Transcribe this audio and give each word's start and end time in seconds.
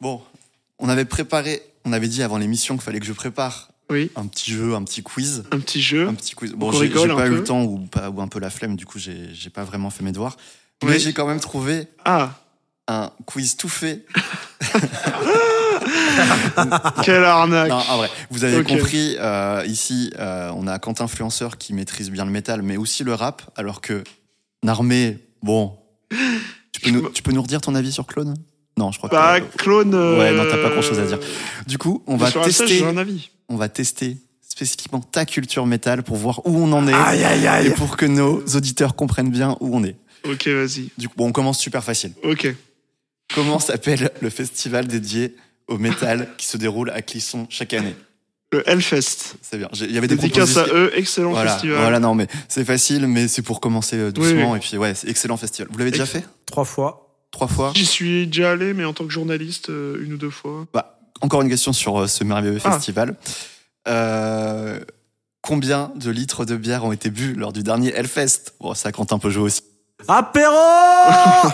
Bon, 0.00 0.20
on 0.78 0.88
avait 0.88 1.04
préparé, 1.04 1.62
on 1.84 1.92
avait 1.92 2.08
dit 2.08 2.22
avant 2.22 2.38
l'émission 2.38 2.74
qu'il 2.74 2.82
fallait 2.84 3.00
que 3.00 3.06
je 3.06 3.12
prépare 3.12 3.70
Oui, 3.90 4.10
un 4.16 4.26
petit 4.26 4.50
jeu, 4.52 4.74
un 4.74 4.82
petit 4.84 5.02
quiz. 5.02 5.44
un 5.50 5.58
petit 5.60 5.80
jeu. 5.80 6.06
Un 6.08 6.14
petit 6.14 6.34
quiz. 6.34 6.52
Bon, 6.52 6.68
On 6.68 6.72
j'ai 6.72 6.88
pas 6.90 7.26
eu 7.26 7.30
le 7.30 7.44
temps 7.44 7.62
ou, 7.62 7.78
pas, 7.86 8.10
ou 8.10 8.20
un 8.20 8.28
peu 8.28 8.38
la 8.38 8.50
flemme, 8.50 8.76
du 8.76 8.84
coup, 8.86 8.98
j'ai 8.98 9.50
pas 9.52 9.64
vraiment 9.64 9.90
fait 9.90 10.04
mes 10.04 10.12
devoirs. 10.12 10.36
Mais 10.84 10.98
j'ai 10.98 11.12
quand 11.14 11.26
même 11.26 11.40
trouvé 11.40 11.88
Ah, 12.04 12.34
un 12.88 13.10
quiz 13.24 13.56
tout 13.56 13.68
fait. 13.70 14.04
quelle 17.02 17.24
arnaque. 17.24 17.68
Non, 17.70 17.76
en 17.88 17.96
vrai, 17.96 18.10
vous 18.30 18.44
avez 18.44 18.62
compris, 18.62 19.16
euh, 19.18 19.62
ici, 19.66 20.12
euh, 20.18 20.50
on 20.54 20.66
a 20.66 20.78
Quentin 20.78 21.04
Influenceur 21.04 21.56
qui 21.58 21.72
maîtrise 21.72 22.10
bien 22.10 22.24
le 22.24 22.30
métal, 22.30 22.62
mais 22.62 22.76
aussi 22.76 23.04
le 23.04 23.14
rap, 23.14 23.42
alors 23.56 23.80
que 23.80 24.04
Narmé, 24.62 25.18
bon. 25.42 25.76
Tu 26.72 26.80
peux, 26.82 26.90
nous, 26.90 27.08
tu 27.08 27.22
peux 27.22 27.32
nous 27.32 27.40
redire 27.40 27.62
ton 27.62 27.74
avis 27.74 27.90
sur 27.90 28.06
Clone? 28.06 28.34
Non, 28.78 28.92
je 28.92 28.98
crois 28.98 29.08
Bah, 29.10 29.40
que. 29.40 29.56
clone. 29.56 29.94
euh, 29.94 30.18
Ouais, 30.18 30.32
non, 30.32 30.44
t'as 30.50 30.62
pas 30.62 30.70
grand-chose 30.70 30.98
à 30.98 31.06
dire. 31.06 31.18
Du 31.66 31.78
coup, 31.78 32.02
on 32.06 32.16
va 32.16 32.30
tester. 32.30 32.66
j'ai 32.66 32.84
un 32.86 32.96
avis. 32.96 33.30
on 33.48 33.56
va 33.56 33.68
tester 33.68 34.16
spécifiquement 34.46 35.00
ta 35.00 35.24
culture 35.26 35.66
métal 35.66 36.02
pour 36.02 36.16
voir 36.16 36.40
où 36.46 36.56
on 36.58 36.72
en 36.72 36.86
est 36.88 36.92
Aïe, 36.94 37.24
aïe, 37.24 37.44
et 37.44 37.48
aïe. 37.48 37.70
pour 37.74 37.96
que 37.96 38.06
nos 38.06 38.40
auditeurs 38.54 38.94
comprennent 38.96 39.30
bien 39.30 39.56
où 39.60 39.76
on 39.76 39.84
est. 39.84 39.96
Ok, 40.28 40.46
vas-y. 40.48 40.90
Du 40.98 41.08
coup, 41.08 41.14
bon, 41.16 41.26
on 41.28 41.32
commence 41.32 41.58
super 41.58 41.84
facile. 41.84 42.12
Ok. 42.22 42.54
Comment 43.34 43.58
s'appelle 43.58 44.10
le 44.20 44.30
festival 44.30 44.86
dédié 44.86 45.34
au 45.68 45.78
métal 45.78 46.28
qui 46.38 46.46
se 46.46 46.56
déroule 46.56 46.90
à 46.90 47.02
Clisson 47.02 47.46
chaque 47.50 47.74
année 47.74 47.94
Le 48.52 48.62
Hellfest. 48.68 49.36
C'est 49.42 49.58
bien. 49.58 49.68
Il 49.74 49.90
y 49.92 49.98
avait 49.98 50.06
des 50.06 50.16
Dédicace 50.16 50.56
à 50.56 50.66
eux, 50.68 50.90
excellent 50.94 51.30
Voilà, 51.32 51.52
festival. 51.52 51.78
voilà, 51.80 51.98
non, 51.98 52.14
mais 52.14 52.28
c'est 52.48 52.64
facile, 52.64 53.06
mais 53.08 53.26
c'est 53.28 53.42
pour 53.42 53.60
commencer 53.60 53.96
euh, 53.96 54.12
doucement. 54.12 54.52
Oui, 54.52 54.58
Et 54.58 54.60
puis, 54.60 54.76
ouais, 54.78 54.94
c'est 54.94 55.08
excellent 55.08 55.36
festival. 55.36 55.68
Vous 55.72 55.78
l'avez 55.78 55.90
déjà 55.90 56.06
fait? 56.06 56.24
Trois 56.46 56.64
fois. 56.64 57.05
Trois 57.36 57.48
fois 57.48 57.72
J'y 57.76 57.84
suis 57.84 58.26
déjà 58.26 58.52
allé, 58.52 58.72
mais 58.72 58.86
en 58.86 58.94
tant 58.94 59.04
que 59.04 59.12
journaliste, 59.12 59.68
euh, 59.68 60.02
une 60.02 60.14
ou 60.14 60.16
deux 60.16 60.30
fois. 60.30 60.66
Bah, 60.72 60.98
encore 61.20 61.42
une 61.42 61.50
question 61.50 61.74
sur 61.74 62.00
euh, 62.00 62.06
ce 62.06 62.24
merveilleux 62.24 62.58
Ah. 62.64 62.72
festival. 62.72 63.14
Euh, 63.86 64.80
combien 65.42 65.92
de 65.96 66.10
litres 66.10 66.46
de 66.46 66.56
bière 66.56 66.84
ont 66.86 66.92
été 66.92 67.10
bu 67.10 67.34
lors 67.34 67.52
du 67.52 67.62
dernier 67.62 67.92
Hellfest? 67.94 68.54
Bon, 68.58 68.72
ça 68.72 68.90
compte 68.90 69.12
un 69.12 69.18
peu 69.18 69.28
jouer 69.28 69.42
aussi. 69.44 69.60
Apéro 70.08 70.54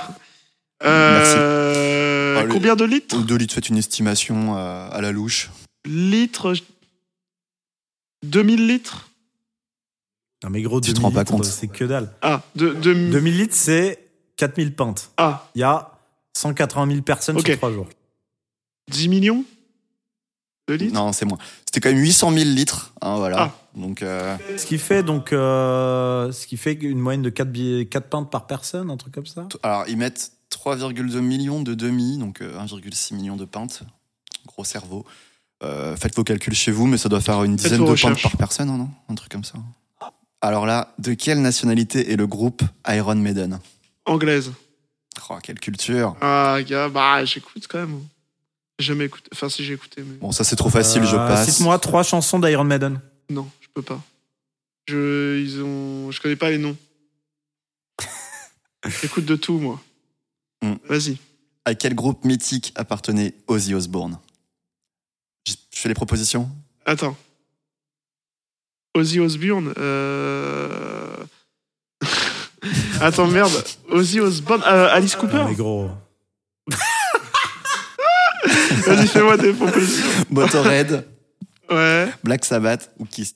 Euh, 0.85 2.37
Ah, 2.39 2.45
le- 2.45 2.53
Combien 2.53 2.77
de 2.77 2.85
litres? 2.85 3.17
deux 3.19 3.37
litres, 3.37 3.55
faites 3.55 3.69
une 3.69 3.77
estimation 3.79 4.57
euh, 4.57 4.89
à 4.89 5.01
la 5.01 5.11
louche. 5.11 5.51
Litres. 5.85 6.55
je- 6.55 6.63
2000 8.25 8.69
litres? 8.69 9.09
Non 10.45 10.51
mais 10.51 10.63
gros, 10.63 10.81
Tu 10.81 10.91
te 10.93 10.95
2000 10.95 11.07
rends 11.07 11.13
pas 11.13 11.21
litres, 11.23 11.33
compte. 11.33 11.45
c'est 11.45 11.67
que 11.67 11.85
dalle. 11.85 12.13
Ah, 12.23 12.43
de, 12.55 12.69
de- 12.69 13.11
2000 13.11 13.37
litres, 13.37 13.55
c'est 13.57 13.99
4000 14.43 14.75
pintes. 14.75 15.11
ah, 15.19 15.47
Il 15.55 15.61
y 15.61 15.63
a 15.63 15.93
180 16.37 16.89
000 16.89 17.03
personnes 17.03 17.37
Ok. 17.39 17.47
sur 17.47 17.57
trois 17.59 17.71
jours. 17.73 17.87
10 18.91 19.09
millions 19.09 19.45
de 20.69 20.75
litres 20.75 20.95
Non, 20.95 21.13
c'est 21.13 21.25
moins. 21.27 21.39
C'était 21.65 21.79
quand 21.81 21.91
même 21.95 22.03
800 22.03 22.33
000 22.33 22.45
litres. 22.51 22.93
hein, 23.01 23.17
voilà. 23.19 23.37
Ah. 23.41 23.53
Donc, 23.77 24.03
euh, 24.03 24.37
Ce 24.57 24.67
qui 24.67 24.79
fait 24.79 25.03
donc, 25.05 25.33
euh, 25.33 26.33
ce 26.33 26.47
qui 26.49 26.57
fait 26.57 26.73
une 26.73 26.99
moyenne 26.99 27.23
de 27.23 27.31
4, 27.31 27.51
billets- 27.53 27.87
4 27.87 28.09
pintes 28.09 28.31
par 28.31 28.47
personne, 28.49 28.91
un 28.91 28.97
truc 28.97 29.15
comme 29.15 29.27
ça. 29.27 29.47
alors, 29.63 29.85
ils 29.89 29.97
mettent 29.97 30.33
3,2 30.51 31.21
millions 31.21 31.63
de 31.63 31.75
demi, 31.75 32.19
donc 32.19 32.41
euh, 32.43 32.59
1,6 32.59 33.15
million 33.15 33.37
de 33.37 33.45
pintes. 33.45 33.83
Gros 34.47 34.65
cerveau. 34.65 35.07
Euh, 35.63 35.95
faites 35.97 36.17
vos 36.17 36.25
calculs 36.25 36.55
chez 36.55 36.73
vous, 36.73 36.87
mais 36.89 36.99
ça 36.99 37.09
doit 37.09 37.21
faire 37.21 37.45
une 37.45 37.53
Faites 37.57 37.71
dizaine 37.71 37.79
de 37.79 37.85
vos 37.85 37.93
pintes 37.95 38.03
recherches. 38.15 38.23
par 38.23 38.37
personne, 38.37 38.69
hein, 38.69 38.77
non? 38.79 38.91
Un 39.09 39.15
truc 39.15 39.31
comme 39.31 39.45
ça. 39.45 39.55
Alors 40.41 40.67
là, 40.67 40.93
de 40.99 41.15
quelle 41.15 41.41
nationalité 41.41 42.11
est 42.13 42.17
le 42.17 42.27
groupe 42.27 42.63
Iron 42.89 43.15
Maiden? 43.15 43.61
Anglaise. 44.07 44.53
Oh, 45.31 45.35
quelle 45.43 45.61
culture 45.61 46.17
Ah, 46.21 46.59
gars, 46.67 46.89
bah, 46.89 47.25
j'écoute 47.25 47.67
quand 47.69 47.79
même. 47.81 48.01
J'ai 48.79 48.87
jamais 48.87 49.05
écouté. 49.05 49.29
Enfin, 49.33 49.49
si 49.49 49.65
j'ai 49.65 49.75
écouté, 49.75 50.03
mais. 50.03 50.17
Bon, 50.17 50.33
ça 50.33 50.45
c'est 50.45 50.57
trop 50.57 50.71
facile, 50.71 51.05
je 51.05 51.15
Euh, 51.17 51.29
passe. 51.29 51.49
Cite-moi 51.51 51.79
trois 51.79 52.03
chansons 52.03 52.39
d'Iron 52.39 52.65
Maiden. 52.65 53.01
Non, 53.31 53.49
je 53.61 53.69
peux 53.75 53.83
pas. 53.83 54.03
Je, 54.89 55.39
ils 55.39 55.63
ont, 55.63 56.11
je 56.11 56.21
connais 56.21 56.37
pas 56.37 56.51
les 56.51 56.59
noms. 56.59 56.77
J'écoute 59.03 59.25
de 59.25 59.37
tout, 59.37 59.59
moi. 59.59 59.81
Hmm. 60.63 60.75
Vas-y. 60.89 61.19
À 61.65 61.75
quel 61.75 61.95
groupe 61.95 62.25
mythique 62.25 62.73
appartenait 62.75 63.35
Ozzy 63.47 63.75
Osbourne? 63.75 64.19
Je, 65.47 65.53
je 65.73 65.79
fais 65.79 65.89
les 65.89 65.95
propositions? 65.95 66.51
Attends. 66.85 67.17
Ozzy 68.95 69.21
Osbourne. 69.21 69.73
Euh... 69.79 71.17
Attends, 73.01 73.27
merde. 73.27 73.51
Ozzy 73.91 74.21
Osbourne. 74.21 74.63
euh, 74.67 74.89
Alice 74.95 75.17
Cooper. 75.17 75.39
Ah, 75.43 75.47
mais 75.49 75.55
gros. 75.55 75.91
Vas-y, 78.87 79.07
fais-moi 79.09 79.37
des 79.37 79.53
propositions. 79.53 80.07
Motorhead, 80.31 81.07
Ouais. 81.71 82.09
Black 82.23 82.45
Sabbath 82.45 82.91
ou 82.99 83.07
Kiss 83.07 83.35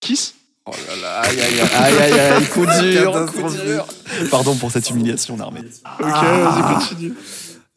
Kiss 0.00 0.34
Oh 0.64 0.70
là 0.88 0.96
là, 1.02 1.20
aïe 1.22 1.40
aïe 1.40 1.60
aïe 1.60 1.68
aïe 1.74 2.12
aïe, 2.12 2.20
aïe, 2.20 2.46
coup 2.46 2.64
dur, 2.64 3.26
coup 3.26 3.50
dur. 3.50 3.86
Pardon 4.30 4.54
pour 4.56 4.70
cette 4.70 4.88
humiliation, 4.88 5.36
Narmé. 5.36 5.60
Ok, 5.60 5.66
Ah. 5.98 6.22
vas-y, 6.22 6.74
continue. 6.74 7.14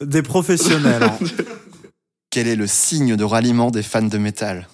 Des 0.02 0.22
professionnels. 0.22 1.02
hein. 1.02 1.18
Quel 2.30 2.46
est 2.48 2.56
le 2.56 2.66
signe 2.66 3.16
de 3.16 3.24
ralliement 3.24 3.70
des 3.70 3.82
fans 3.82 4.02
de 4.02 4.18
métal? 4.18 4.68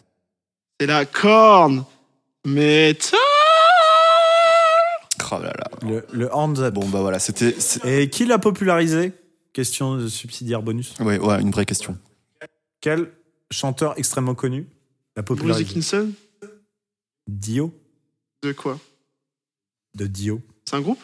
C'est 0.79 0.87
la 0.87 1.05
corne. 1.07 1.85
Métal. 2.45 3.19
Oh 5.33 5.39
là 5.39 5.53
là. 5.57 5.71
le, 5.83 6.05
le 6.13 6.35
hands 6.35 6.59
up. 6.61 6.75
Bon 6.75 6.89
bah 6.89 7.01
voilà, 7.01 7.19
c'était 7.19 7.53
c'est- 7.61 7.85
Et 8.03 8.11
qui 8.11 8.25
l'a 8.27 8.39
popularisé? 8.39 9.13
Question 9.53 9.97
de 9.97 10.09
subsidiaire 10.09 10.63
bonus. 10.63 10.95
ouais, 11.01 11.19
ouais, 11.19 11.41
une 11.41 11.51
vraie 11.51 11.67
question. 11.67 11.99
Quel 12.81 13.11
chanteur 13.51 13.99
extrêmement 13.99 14.35
connu 14.35 14.67
l'a 15.17 15.23
Bruce 15.23 15.39
popularisé 15.39 15.65
Dickinson 15.65 16.13
Dio 17.27 17.75
De 18.43 18.53
quoi? 18.53 18.79
De 19.97 20.07
Dio. 20.07 20.41
C'est 20.69 20.77
un 20.77 20.81
groupe? 20.81 21.01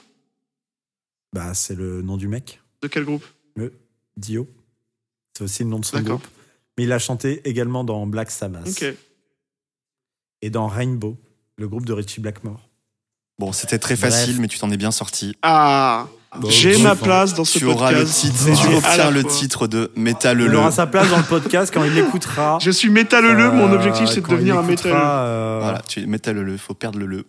Bah, 1.33 1.55
c'est 1.55 1.75
le 1.75 2.03
nom 2.03 2.17
du 2.17 2.29
mec. 2.29 2.61
De 2.83 2.89
quel 2.89 3.05
groupe? 3.05 3.25
Dio. 4.17 4.49
C'est 5.37 5.45
aussi 5.45 5.65
le 5.65 5.69
nom 5.69 5.79
de 5.81 5.85
son 5.85 6.01
groupe. 6.01 6.27
Mais 6.79 6.85
il 6.85 6.93
a 6.93 6.99
chanté 6.99 7.47
également 7.49 7.85
dans 7.85 8.07
Black 8.07 8.31
Sabbath 8.31 8.69
Ok. 8.69 8.85
et 10.43 10.51
dans 10.51 10.69
Rainbow, 10.69 11.17
le 11.57 11.69
groupe 11.69 11.85
de 11.85 11.93
Richie 11.93 12.21
Blackmore. 12.21 12.66
Bon, 13.39 13.53
c'était 13.53 13.79
très 13.79 13.97
Bref. 13.97 14.11
facile, 14.13 14.41
mais 14.41 14.49
tu 14.49 14.59
t'en 14.59 14.71
es 14.71 14.77
bien 14.79 14.91
sorti. 14.91 15.37
Ah, 15.43 16.07
Bon, 16.39 16.51
j'ai 16.51 16.75
bon, 16.77 16.83
ma 16.83 16.97
place 16.97 17.33
dans 17.35 17.45
ce 17.45 17.59
Tu 17.59 17.65
auras 17.67 17.93
le 17.93 17.99
podcast. 17.99 18.21
titre, 18.21 18.45
tu 18.45 18.75
obtiens 18.77 19.11
le 19.11 19.21
fois. 19.23 19.31
titre 19.31 19.67
de 19.67 19.91
Métal 19.97 20.41
Il 20.43 20.55
aura 20.55 20.71
sa 20.71 20.87
place 20.87 21.09
dans 21.09 21.17
le 21.19 21.23
podcast 21.23 21.73
quand 21.73 21.83
il 21.85 21.95
l'écoutera. 21.95 22.59
Je 22.61 22.71
suis 22.71 22.91
métalleux, 22.91 23.51
mon 23.53 23.71
Euh, 23.71 23.75
objectif 23.75 24.07
c'est 24.09 24.21
de 24.21 24.27
devenir 24.29 24.59
un 24.59 24.63
métalleux. 24.63 24.95
euh, 24.99 25.61
Voilà, 25.63 25.81
tu 25.87 26.01
es 26.03 26.07
Métal 26.07 26.37
le, 26.37 26.57
faut 26.59 26.75
perdre 26.75 26.99
le 26.99 27.07
le. 27.07 27.25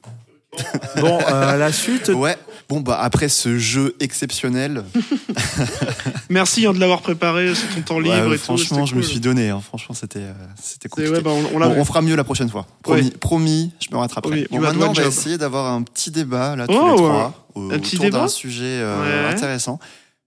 Bon, 1.02 1.20
euh, 1.30 1.58
la 1.58 1.72
suite. 1.72 2.10
Ouais. 2.10 2.36
Bon 2.70 2.82
bah 2.82 3.00
après 3.02 3.30
ce 3.30 3.58
jeu 3.58 3.96
exceptionnel, 4.02 4.84
Merci 6.30 6.66
hein, 6.66 6.74
de 6.74 6.80
l'avoir 6.80 7.02
préparé 7.02 7.56
sur 7.56 7.68
ton 7.76 7.82
temps 7.82 7.96
ouais, 7.98 8.04
libre 8.04 8.34
et 8.34 8.38
franchement, 8.38 8.86
je 8.86 8.96
me 8.96 9.02
suis 9.02 9.20
donné. 9.20 9.50
hein. 9.50 9.62
Franchement, 9.66 9.96
c'était 9.96 10.20
euh, 10.20 10.34
c'était 10.62 10.84
C'est- 10.84 10.90
compliqué. 10.90 11.12
ouais, 11.12 11.22
bah, 11.22 11.32
on, 11.32 11.46
on 11.46 11.52
Bon, 11.54 11.60
l'a 11.60 11.68
on 11.70 11.86
fera 11.86 12.02
mieux 12.02 12.16
la 12.16 12.24
prochaine 12.26 12.50
fois. 12.50 12.66
Promis, 12.84 13.02
Ouais. 13.04 13.10
promis, 13.12 13.72
je 13.80 13.88
me 13.96 13.98
rattraperai. 14.00 14.48
Bon, 14.52 14.60
maintenant, 14.60 14.90
on 14.90 14.94
va 14.94 15.04
job. 15.04 15.08
essayer 15.08 15.38
d'avoir 15.38 15.72
un 15.74 15.82
petit 15.84 16.12
débat, 16.12 16.56
là, 16.56 16.68
tous 16.68 16.74
Oh, 16.74 16.86
les 16.86 16.92
ouais. 16.92 16.98
trois, 16.98 17.48
au- 17.56 17.72
Un 17.72 17.80
petit 17.80 17.96
autour 17.96 18.06
débat 18.06 18.20
d'un 18.20 18.28
sujet 18.28 18.64
euh, 18.82 19.28
Ouais. 19.30 19.34
intéressant. 19.34 19.80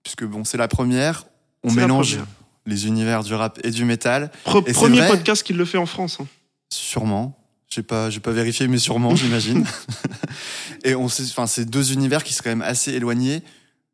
Puisque, 0.03 0.25
bon, 0.25 0.45
c'est 0.45 0.57
la 0.57 0.69
première, 0.69 1.25
on 1.63 1.69
C'est 1.69 1.77
la 1.77 1.83
mélange 1.83 2.11
première. 2.13 2.27
les 2.67 2.87
univers 2.87 3.23
du 3.23 3.35
rap 3.35 3.59
et 3.65 3.71
du 3.71 3.85
métal, 3.85 4.31
Pre- 4.47 4.63
Et 4.63 4.69
c'est 4.69 4.73
premier 4.73 5.01
vrai 5.01 5.09
podcast 5.09 5.43
qui 5.43 5.53
le 5.53 5.65
fait 5.67 5.79
en 5.79 5.87
France. 5.87 6.17
hein. 6.23 6.27
sûrement. 6.73 7.37
J'ai 7.73 7.83
pas, 7.83 8.11
j'ai 8.11 8.21
pas 8.21 8.33
vérifié, 8.33 8.67
mais 8.67 8.79
sûrement, 8.79 9.15
j'imagine. 9.15 9.65
et 10.85 10.95
on 10.95 11.09
sait, 11.09 11.23
enfin, 11.25 11.47
c'est 11.47 11.65
deux 11.65 11.93
univers 11.93 12.25
qui 12.25 12.33
sont 12.33 12.43
quand 12.43 12.51
même 12.51 12.63
assez 12.63 12.93
éloignés. 12.93 13.43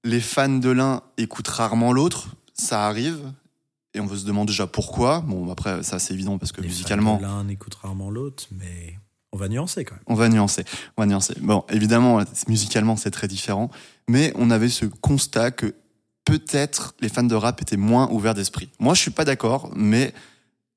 Les 0.02 0.20
fans 0.20 0.48
de 0.48 0.70
l'un 0.70 1.02
écoutent 1.18 1.48
rarement 1.48 1.92
l'autre, 1.92 2.28
ça 2.54 2.86
arrive. 2.86 3.32
Et 3.92 4.00
on 4.00 4.06
veut 4.06 4.16
se 4.16 4.26
demander 4.26 4.52
déjà 4.52 4.66
pourquoi. 4.66 5.20
Bon, 5.20 5.50
après, 5.50 5.82
ça, 5.82 5.98
c'est 5.98 6.14
évident 6.14 6.38
parce 6.38 6.52
que 6.52 6.60
Les 6.60 6.68
musicalement, 6.68 7.18
fans 7.18 7.22
de 7.22 7.26
L'un 7.26 7.48
écoute 7.48 7.74
rarement 7.74 8.10
l'autre, 8.10 8.44
mais 8.52 8.98
on 9.32 9.38
va 9.38 9.48
nuancer 9.48 9.84
quand 9.84 9.94
même. 9.94 10.04
On 10.06 10.14
va 10.14 10.28
nuancer. 10.28 10.64
On 10.96 11.02
va 11.02 11.06
nuancer. 11.06 11.34
Bon, 11.40 11.64
évidemment, 11.70 12.22
musicalement, 12.48 12.96
c'est 12.96 13.10
très 13.10 13.28
différent. 13.28 13.70
Mais 14.08 14.32
on 14.36 14.50
avait 14.50 14.68
ce 14.68 14.86
constat 14.86 15.50
que 15.50 15.74
peut-être 16.24 16.94
les 17.00 17.08
fans 17.08 17.22
de 17.22 17.34
rap 17.34 17.60
étaient 17.60 17.76
moins 17.76 18.08
ouverts 18.10 18.34
d'esprit. 18.34 18.70
Moi, 18.78 18.94
je 18.94 19.00
suis 19.00 19.10
pas 19.10 19.24
d'accord, 19.24 19.70
mais 19.74 20.14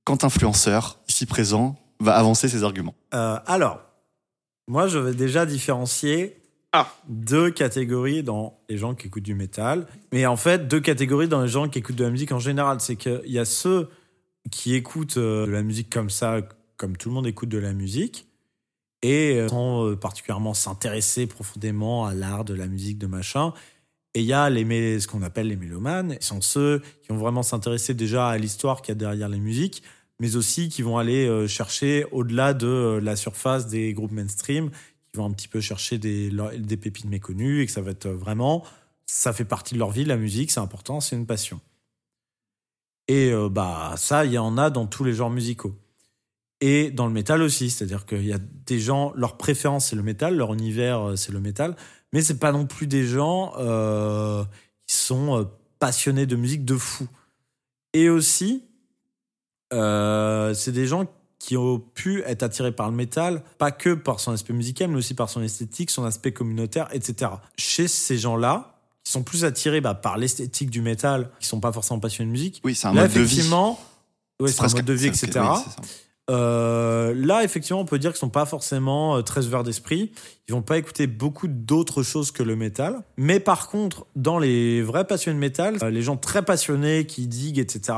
quand 0.04 0.24
influenceur, 0.24 1.00
ici 1.07 1.25
présent, 1.25 1.78
va 2.00 2.16
avancer 2.16 2.48
ses 2.48 2.63
arguments. 2.63 2.96
Euh, 3.13 3.38
alors, 3.46 3.81
moi, 4.68 4.88
je 4.88 5.00
vais 5.00 5.13
déjà 5.13 5.46
différencier 5.46 6.38
Ah. 6.72 6.88
deux 7.07 7.50
catégories 7.50 8.24
dans 8.24 8.60
les 8.69 8.78
gens 8.78 8.94
qui 8.96 9.07
écoutent 9.07 9.24
du 9.24 9.36
métal. 9.36 9.88
Mais 10.13 10.25
en 10.25 10.38
fait, 10.38 10.68
deux 10.68 10.80
catégories 10.80 11.28
dans 11.28 11.42
les 11.42 11.48
gens 11.48 11.68
qui 11.68 11.80
écoutent 11.80 11.96
de 11.96 12.04
la 12.04 12.12
musique 12.12 12.31
en 12.31 12.40
général. 12.40 12.80
C'est 12.80 12.96
qu'il 12.96 13.22
y 13.25 13.40
a 13.40 13.46
ceux 13.46 13.90
qui 14.51 14.75
écoutent 14.75 15.18
euh, 15.18 15.46
de 15.46 15.51
la 15.51 15.63
musique 15.63 15.90
comme 15.90 16.10
ça, 16.10 16.42
comme 16.78 16.96
tout 16.96 17.10
le 17.10 17.16
monde 17.16 17.28
écoute 17.28 17.50
de 17.50 17.57
la 17.57 17.74
musique, 17.74 18.28
et 19.02 19.40
euh, 19.40 19.48
sans 19.48 19.95
particulièrement 19.95 20.54
s'intéresser 20.54 21.25
profondément 21.28 22.06
à 22.06 22.13
l'art 22.13 22.45
de 22.45 22.54
la 22.54 22.68
musique, 22.68 22.98
de 22.98 23.07
machin. 23.07 23.54
Et 24.16 24.22
il 24.22 24.25
y 24.25 24.34
a 24.34 24.50
les, 24.50 25.00
ce 25.00 25.07
qu'on 25.07 25.22
appelle 25.22 25.48
les 25.48 25.56
mélomanes. 25.56 26.18
Ce 26.19 26.30
sont 26.30 26.42
ceux 26.42 26.81
qui 27.02 27.10
vont 27.10 27.18
vraiment 27.18 27.44
s'intéresser 27.44 27.94
déjà 27.94 28.28
à 28.30 28.38
l'histoire 28.38 28.81
qu'il 28.81 28.92
y 28.92 28.94
a 28.94 28.95
derrière 28.95 29.30
les 29.30 29.40
musiques, 29.40 29.84
mais 30.19 30.36
aussi 30.36 30.69
qui 30.69 30.81
vont 30.81 30.98
aller 30.98 31.27
euh, 31.27 31.48
chercher 31.48 32.06
au-delà 32.12 32.54
de 32.54 32.68
euh, 32.68 33.00
la 33.00 33.16
surface 33.16 33.68
des 33.68 33.94
groupes 33.94 34.12
mainstream, 34.12 34.69
qui 34.69 35.18
vont 35.18 35.25
un 35.25 35.31
petit 35.31 35.48
peu 35.48 35.62
chercher 35.62 35.98
des, 35.98 36.31
des 36.57 36.77
pépites 36.77 37.06
méconnues 37.06 37.62
et 37.62 37.66
que 37.66 37.71
ça 37.71 37.81
va 37.81 37.92
être 37.92 38.07
euh, 38.07 38.16
vraiment, 38.16 38.63
ça 39.06 39.33
fait 39.33 39.45
partie 39.45 39.74
de 39.74 39.80
leur 39.80 39.92
vie, 39.92 40.06
la 40.06 40.18
musique, 40.18 40.51
c'est 40.51 40.60
important, 40.60 41.00
c'est 41.00 41.16
une 41.16 41.25
passion. 41.25 41.60
Et 43.07 43.33
bah 43.50 43.95
ça, 43.98 44.24
il 44.24 44.33
y 44.33 44.38
en 44.38 44.56
a 44.60 44.69
dans 44.69 44.86
tous 44.86 45.04
les 45.04 45.13
genres 45.13 45.31
musicaux. 45.31 45.74
Et 46.62 46.92
dans 46.92 47.07
le 47.07 47.12
métal 47.12 47.42
aussi, 47.42 47.71
c'est-à-dire 47.71 48.06
qu'il 48.06 48.24
y 48.24 48.33
a 48.33 48.38
des 48.38 48.80
gens, 48.80 49.13
leur 49.16 49.36
préférence 49.36 49.88
c'est 49.88 49.95
le 49.95 50.04
métal, 50.04 50.38
leur 50.38 50.54
univers 50.54 51.18
c'est 51.18 51.31
le 51.31 51.39
métal, 51.39 51.75
mais 52.13 52.21
c'est 52.21 52.38
pas 52.38 52.51
non 52.51 52.68
plus 52.68 52.86
des 52.86 53.07
gens 53.07 53.54
euh, 53.57 54.44
qui 54.86 54.95
sont 54.95 55.50
passionnés 55.80 56.27
de 56.27 56.36
musique 56.36 56.66
de 56.66 56.77
fou. 56.77 57.07
Et 57.94 58.10
aussi, 58.10 58.69
euh, 59.74 60.54
c'est 60.54 60.71
des 60.71 60.88
gens 60.88 61.06
qui 61.38 61.56
ont 61.56 61.80
pu 61.80 62.21
être 62.24 62.44
attirés 62.44 62.71
par 62.71 62.89
le 62.89 62.95
métal, 62.95 63.44
pas 63.57 63.71
que 63.71 63.94
par 63.94 64.19
son 64.19 64.31
aspect 64.31 64.54
musical, 64.54 64.89
mais 64.89 64.98
aussi 64.98 65.13
par 65.13 65.30
son 65.30 65.42
esthétique, 65.42 65.89
son 65.89 66.04
aspect 66.04 66.33
communautaire, 66.33 66.89
etc. 66.92 67.31
Chez 67.57 67.88
ces 67.88 68.18
gens-là, 68.18 68.75
qui 69.04 69.12
sont 69.13 69.24
plus 69.24 69.45
attirés 69.45 69.80
bah, 69.80 69.94
par 69.94 70.18
l'esthétique 70.18 70.69
du 70.69 70.81
métal, 70.81 71.30
qui 71.39 71.48
sont 71.48 71.62
pas 71.62 71.71
forcément 71.71 72.00
passionnés 72.00 72.27
de 72.27 72.31
musique, 72.31 72.62
Oui, 72.63 72.75
c'est 72.75 72.88
un 72.88 72.94
mode 72.94 73.13
de 73.13 73.21
vie. 73.21 73.42
c'est 73.42 74.62
un 74.62 74.68
mode 74.68 74.86
de 74.86 74.94
vie, 74.94 75.07
etc. 75.07 75.39
oui. 75.39 75.86
Euh, 76.30 77.13
là, 77.16 77.44
effectivement, 77.44 77.80
on 77.80 77.86
peut 77.86 77.98
dire 77.98 78.12
qu'ils 78.12 78.19
sont 78.19 78.30
pas 78.30 78.45
forcément 78.45 79.18
euh, 79.18 79.21
très 79.21 79.48
ouverts 79.48 79.63
d'esprit. 79.63 80.12
Ils 80.48 80.51
vont 80.51 80.62
pas 80.62 80.77
écouter 80.77 81.07
beaucoup 81.07 81.48
d'autres 81.48 82.04
choses 82.04 82.31
que 82.31 82.44
le 82.44 82.56
métal. 82.56 83.01
Mais 83.18 83.39
par 83.39 83.68
contre, 83.68 84.06
dans 84.16 84.38
les 84.38 84.81
vrais 84.81 85.06
passionnés 85.06 85.36
de 85.36 85.39
métal, 85.39 85.77
euh, 85.81 85.89
les 85.89 86.01
gens 86.01 86.18
très 86.18 86.44
passionnés 86.44 87.06
qui 87.06 87.27
diguent, 87.27 87.60
etc., 87.60 87.98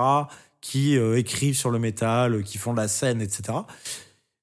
qui 0.62 0.98
euh, 0.98 1.18
écrivent 1.18 1.58
sur 1.58 1.72
le 1.72 1.80
métal, 1.80 2.36
euh, 2.36 2.42
qui 2.42 2.58
font 2.58 2.72
de 2.74 2.78
la 2.78 2.88
scène, 2.88 3.22
etc., 3.22 3.58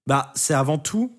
bah, 0.06 0.32
c'est 0.34 0.54
avant 0.54 0.78
tout 0.78 1.16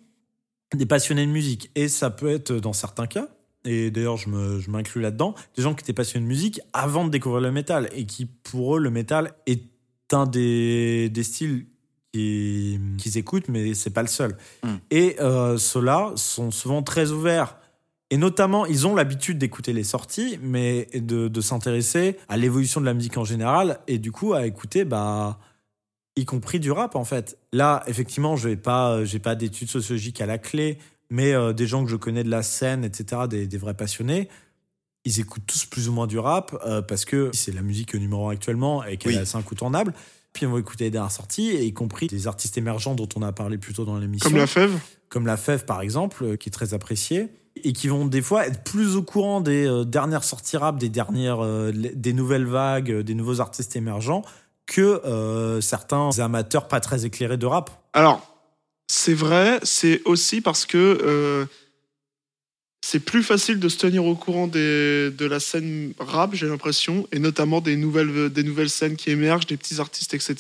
des 0.76 0.86
passionnés 0.86 1.26
de 1.26 1.32
musique. 1.32 1.72
Et 1.76 1.88
ça 1.88 2.10
peut 2.10 2.30
être, 2.30 2.54
dans 2.54 2.74
certains 2.74 3.08
cas, 3.08 3.28
et 3.66 3.92
d'ailleurs 3.92 4.18
je 4.18 4.30
m'inclus 4.70 5.02
là-dedans, 5.02 5.36
des 5.56 5.64
gens 5.64 5.74
qui 5.76 5.84
étaient 5.84 5.94
passionnés 5.94 6.24
de 6.24 6.28
musique 6.30 6.60
avant 6.74 7.06
de 7.06 7.10
découvrir 7.10 7.42
le 7.42 7.52
métal 7.52 7.90
et 7.94 8.06
qui, 8.06 8.26
pour 8.26 8.78
eux, 8.78 8.80
le 8.80 8.90
métal 8.90 9.34
est 9.48 9.64
un 10.12 10.26
des, 10.26 11.10
des 11.10 11.24
styles 11.24 11.66
qui- 12.12 12.80
qu'ils 12.98 13.18
écoutent, 13.18 13.48
mais 13.48 13.74
c'est 13.76 13.92
pas 13.92 14.02
le 14.02 14.08
seul. 14.08 14.36
Mm. 14.64 14.68
Et 14.90 15.16
euh, 15.22 15.58
ceux-là 15.58 16.14
sont 16.16 16.50
souvent 16.52 16.82
très 16.82 17.12
ouverts. 17.12 17.58
Et 18.12 18.18
notamment, 18.18 18.66
ils 18.66 18.88
ont 18.88 18.96
l'habitude 18.96 19.38
d'écouter 19.38 19.72
les 19.74 19.84
sorties, 19.84 20.40
mais 20.42 20.88
de, 20.96 21.28
de 21.28 21.42
s'intéresser 21.42 22.18
à 22.28 22.38
l'évolution 22.38 22.82
de 22.82 22.86
la 22.86 22.94
musique 22.96 23.18
en 23.18 23.24
général, 23.26 23.80
et 23.88 24.00
du 24.00 24.12
coup 24.12 24.34
à 24.34 24.48
écouter, 24.48 24.84
bah, 24.84 25.40
y 26.16 26.26
compris 26.26 26.60
du 26.60 26.72
rap 26.72 26.96
en 26.96 27.06
fait. 27.06 27.38
Là, 27.54 27.84
effectivement, 27.88 28.36
je 28.36 28.50
vais 28.50 28.56
pas, 28.58 28.92
euh, 28.94 29.06
j'ai 29.06 29.20
pas 29.20 29.36
d'études 29.36 29.70
sociologiques 29.70 30.22
à 30.22 30.26
la 30.26 30.38
clé, 30.40 30.80
mais 31.12 31.34
euh, 31.34 31.54
des 31.54 31.68
gens 31.68 31.84
que 31.84 31.90
je 31.92 31.96
connais 31.96 32.24
de 32.24 32.30
la 32.32 32.42
scène, 32.44 32.84
etc., 32.84 33.22
des, 33.30 33.46
des 33.48 33.58
vrais 33.58 33.76
passionnés, 33.76 34.28
ils 35.06 35.20
écoutent 35.20 35.46
tous 35.48 35.66
plus 35.66 35.88
ou 35.88 35.94
moins 35.94 36.08
du 36.08 36.18
rap 36.20 36.56
euh, 36.66 36.82
parce 36.82 37.06
que 37.06 37.30
c'est 37.34 37.54
la 37.54 37.62
musique 37.62 37.94
numéro 37.96 38.28
un 38.30 38.34
actuellement 38.34 38.84
et 38.84 38.98
qu'elle 38.98 39.14
Oui. 39.14 39.18
est 39.18 39.22
assez 39.22 39.38
incontournable. 39.38 39.94
Puis 40.34 40.46
on 40.46 40.52
va 40.52 40.60
écouter 40.60 40.86
les 40.86 40.92
dernières 40.92 41.12
sorties, 41.12 41.50
et 41.50 41.64
y 41.64 41.74
compris 41.74 42.08
des 42.08 42.28
artistes 42.28 42.58
émergents 42.58 42.96
dont 42.96 43.10
on 43.16 43.22
a 43.22 43.32
parlé 43.32 43.58
plus 43.60 43.74
tôt 43.74 43.86
dans 43.86 43.98
l'émission 43.98 44.30
Comme 44.30 44.38
la 44.40 44.48
fève. 44.48 44.80
comme 45.10 45.26
la 45.28 45.38
Fève 45.38 45.66
par 45.66 45.82
exemple, 45.82 46.38
qui 46.38 46.50
est 46.50 46.52
très 46.52 46.74
appréciée, 46.74 47.30
et 47.64 47.74
qui 47.74 47.88
vont 47.88 48.06
des 48.06 48.22
fois 48.22 48.48
être 48.48 48.64
plus 48.64 48.96
au 48.96 49.04
courant 49.04 49.42
des 49.42 49.66
euh, 49.66 49.84
dernières 49.84 50.24
sorties 50.24 50.58
rap, 50.58 50.78
des 50.78 50.90
dernières, 50.90 51.44
euh, 51.44 51.72
des 51.74 52.14
nouvelles 52.14 52.46
vagues, 52.46 52.92
euh, 52.92 53.04
des 53.04 53.14
nouveaux 53.14 53.42
artistes 53.42 53.76
émergents, 53.76 54.24
que 54.66 55.60
certains 55.62 56.20
amateurs 56.20 56.68
pas 56.68 56.80
très 56.80 57.04
éclairés 57.04 57.38
de 57.38 57.48
rap. 57.48 57.72
Alors, 57.94 58.22
c'est 58.88 59.16
vrai, 59.16 59.60
c'est 59.64 60.04
aussi 60.06 60.42
parce 60.42 60.68
que 60.68 61.48
c'est 62.86 63.00
plus 63.00 63.24
facile 63.24 63.60
de 63.60 63.68
se 63.68 63.80
tenir 63.80 64.06
au 64.06 64.14
courant 64.14 64.46
des, 64.46 65.10
de 65.10 65.26
la 65.26 65.40
scène 65.40 65.94
rap, 65.98 66.36
j'ai 66.36 66.48
l'impression, 66.48 67.08
et 67.12 67.18
notamment 67.18 67.62
des 67.62 67.78
nouvelles, 67.78 68.30
des 68.30 68.44
nouvelles 68.44 68.70
scènes 68.70 68.96
qui 68.96 69.10
émergent, 69.10 69.48
des 69.48 69.58
petits 69.58 69.80
artistes, 69.80 70.14
etc. 70.14 70.36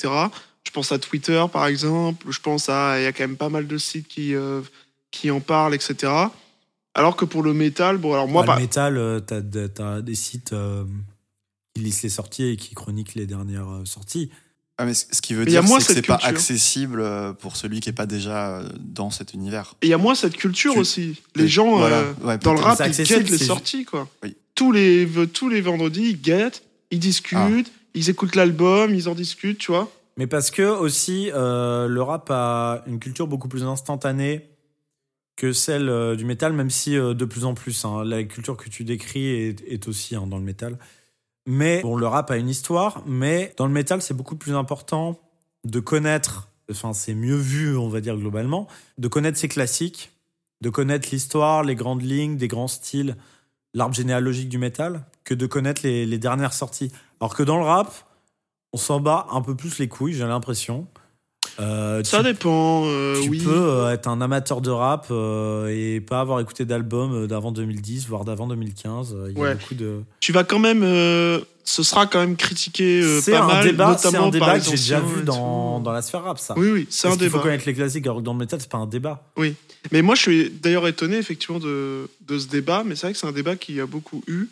Je 0.63 0.69
pense 0.69 0.91
à 0.91 0.99
Twitter, 0.99 1.43
par 1.51 1.65
exemple, 1.65 2.27
je 2.29 2.39
pense 2.39 2.69
à. 2.69 2.99
Il 2.99 3.05
y 3.05 3.07
a 3.07 3.11
quand 3.11 3.23
même 3.23 3.35
pas 3.35 3.49
mal 3.49 3.65
de 3.65 3.77
sites 3.79 4.07
qui, 4.07 4.35
qui 5.09 5.31
en 5.31 5.39
parlent, 5.39 5.73
etc. 5.73 6.29
Alors 6.95 7.15
que 7.15 7.25
pour 7.25 7.43
le 7.43 7.53
métal, 7.53 7.97
bon, 7.97 8.13
alors 8.13 8.27
moi, 8.27 8.41
Bah, 8.43 8.47
par- 8.47 8.55
le 8.57 8.61
métal, 8.63 8.97
euh, 8.97 9.19
t'as 9.19 9.37
as 9.97 10.01
des 10.01 10.15
sites 10.15 10.53
euh, 10.53 10.83
qui 11.75 11.81
lisent 11.83 12.01
les 12.03 12.09
sorties 12.09 12.45
et 12.49 12.57
qui 12.57 12.73
chroniquent 12.75 13.15
les 13.15 13.25
dernières 13.27 13.69
euh, 13.69 13.85
sorties. 13.85 14.29
Ah, 14.77 14.85
mais 14.85 14.93
ce 14.93 15.21
qui 15.21 15.33
veut 15.33 15.43
Mais 15.43 15.51
dire, 15.51 15.67
c'est 15.67 15.87
que 15.87 15.93
c'est 15.93 16.01
pas 16.01 16.19
accessible 16.23 17.03
pour 17.39 17.57
celui 17.57 17.81
qui 17.81 17.89
est 17.89 17.93
pas 17.93 18.05
déjà 18.05 18.61
dans 18.79 19.09
cet 19.11 19.33
univers. 19.33 19.75
Et 19.81 19.87
il 19.87 19.89
y 19.89 19.93
a 19.93 19.97
moins 19.97 20.15
cette 20.15 20.37
culture 20.37 20.73
Tu- 20.73 20.79
aussi. 20.79 21.21
Les 21.35 21.49
gens, 21.49 21.77
Voilà, 21.77 21.97
euh, 21.97 22.13
ouais, 22.23 22.37
dans 22.37 22.53
le 22.53 22.61
rap, 22.61 22.79
ils 22.85 23.03
guettent 23.03 23.29
les 23.29 23.37
sorties, 23.37 23.83
quoi. 23.83 24.07
Oui. 24.23 24.37
Tous, 24.55 24.71
les, 24.71 25.05
tous 25.33 25.49
les 25.49 25.59
vendredis, 25.59 26.11
ils 26.11 26.21
guettent, 26.21 26.63
ils 26.91 26.99
discutent, 26.99 27.37
Ah. 27.37 27.79
ils 27.93 28.09
écoutent 28.09 28.35
l'album, 28.35 28.95
ils 28.95 29.09
en 29.09 29.15
discutent, 29.15 29.57
tu 29.57 29.71
vois. 29.71 29.91
Mais 30.15 30.27
parce 30.27 30.49
que 30.49 30.63
aussi, 30.63 31.29
euh, 31.33 31.87
le 31.89 32.01
rap 32.01 32.29
a 32.31 32.81
une 32.87 32.99
culture 32.99 33.27
beaucoup 33.27 33.49
plus 33.49 33.63
instantanée 33.63 34.47
que 35.39 35.53
celle 35.53 35.87
euh, 35.87 36.17
du 36.17 36.25
métal, 36.25 36.51
même 36.51 36.69
si 36.69 36.97
euh, 36.97 37.13
de 37.13 37.23
plus 37.23 37.45
en 37.45 37.53
plus, 37.53 37.85
hein, 37.85 38.03
la 38.03 38.23
culture 38.25 38.57
que 38.57 38.69
tu 38.69 38.83
décris 38.83 39.25
est, 39.25 39.87
aussi 39.87 40.13
hein, 40.13 40.27
dans 40.27 40.37
le 40.37 40.43
métal. 40.43 40.77
Mais 41.47 41.81
bon, 41.81 41.95
le 41.95 42.05
rap 42.05 42.29
a 42.29 42.35
une 42.35 42.49
histoire, 42.49 43.01
mais 43.07 43.53
dans 43.55 43.65
le 43.65 43.71
métal, 43.71 44.01
c'est 44.01 44.13
beaucoup 44.13 44.35
plus 44.35 44.53
important 44.53 45.17
de 45.63 45.79
connaître, 45.79 46.49
enfin, 46.69 46.91
c'est 46.91 47.13
mieux 47.13 47.37
vu, 47.37 47.77
on 47.77 47.87
va 47.87 48.01
dire 48.01 48.17
globalement, 48.17 48.67
de 48.97 49.07
connaître 49.07 49.37
ses 49.37 49.47
classiques, 49.47 50.11
de 50.59 50.69
connaître 50.69 51.07
l'histoire, 51.09 51.63
les 51.63 51.75
grandes 51.75 52.03
lignes, 52.03 52.35
des 52.35 52.49
grands 52.49 52.67
styles, 52.67 53.15
l'arbre 53.73 53.95
généalogique 53.95 54.49
du 54.49 54.57
métal, 54.57 55.05
que 55.23 55.33
de 55.33 55.45
connaître 55.45 55.83
les, 55.85 56.05
les 56.05 56.17
dernières 56.17 56.53
sorties. 56.53 56.91
Alors 57.21 57.33
que 57.33 57.43
dans 57.43 57.57
le 57.57 57.63
rap, 57.63 57.93
on 58.73 58.77
s'en 58.77 58.99
bat 58.99 59.25
un 59.31 59.41
peu 59.41 59.55
plus 59.55 59.79
les 59.79 59.87
couilles, 59.87 60.15
j'ai 60.15 60.27
l'impression. 60.27 60.85
Euh, 61.59 62.03
Ça 62.03 62.19
tu, 62.19 62.23
dépend, 62.23 62.83
euh, 62.85 63.21
tu 63.21 63.29
oui. 63.29 63.39
peux 63.43 63.51
euh, 63.51 63.91
être 63.91 64.07
un 64.07 64.21
amateur 64.21 64.61
de 64.61 64.69
rap 64.71 65.07
euh, 65.11 65.67
et 65.67 65.99
pas 65.99 66.21
avoir 66.21 66.39
écouté 66.39 66.63
d'album 66.65 67.27
d'avant 67.27 67.51
2010, 67.51 68.07
voire 68.07 68.23
d'avant 68.23 68.47
2015. 68.47 69.13
Euh, 69.13 69.31
Il 69.35 69.37
y 69.37 69.45
a 69.45 69.55
beaucoup 69.55 69.75
de. 69.75 69.99
Tu 70.21 70.31
vas 70.31 70.43
quand 70.45 70.59
même. 70.59 70.81
ce 70.81 71.83
sera 71.83 72.07
quand 72.07 72.19
même 72.19 72.35
critiqué 72.37 73.01
c'est 73.21 73.31
pas 73.33 73.41
un 73.41 73.47
mal, 73.47 73.63
débat, 73.65 73.97
c'est 73.97 74.15
un 74.15 74.29
débat 74.29 74.45
par 74.45 74.57
que 74.57 74.63
j'ai 74.63 74.71
déjà 74.71 74.99
vu 75.01 75.23
dans, 75.23 75.79
dans 75.81 75.91
la 75.91 76.01
sphère 76.01 76.23
rap, 76.23 76.39
ça. 76.39 76.53
Oui, 76.57 76.69
oui, 76.71 76.87
c'est 76.89 77.07
un 77.07 77.11
Parce 77.11 77.19
qu'il 77.21 77.29
faut 77.29 77.37
débat. 77.37 77.43
connaître 77.43 77.65
les 77.67 77.73
classiques, 77.73 78.05
alors 78.07 78.19
que 78.19 78.23
dans 78.23 78.33
le 78.33 78.39
métal, 78.39 78.59
c'est 78.61 78.69
pas 78.71 78.77
un 78.77 78.87
débat. 78.87 79.23
Mais 79.91 80.01
moi, 80.01 80.15
je 80.15 80.21
suis 80.21 80.49
d'ailleurs 80.49 80.87
étonné, 80.87 81.17
effectivement, 81.17 81.59
de, 81.59 82.09
de 82.27 82.39
ce 82.39 82.47
débat. 82.47 82.83
Mais 82.85 82.95
c'est 82.95 83.07
vrai 83.07 83.13
que 83.13 83.19
c'est 83.19 83.27
un 83.27 83.31
débat 83.31 83.55
qui 83.55 83.79
a 83.81 83.85
beaucoup 83.85 84.23
eu. 84.27 84.47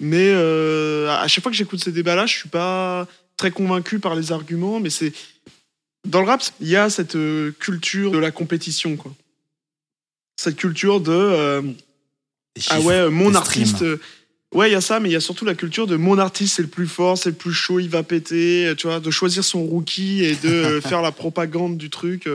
Mais 0.00 0.32
à 0.32 1.26
chaque 1.28 1.42
fois 1.42 1.52
que 1.52 1.58
j'écoute 1.58 1.82
ces 1.84 1.92
débats-là, 1.92 2.24
je 2.26 2.34
suis 2.36 2.48
pas 2.48 3.06
très 3.36 3.50
convaincu 3.50 3.98
par 4.00 4.14
les 4.14 4.32
arguments. 4.32 4.80
Mais 4.80 4.90
c'est. 4.90 5.12
Dans 6.08 6.20
le 6.20 6.26
rap, 6.26 6.42
il 6.60 6.68
y 6.68 6.76
a 6.76 6.90
cette 6.90 7.16
euh, 7.16 7.52
culture 7.58 8.10
de 8.10 8.18
la 8.18 8.30
compétition, 8.30 8.96
quoi. 8.96 9.12
Cette 10.36 10.56
culture 10.56 11.00
de. 11.00 11.12
euh, 11.12 11.62
ah 12.70 12.80
ouais, 12.80 12.94
euh, 12.94 13.10
mon 13.10 13.34
artiste. 13.34 13.84
Ouais, 14.54 14.70
il 14.70 14.72
y 14.72 14.76
a 14.76 14.80
ça, 14.80 14.98
mais 14.98 15.10
il 15.10 15.12
y 15.12 15.16
a 15.16 15.20
surtout 15.20 15.44
la 15.44 15.54
culture 15.54 15.86
de 15.86 15.96
mon 15.96 16.16
artiste, 16.16 16.56
c'est 16.56 16.62
le 16.62 16.68
plus 16.68 16.86
fort, 16.88 17.18
c'est 17.18 17.28
le 17.30 17.36
plus 17.36 17.52
chaud, 17.52 17.80
il 17.80 17.90
va 17.90 18.02
péter, 18.02 18.72
tu 18.78 18.86
vois, 18.86 18.98
de 18.98 19.10
choisir 19.10 19.44
son 19.44 19.62
rookie 19.62 20.24
et 20.24 20.36
de 20.36 20.80
faire 20.82 21.02
la 21.02 21.12
propagande 21.12 21.76
du 21.76 21.90
truc 21.90 22.26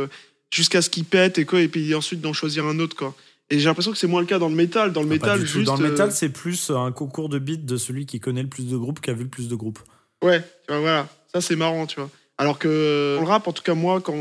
jusqu'à 0.53 0.83
ce 0.83 0.91
qu'il 0.91 1.05
pète 1.05 1.39
et 1.39 1.45
quoi, 1.45 1.59
et 1.61 1.67
puis 1.67 1.95
ensuite 1.95 2.21
d'en 2.21 2.31
choisir 2.33 2.67
un 2.67 2.77
autre, 2.77 2.95
quoi. 2.95 3.15
Et 3.49 3.57
j'ai 3.57 3.65
l'impression 3.65 3.91
que 3.91 3.97
c'est 3.97 4.05
moins 4.07 4.21
le 4.21 4.27
cas 4.27 4.37
dans 4.37 4.47
le 4.49 4.55
métal. 4.55 4.93
Dans 4.93 5.01
le 5.01 5.07
Ah, 5.07 5.13
métal, 5.13 5.39
du 5.39 5.45
tout. 5.45 5.51
juste. 5.53 5.65
Dans 5.65 5.75
le 5.75 5.89
métal, 5.89 6.11
c'est 6.11 6.29
plus 6.29 6.69
un 6.69 6.91
concours 6.91 7.29
de 7.29 7.39
beats 7.39 7.57
de 7.57 7.77
celui 7.77 8.05
qui 8.05 8.19
connaît 8.19 8.43
le 8.43 8.49
plus 8.49 8.67
de 8.67 8.77
groupes 8.77 9.01
qui 9.01 9.09
a 9.09 9.13
vu 9.13 9.23
le 9.23 9.29
plus 9.29 9.47
de 9.47 9.55
groupes. 9.55 9.79
Ouais, 10.23 10.41
voilà, 10.69 11.09
ça 11.33 11.41
c'est 11.41 11.55
marrant, 11.55 11.87
tu 11.87 11.99
vois. 11.99 12.11
Alors 12.43 12.59
que 12.59 12.67
euh, 12.67 13.15
dans 13.15 13.21
le 13.21 13.27
rap, 13.29 13.47
en 13.47 13.53
tout 13.53 13.63
cas 13.63 13.73
moi, 13.73 14.01
quand, 14.01 14.13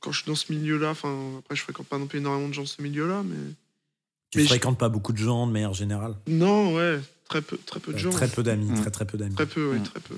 quand 0.00 0.12
je 0.12 0.18
suis 0.22 0.26
dans 0.26 0.34
ce 0.34 0.50
milieu-là, 0.50 0.90
enfin 0.90 1.14
après 1.40 1.54
je 1.54 1.60
fréquente 1.62 1.86
pas 1.86 1.98
non 1.98 2.06
plus 2.06 2.18
énormément 2.20 2.48
de 2.48 2.54
gens 2.54 2.62
de 2.62 2.68
ce 2.68 2.80
milieu-là, 2.80 3.22
mais 3.22 3.36
Tu 4.30 4.38
Mais 4.38 4.44
je- 4.44 4.48
fréquentes 4.48 4.78
pas 4.78 4.88
beaucoup 4.88 5.12
de 5.12 5.18
gens 5.18 5.46
de 5.46 5.52
manière 5.52 5.74
générale? 5.74 6.14
non, 6.26 6.74
ouais, 6.74 6.98
très 7.28 7.42
peu, 7.42 7.58
très 7.66 7.80
peu 7.80 7.92
de 7.92 7.98
Euh, 7.98 8.00
gens. 8.00 8.10
Très 8.10 8.28
peu 8.28 8.42
d'amis, 8.42 8.70
Mm. 8.70 8.80
très 8.80 8.90
très 8.90 9.04
peu 9.04 9.18
d'amis. 9.18 9.34
Très 9.34 9.44
peu, 9.46 9.66
ouais, 9.72 9.78
Mm. 9.78 9.82
très 9.82 10.00
peu. 10.00 10.16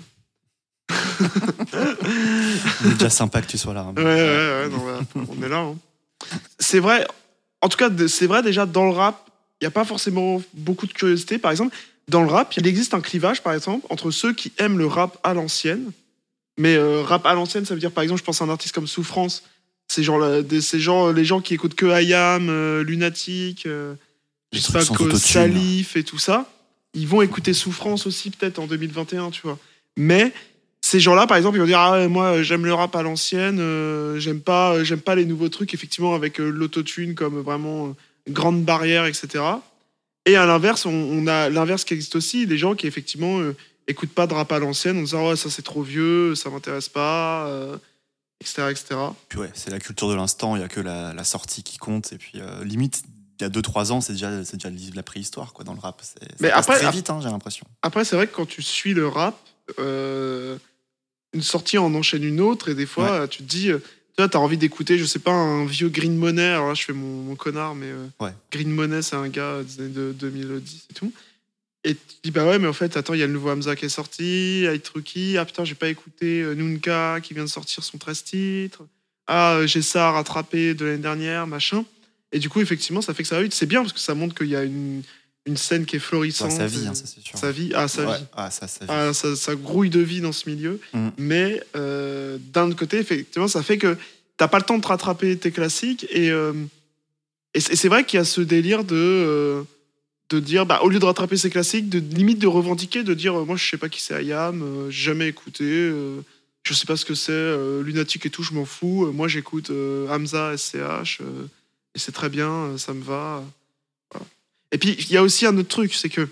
C'est 2.83 2.93
déjà 2.95 3.11
sympa 3.11 3.43
que 3.43 3.47
tu 3.49 3.59
sois 3.59 3.75
là. 3.75 3.81
hein. 3.81 3.95
Ouais, 3.97 4.05
ouais, 4.05 4.63
ouais, 4.63 4.69
non, 4.69 4.85
ouais, 4.85 5.27
on 5.39 5.43
est 5.43 5.49
là. 5.49 5.59
hein. 5.61 5.77
C'est 6.61 6.79
vrai, 6.81 7.07
en 7.61 7.69
tout 7.69 7.77
cas, 7.77 7.91
c'est 8.09 8.27
vrai 8.27 8.43
déjà 8.43 8.67
dans 8.67 8.85
le 8.85 8.93
rap, 8.93 9.29
il 9.61 9.65
n'y 9.65 9.69
a 9.69 9.71
pas 9.73 9.85
forcément 9.85 10.41
beaucoup 10.55 10.87
de 10.87 10.93
curiosité. 10.93 11.39
Par 11.39 11.51
exemple, 11.51 11.75
dans 12.09 12.23
le 12.23 12.29
rap, 12.29 12.55
il 12.57 12.67
existe 12.67 12.95
un 12.95 13.01
clivage, 13.01 13.43
par 13.43 13.53
exemple, 13.53 13.85
entre 13.91 14.11
ceux 14.11 14.33
qui 14.33 14.53
aiment 14.59 14.79
le 14.79 14.87
rap 14.87 15.19
à 15.25 15.35
l'ancienne. 15.35 15.91
Mais 16.59 16.75
euh, 16.77 17.03
rap 17.03 17.27
à 17.27 17.35
l'ancienne, 17.35 17.65
ça 17.65 17.75
veut 17.75 17.81
dire, 17.81 17.91
par 17.93 18.03
exemple, 18.03 18.21
je 18.21 18.25
pense 18.25 18.41
à 18.41 18.45
un 18.45 18.49
artiste 18.51 18.75
comme 18.75 18.87
Souffrance. 18.87 19.43
C'est 19.89 20.03
genre, 20.03 20.19
la- 20.19 20.43
des- 20.43 20.61
c'est 20.63 20.81
genre 20.81 21.13
les 21.13 21.25
gens 21.25 21.41
qui 21.41 21.55
écoutent 21.55 21.75
que 21.75 21.87
IAM, 22.03 22.49
euh, 22.49 22.83
Lunatic, 22.83 23.67
euh, 23.67 23.95
je 24.53 24.59
sais 24.61 24.73
pas, 24.73 24.81
que. 24.97 25.11
Salif 25.33 25.97
et 25.97 26.05
tout 26.05 26.19
ça. 26.19 26.51
ils 26.95 27.07
vont 27.07 27.21
écouter 27.21 27.53
Souffrance 27.53 28.07
aussi 28.07 28.31
peut-être 28.31 28.59
en 28.59 28.67
2021, 28.67 29.31
tu 29.31 29.43
vois. 29.43 29.59
Mais 29.99 30.33
ces 30.81 30.99
gens-là, 30.99 31.27
par 31.27 31.37
exemple, 31.37 31.57
ils 31.59 31.61
vont 31.61 31.67
dire 31.67 31.79
ah 31.81 32.09
moi 32.09 32.43
j'aime 32.43 32.65
le 32.65 32.73
rap 32.73 32.97
à 32.97 33.03
l'ancienne, 33.03 33.59
euh, 33.61 34.19
j'aime 34.19 34.41
pas 34.41 34.83
j'aime 34.83 35.01
pas 35.03 35.15
les 35.15 35.27
nouveaux 35.27 35.51
trucs 35.51 35.75
effectivement 35.75 36.15
avec 36.15 36.41
euh, 36.41 36.49
l'autotune 36.49 37.15
comme 37.15 37.41
vraiment 37.43 37.89
euh, 37.89 37.93
grande 38.33 38.65
barrière, 38.65 39.05
etc. 39.05 39.45
Et 40.25 40.37
à 40.37 40.47
l'inverse, 40.47 40.87
on, 40.87 40.91
on 40.91 41.27
a 41.27 41.51
l'inverse 41.51 41.85
qui 41.85 41.93
existe 41.95 42.17
aussi, 42.17 42.47
des 42.47 42.57
gens 42.57 42.75
qui 42.75 42.87
effectivement 42.87 43.41
écoutent 43.89 44.13
pas 44.15 44.27
de 44.27 44.35
rap 44.35 44.51
à 44.53 44.59
l'ancienne, 44.59 44.99
en 44.99 45.03
disant 45.03 45.29
ouais 45.29 45.37
ça 45.37 45.51
c'est 45.51 45.63
trop 45.63 45.83
vieux, 45.83 46.35
ça 46.35 46.51
m'intéresse 46.51 46.89
pas, 46.89 47.47
euh, 47.49 47.77
etc., 48.41 48.69
etc. 48.71 48.87
Puis 49.29 49.39
ouais, 49.39 49.51
c'est 49.55 49.71
la 49.71 49.79
culture 49.81 50.09
de 50.09 50.15
l'instant, 50.15 50.57
il 50.57 50.63
y 50.63 50.65
a 50.65 50.69
que 50.69 50.81
la, 50.81 51.13
la 51.15 51.25
sortie 51.25 51.63
qui 51.63 51.79
compte. 51.79 52.13
Et 52.13 52.19
puis 52.19 52.33
euh, 52.41 52.65
limite, 52.65 53.03
il 53.39 53.43
y 53.43 53.47
a 53.47 53.51
2-3 53.51 53.93
ans, 53.93 54.01
c'est 54.01 54.15
déjà, 54.15 54.45
c'est 54.45 54.57
déjà 54.57 54.71
la 54.95 55.03
préhistoire 55.03 55.53
quoi, 55.53 55.65
dans 55.65 55.75
le 55.75 55.81
rap. 55.81 56.01
C'est- 56.03 56.21
Ça 56.25 56.35
Mais 56.41 56.51
passe 56.51 56.59
après- 56.69 56.79
très 56.81 56.91
vite, 56.91 57.11
hein, 57.11 57.21
j'ai 57.23 57.29
l'impression. 57.29 57.67
Après, 57.83 58.05
c'est 58.05 58.17
vrai 58.17 58.27
que 58.27 58.35
quand 58.35 58.47
tu 58.47 58.63
suis 58.63 58.95
le 58.95 59.07
rap, 59.09 59.37
euh, 59.79 60.57
une 61.33 61.43
sortie 61.43 61.77
en 61.79 61.93
enchaîne 61.95 62.25
une 62.25 62.41
autre, 62.41 62.69
et 62.71 62.75
des 62.75 62.87
fois, 62.87 63.29
tu 63.29 63.39
te 63.39 63.43
dis, 63.49 63.71
tu 64.19 64.29
t'as 64.31 64.39
envie 64.39 64.57
d'écouter, 64.57 64.97
je 64.99 65.05
sais 65.05 65.19
pas, 65.19 65.33
un 65.33 65.67
vieux 65.67 65.91
Green 65.91 66.17
Money. 66.17 66.43
Alors 66.43 66.69
là, 66.69 66.75
je 66.75 66.83
fais 66.85 66.95
mon, 66.95 67.23
mon 67.23 67.37
connard, 67.37 67.75
mais 67.75 67.89
euh, 67.89 68.07
Ouais. 68.21 68.33
Green 68.51 68.71
Money, 68.71 69.03
c'est 69.03 69.17
un 69.17 69.29
gars 69.29 69.63
des 69.63 69.81
années 69.83 69.93
de 69.93 70.13
2010 70.13 70.87
et 70.91 70.95
tout. 70.95 71.13
Et 71.89 71.95
tu 71.95 72.01
te 72.17 72.23
dis, 72.25 72.31
bah 72.33 72.45
ouais, 72.45 72.59
mais 72.59 72.67
en 72.67 72.73
fait, 72.73 72.97
attends, 72.97 73.15
il 73.15 73.21
y 73.21 73.23
a 73.23 73.27
le 73.29 73.33
nouveau 73.33 73.51
Hamza 73.51 73.77
qui 73.77 73.85
est 73.85 73.89
sorti, 73.89 74.67
Aït 74.69 74.87
Rookie. 74.89 75.37
Ah 75.39 75.45
putain, 75.45 75.65
j'ai 75.65 75.77
pas 75.77 75.89
écouté 75.89 76.43
euh, 76.43 76.55
Nunca 76.55 77.21
qui 77.23 77.33
vient 77.33 77.45
de 77.45 77.49
sortir 77.49 77.85
son 77.85 77.97
13 77.97 78.25
titres. 78.25 78.83
Ah, 79.29 79.55
euh, 79.55 79.67
j'ai 79.69 79.83
ça 79.83 80.09
à 80.09 80.11
rattraper 80.11 80.75
de 80.75 80.85
l'année 80.85 80.99
dernière, 80.99 81.47
machin. 81.47 81.85
Et 82.33 82.41
du 82.41 82.49
coup, 82.49 82.61
effectivement, 82.61 83.01
ça 83.03 83.15
fait 83.15 83.23
que 83.23 83.29
ça 83.29 83.37
va 83.37 83.43
vite. 83.43 83.55
C'est 83.55 83.67
bien 83.67 83.83
parce 83.83 83.93
que 83.93 84.01
ça 84.01 84.15
montre 84.17 84.35
qu'il 84.35 84.49
y 84.49 84.57
a 84.57 84.65
une, 84.65 85.03
une 85.47 85.57
scène 85.57 85.87
qui 85.87 85.95
est 85.95 86.01
Ça, 86.01 86.07
florissante. 86.07 86.51
sa 86.51 86.67
vie, 86.67 86.85
et- 86.85 86.89
hein, 86.89 86.95
ça 86.95 87.05
c'est 87.07 87.21
sûr. 87.25 87.39
Sa 87.39 87.53
vie, 87.53 87.71
ah, 87.73 87.87
sa 87.87 88.05
Ouais. 88.05 88.19
vie. 88.19 88.25
Ah, 88.35 88.51
ça, 88.51 88.67
sa 88.67 88.81
vie. 88.85 88.91
Ah, 88.93 89.13
ça, 89.15 89.37
ça 89.37 89.55
grouille 89.55 89.91
de 89.91 90.01
vie 90.01 90.21
dans 90.21 90.33
ce 90.33 90.51
milieu. 90.51 90.81
Mm. 90.93 91.09
Mais 91.19 91.63
euh, 91.77 92.37
d'un 92.53 92.67
autre 92.69 92.77
côté, 92.77 92.99
effectivement, 92.99 93.47
ça 93.47 93.63
fait 93.63 93.79
que 93.79 93.97
t'as 94.37 94.49
pas 94.49 94.59
le 94.59 94.65
temps 94.65 94.77
de 94.77 94.83
te 94.83 94.89
rattraper 94.89 95.37
tes 95.37 95.53
classiques. 95.53 96.05
Et, 96.11 96.31
euh, 96.33 96.53
et 97.55 97.61
c'est 97.61 97.77
c'est 97.77 97.89
vrai 97.89 98.05
qu'il 98.05 98.19
y 98.19 98.21
a 98.21 98.25
ce 98.25 98.41
délire 98.41 98.83
de, 98.83 98.97
euh, 98.97 99.63
de 100.29 100.41
dire, 100.41 100.67
bah, 100.67 100.81
au 100.83 100.89
lieu 100.89 100.99
de 100.99 101.05
rattraper 101.05 101.37
ses 101.37 101.51
classiques, 101.51 101.89
de 101.89 101.99
limite 101.99 102.39
de 102.39 102.47
revendiquer, 102.47 103.05
de 103.05 103.15
dire, 103.15 103.39
euh, 103.39 103.45
moi, 103.45 103.57
je 103.57 103.69
sais 103.69 103.77
pas 103.77 103.89
qui 103.89 104.01
c'est 104.01 104.15
Ayam, 104.15 104.63
euh, 104.63 104.91
jamais 104.91 105.29
écouté, 105.29 105.65
euh, 105.65 106.21
je 106.65 106.75
sais 106.75 106.87
pas 106.87 106.97
ce 106.97 107.05
que 107.05 107.15
c'est, 107.15 107.33
euh, 107.33 107.83
Lunatic 107.83 108.27
et 108.27 108.31
tout, 108.31 108.43
je 108.43 108.53
m'en 108.53 108.65
fous. 108.65 109.13
Moi, 109.13 109.29
j'écoute 109.29 109.71
Hamza, 110.11 110.57
SCH, 110.57 111.21
et 111.95 111.99
c'est 111.99 112.13
très 112.13 112.29
bien, 112.29 112.77
ça 112.77 112.93
me 112.93 113.03
va. 113.03 113.45
Et 114.73 114.79
puis, 114.79 114.97
il 114.99 115.11
y 115.11 115.17
a 115.17 115.23
aussi 115.23 115.47
un 115.47 115.57
autre 115.57 115.69
truc, 115.69 115.95
c'est 115.95 116.09
que 116.09 116.29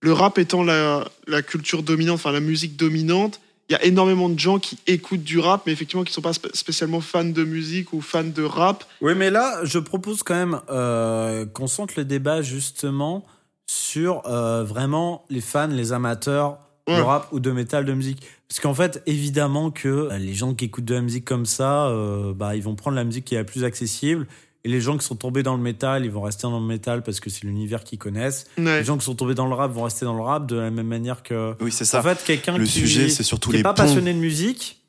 le 0.00 0.12
rap 0.12 0.38
étant 0.38 0.64
la, 0.64 1.08
la 1.26 1.42
culture 1.42 1.82
dominante, 1.82 2.16
enfin 2.16 2.32
la 2.32 2.40
musique 2.40 2.76
dominante, 2.76 3.40
il 3.70 3.74
y 3.74 3.76
a 3.76 3.84
énormément 3.84 4.28
de 4.28 4.38
gens 4.38 4.58
qui 4.58 4.78
écoutent 4.88 5.22
du 5.22 5.38
rap, 5.38 5.62
mais 5.64 5.72
effectivement 5.72 6.02
qui 6.02 6.12
sont 6.12 6.20
pas 6.20 6.32
spé- 6.32 6.50
spécialement 6.54 7.00
fans 7.00 7.24
de 7.24 7.44
musique 7.44 7.92
ou 7.92 8.00
fans 8.00 8.24
de 8.24 8.42
rap. 8.42 8.84
Oui, 9.00 9.12
mais 9.16 9.30
là, 9.30 9.60
je 9.64 9.78
propose 9.78 10.24
quand 10.24 10.34
même 10.34 10.60
euh, 10.70 11.46
qu'on 11.46 11.68
centre 11.68 11.94
le 11.96 12.04
débat 12.04 12.42
justement 12.42 13.24
sur 13.66 14.26
euh, 14.26 14.64
vraiment 14.64 15.24
les 15.30 15.40
fans, 15.40 15.68
les 15.68 15.92
amateurs 15.92 16.58
de 16.88 16.94
rap 17.00 17.28
ou 17.30 17.38
de 17.38 17.52
métal, 17.52 17.84
de 17.84 17.92
musique. 17.92 18.26
Parce 18.48 18.58
qu'en 18.58 18.74
fait, 18.74 19.00
évidemment 19.06 19.70
que 19.70 19.86
euh, 19.88 20.18
les 20.18 20.34
gens 20.34 20.54
qui 20.54 20.64
écoutent 20.64 20.86
de 20.86 20.94
la 20.94 21.02
musique 21.02 21.24
comme 21.24 21.46
ça, 21.46 21.86
euh, 21.86 22.32
bah, 22.34 22.56
ils 22.56 22.62
vont 22.64 22.74
prendre 22.74 22.96
la 22.96 23.04
musique 23.04 23.26
qui 23.26 23.36
est 23.36 23.38
la 23.38 23.44
plus 23.44 23.62
accessible. 23.62 24.26
Et 24.64 24.68
les 24.68 24.80
gens 24.82 24.98
qui 24.98 25.06
sont 25.06 25.16
tombés 25.16 25.42
dans 25.42 25.56
le 25.56 25.62
métal, 25.62 26.04
ils 26.04 26.10
vont 26.10 26.20
rester 26.20 26.42
dans 26.42 26.60
le 26.60 26.66
métal 26.66 27.02
parce 27.02 27.18
que 27.20 27.30
c'est 27.30 27.44
l'univers 27.44 27.82
qu'ils 27.82 27.98
connaissent. 27.98 28.46
Ouais. 28.58 28.80
Les 28.80 28.84
gens 28.84 28.98
qui 28.98 29.04
sont 29.06 29.14
tombés 29.14 29.34
dans 29.34 29.46
le 29.46 29.54
rap 29.54 29.70
vont 29.72 29.84
rester 29.84 30.04
dans 30.04 30.14
le 30.14 30.20
rap 30.22 30.46
de 30.46 30.56
la 30.56 30.70
même 30.70 30.86
manière 30.86 31.22
que. 31.22 31.54
Oui, 31.60 31.72
c'est 31.72 31.86
ça. 31.86 32.00
En 32.00 32.02
fait, 32.02 32.22
quelqu'un 32.24 32.58
le 32.58 32.64
qui 32.64 32.70
sujet, 32.72 33.08
c'est 33.08 33.22
surtout 33.22 33.48
qui 33.48 33.54
n'est 33.54 33.58
les 33.58 33.62
pas 33.62 33.72
ponts. 33.72 33.82
passionné 33.84 34.12
de 34.12 34.18
musique, 34.18 34.84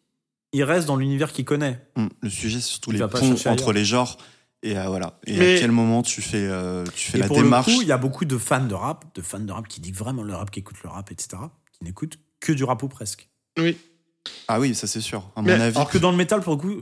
il 0.52 0.64
reste 0.66 0.88
dans 0.88 0.98
l'univers 0.98 1.32
qu'il 1.32 1.46
connaît. 1.46 1.80
Hum, 1.96 2.10
Le 2.22 2.30
sujet, 2.30 2.60
c'est 2.60 2.68
surtout 2.68 2.92
Il 2.92 3.00
les 3.00 3.08
ponts 3.08 3.32
entre 3.32 3.48
ailleurs. 3.48 3.72
les 3.74 3.86
genres. 3.86 4.18
Et 4.64 4.78
euh, 4.78 4.88
voilà. 4.90 5.18
Et 5.26 5.38
Mais- 5.38 5.56
à 5.56 5.60
quel 5.60 5.72
moment 5.72 6.04
tu 6.04 6.22
fais, 6.22 6.46
euh, 6.46 6.84
tu 6.94 7.10
fais 7.12 7.18
Et 7.18 7.22
la 7.22 7.28
pour 7.28 7.38
démarche 7.38 7.72
il 7.82 7.88
y 7.88 7.92
a 7.94 7.98
beaucoup 7.98 8.26
de 8.26 8.38
fans 8.38 8.64
de 8.66 8.76
rap, 8.76 9.06
de 9.16 9.22
fans 9.22 9.40
de 9.40 9.52
rap 9.52 9.68
qui 9.70 9.80
disent 9.82 9.96
vraiment 9.96 10.22
le 10.22 10.36
rap, 10.36 10.52
qui 10.52 10.60
écoutent 10.60 10.84
le 10.84 10.90
rap, 10.90 11.10
etc., 11.12 11.30
qui 11.72 11.84
n'écoutent 11.86 12.20
que 12.42 12.52
du 12.52 12.64
rap 12.66 12.84
ou 12.84 12.88
presque. 12.90 13.30
Oui. 13.58 13.78
Ah 14.50 14.60
oui, 14.60 14.76
ça 14.76 14.86
c'est 14.86 15.02
sûr. 15.02 15.24
À 15.36 15.42
mon 15.42 15.48
Mais- 15.48 15.54
avis. 15.54 15.78
Alors 15.78 15.90
que 15.90 15.98
dans 15.98 16.12
le 16.12 16.18
métal, 16.18 16.42
pour 16.42 16.54
le 16.56 16.60
coup, 16.60 16.82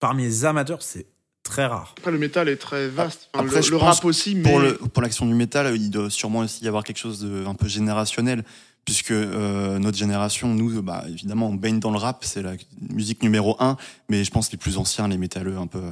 parmi 0.00 0.22
les 0.22 0.44
amateurs, 0.46 0.80
c'est 0.82 1.06
très 1.44 1.66
rare. 1.66 1.94
Après, 1.98 2.10
le 2.10 2.18
métal 2.18 2.48
est 2.48 2.56
très 2.56 2.88
vaste. 2.88 3.28
Enfin, 3.32 3.46
Après, 3.46 3.60
le, 3.60 3.76
rap 3.76 4.04
aussi, 4.04 4.34
mais. 4.34 4.42
pour 4.42 4.58
le 4.58 4.74
pour 4.74 5.02
l'action 5.02 5.26
du 5.26 5.34
métal, 5.34 5.74
il 5.76 5.90
doit 5.90 6.10
sûrement 6.10 6.40
aussi 6.40 6.64
y 6.64 6.68
avoir 6.68 6.82
quelque 6.82 6.98
chose 6.98 7.20
de 7.20 7.46
un 7.46 7.54
peu 7.54 7.68
générationnel, 7.68 8.44
puisque 8.84 9.12
euh, 9.12 9.78
notre 9.78 9.96
génération, 9.96 10.48
nous, 10.48 10.82
bah 10.82 11.04
évidemment, 11.08 11.48
on 11.48 11.54
baigne 11.54 11.78
dans 11.78 11.92
le 11.92 11.98
rap, 11.98 12.24
c'est 12.24 12.42
la 12.42 12.54
musique 12.90 13.22
numéro 13.22 13.56
un. 13.60 13.76
Mais 14.08 14.24
je 14.24 14.30
pense 14.30 14.50
les 14.50 14.58
plus 14.58 14.78
anciens, 14.78 15.06
les 15.06 15.18
métalleux 15.18 15.56
un 15.56 15.66
peu 15.68 15.82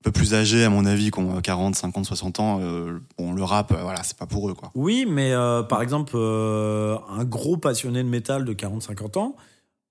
un 0.00 0.02
peu 0.02 0.12
plus 0.12 0.32
âgés, 0.32 0.64
à 0.64 0.70
mon 0.70 0.86
avis, 0.86 1.10
qui 1.10 1.18
ont 1.18 1.40
40, 1.42 1.74
50, 1.74 2.06
60 2.06 2.40
ans, 2.40 2.58
euh, 2.62 3.00
bon, 3.18 3.34
le 3.34 3.44
rap, 3.44 3.70
euh, 3.70 3.82
voilà, 3.82 4.02
c'est 4.02 4.16
pas 4.16 4.24
pour 4.24 4.48
eux, 4.48 4.54
quoi. 4.54 4.70
Oui, 4.74 5.04
mais 5.06 5.32
euh, 5.32 5.62
par 5.62 5.82
exemple, 5.82 6.12
euh, 6.14 6.96
un 7.10 7.24
gros 7.24 7.58
passionné 7.58 8.02
de 8.02 8.08
métal 8.08 8.46
de 8.46 8.54
40-50 8.54 9.18
ans, 9.18 9.36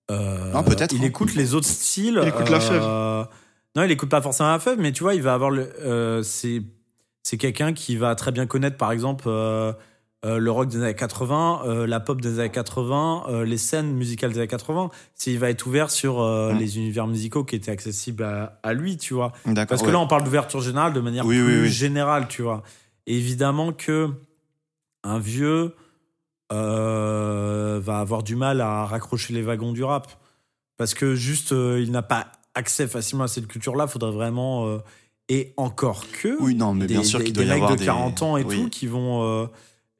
euh, 0.09 0.51
Ah, 0.55 0.63
peut-être, 0.63 0.93
il 0.95 1.03
hein. 1.03 1.07
écoute 1.07 1.35
les 1.35 1.53
autres 1.53 1.67
styles. 1.67 2.19
Il 2.23 2.27
écoute 2.27 2.49
la 2.49 2.59
fève. 2.59 3.27
Non, 3.75 3.83
il 3.83 3.91
écoute 3.91 4.09
pas 4.09 4.21
forcément 4.21 4.49
la 4.49 4.59
fève, 4.59 4.79
mais 4.79 4.91
tu 4.91 5.03
vois, 5.03 5.13
il 5.15 5.21
va 5.21 5.33
avoir 5.33 5.49
le. 5.51 5.69
euh, 5.81 6.23
c'est 6.23 6.61
c'est 7.23 7.37
quelqu'un 7.37 7.73
qui 7.73 7.95
va 7.95 8.15
très 8.15 8.31
bien 8.31 8.45
connaître, 8.47 8.77
par 8.77 8.91
exemple, 8.91 9.25
euh, 9.27 9.71
euh, 10.25 10.37
le 10.39 10.51
rock 10.51 10.67
des 10.69 10.81
années 10.81 10.95
80, 10.95 11.61
euh, 11.65 11.85
la 11.87 11.99
pop 11.99 12.19
des 12.19 12.39
années 12.39 12.49
80, 12.49 13.23
euh, 13.29 13.45
les 13.45 13.57
scènes 13.57 13.93
musicales 13.93 14.31
des 14.33 14.39
années 14.39 14.47
80. 14.47 14.89
S'il 15.13 15.37
va 15.37 15.49
être 15.49 15.65
ouvert 15.67 15.91
sur 15.91 16.19
Mm. 16.21 16.57
les 16.57 16.77
univers 16.77 17.07
musicaux 17.07 17.43
qui 17.43 17.55
étaient 17.55 17.71
accessibles 17.71 18.23
à, 18.23 18.59
à 18.63 18.73
lui, 18.73 18.97
tu 18.97 19.13
vois. 19.13 19.31
D'accord. 19.45 19.67
Parce 19.67 19.81
que 19.81 19.87
ouais. 19.87 19.93
là, 19.93 19.99
on 19.99 20.07
parle 20.07 20.23
d'ouverture 20.23 20.61
générale 20.61 20.93
de 20.93 20.99
manière 21.01 21.25
Oui, 21.25 21.37
plus 21.37 21.45
oui, 21.57 21.61
oui. 21.63 21.69
générale, 21.69 22.27
tu 22.27 22.41
vois. 22.41 22.63
Et 23.05 23.15
évidemment 23.15 23.71
que 23.73 24.09
un 25.03 25.19
vieux 25.19 25.75
va 26.51 27.99
avoir 27.99 28.23
du 28.23 28.35
mal 28.35 28.61
à 28.61 28.85
raccrocher 28.85 29.33
les 29.33 29.41
wagons 29.41 29.71
du 29.73 29.83
rap. 29.83 30.07
Parce 30.77 30.93
que 30.93 31.13
juste, 31.15 31.51
euh, 31.51 31.79
il 31.81 31.91
n'a 31.91 32.01
pas 32.01 32.27
accès 32.55 32.87
facilement 32.87 33.25
à 33.25 33.27
cette 33.27 33.47
culture-là. 33.47 33.87
faudrait 33.87 34.11
vraiment. 34.11 34.67
euh, 34.67 34.79
et 35.29 35.53
encore 35.57 36.05
que. 36.11 36.41
Oui, 36.41 36.55
non, 36.55 36.73
mais 36.73 36.87
des, 36.87 36.95
bien 36.95 37.03
sûr 37.03 37.23
qu'il 37.23 37.33
doit 37.33 37.43
des 37.43 37.49
y 37.49 37.53
mecs 37.53 37.57
avoir 37.63 37.71
de 37.75 37.79
des 37.79 37.85
40 37.85 38.21
ans 38.23 38.37
et 38.37 38.43
oui. 38.43 38.55
tout 38.63 38.69
qui 38.69 38.87
vont. 38.87 39.23
euh, 39.23 39.47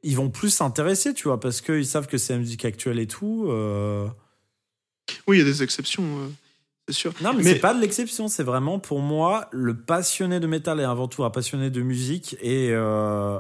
ils 0.02 0.16
vont 0.16 0.30
plus 0.30 0.50
s'intéresser, 0.50 1.14
tu 1.14 1.28
vois, 1.28 1.40
parce 1.40 1.62
qu'ils 1.62 1.86
savent 1.86 2.08
que 2.08 2.18
c'est 2.18 2.34
la 2.34 2.40
musique 2.40 2.66
actuelle 2.66 3.00
et 3.00 3.08
tout. 3.08 3.46
euh. 3.50 4.08
Oui, 5.28 5.38
il 5.38 5.40
y 5.40 5.42
a 5.42 5.46
des 5.46 5.62
exceptions, 5.64 6.04
euh, 6.04 6.28
c'est 6.88 6.94
sûr. 6.96 7.14
Non, 7.22 7.34
mais, 7.34 7.44
Mais- 7.44 7.54
c'est 7.54 7.60
pas 7.60 7.74
de 7.74 7.82
l'exception. 7.82 8.28
C'est 8.28 8.44
vraiment, 8.44 8.80
pour 8.80 9.00
moi, 9.02 9.48
le 9.52 9.76
passionné 9.76 10.40
de 10.40 10.48
métal 10.48 10.80
est 10.80 10.84
avant 10.84 11.08
tout 11.08 11.24
un 11.24 11.30
passionné 11.30 11.70
de 11.70 11.82
musique. 11.82 12.36
Et 12.42 12.70
euh, 12.72 13.40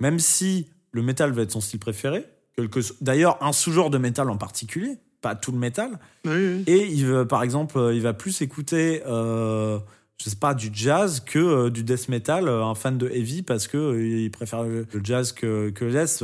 même 0.00 0.18
si 0.18 0.68
le 0.92 1.02
métal 1.02 1.32
va 1.32 1.42
être 1.42 1.52
son 1.52 1.60
style 1.60 1.80
préféré, 1.80 2.26
quelque... 2.56 2.80
d'ailleurs, 3.00 3.42
un 3.42 3.52
sous-genre 3.52 3.90
de 3.90 3.98
métal 3.98 4.28
en 4.30 4.36
particulier, 4.36 4.98
pas 5.20 5.34
tout 5.34 5.52
le 5.52 5.58
métal, 5.58 5.98
Oui, 6.24 6.32
oui. 6.32 6.64
et 6.66 6.86
il 6.86 7.04
veut, 7.06 7.26
par 7.26 7.42
exemple, 7.42 7.78
euh, 7.78 7.94
il 7.94 8.00
va 8.02 8.12
plus 8.12 8.40
écouter, 8.42 9.02
euh, 9.06 9.78
je 10.22 10.30
sais 10.30 10.36
pas, 10.36 10.54
du 10.54 10.70
jazz 10.72 11.20
que 11.20 11.38
euh, 11.38 11.70
du 11.70 11.82
death 11.84 12.08
metal, 12.08 12.48
euh, 12.48 12.64
un 12.64 12.74
fan 12.74 12.98
de 12.98 13.08
heavy, 13.08 13.42
parce 13.42 13.66
que 13.68 13.76
euh, 13.76 14.06
il 14.24 14.30
préfère 14.30 14.62
le 14.64 14.86
le 14.92 15.00
jazz 15.02 15.32
que, 15.32 15.70
que 15.70 15.84
le 15.84 15.92
death, 15.92 16.22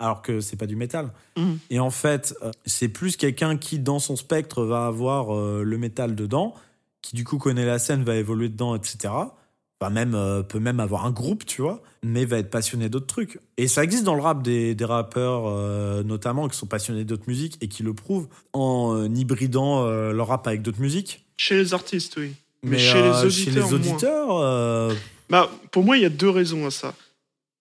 alors 0.00 0.22
que 0.22 0.40
c'est 0.40 0.56
pas 0.56 0.66
du 0.66 0.76
métal. 0.76 1.10
Mhm. 1.36 1.58
Et 1.70 1.80
en 1.80 1.90
fait, 1.90 2.34
c'est 2.64 2.88
plus 2.88 3.16
quelqu'un 3.16 3.56
qui, 3.56 3.78
dans 3.78 3.98
son 3.98 4.16
spectre, 4.16 4.64
va 4.64 4.86
avoir 4.86 5.34
le 5.62 5.78
métal 5.78 6.14
dedans, 6.14 6.54
qui 7.02 7.14
du 7.16 7.24
coup 7.24 7.38
connaît 7.38 7.66
la 7.66 7.78
scène, 7.78 8.02
va 8.04 8.16
évoluer 8.16 8.48
dedans, 8.48 8.74
etc. 8.74 9.12
Enfin, 9.80 9.92
même, 9.92 10.14
euh, 10.14 10.42
peut 10.42 10.58
même 10.58 10.80
avoir 10.80 11.04
un 11.04 11.10
groupe, 11.10 11.44
tu 11.44 11.60
vois, 11.60 11.82
mais 12.02 12.24
va 12.24 12.38
être 12.38 12.48
passionné 12.50 12.88
d'autres 12.88 13.06
trucs. 13.06 13.38
Et 13.58 13.68
ça 13.68 13.84
existe 13.84 14.04
dans 14.04 14.14
le 14.14 14.22
rap 14.22 14.42
des, 14.42 14.74
des 14.74 14.84
rappeurs, 14.86 15.44
euh, 15.48 16.02
notamment, 16.02 16.48
qui 16.48 16.56
sont 16.56 16.66
passionnés 16.66 17.04
d'autres 17.04 17.24
musiques 17.26 17.58
et 17.60 17.68
qui 17.68 17.82
le 17.82 17.92
prouvent 17.92 18.26
en 18.54 18.96
euh, 18.96 19.06
hybridant 19.08 19.84
euh, 19.86 20.12
leur 20.12 20.28
rap 20.28 20.46
avec 20.46 20.62
d'autres 20.62 20.80
musiques. 20.80 21.26
Chez 21.36 21.56
les 21.58 21.74
artistes, 21.74 22.14
oui. 22.16 22.32
Mais, 22.62 22.70
Mais 22.70 22.78
chez 22.78 22.96
euh, 22.96 23.24
les 23.24 23.30
chez 23.30 23.50
auditeurs, 23.50 23.52
les 23.54 23.60
moins. 23.60 23.90
auditeurs, 23.92 24.36
euh, 24.38 24.94
Bah, 25.28 25.50
pour 25.70 25.84
moi, 25.84 25.98
il 25.98 26.02
y 26.02 26.06
a 26.06 26.10
deux 26.10 26.30
raisons 26.30 26.66
à 26.66 26.70
ça. 26.70 26.94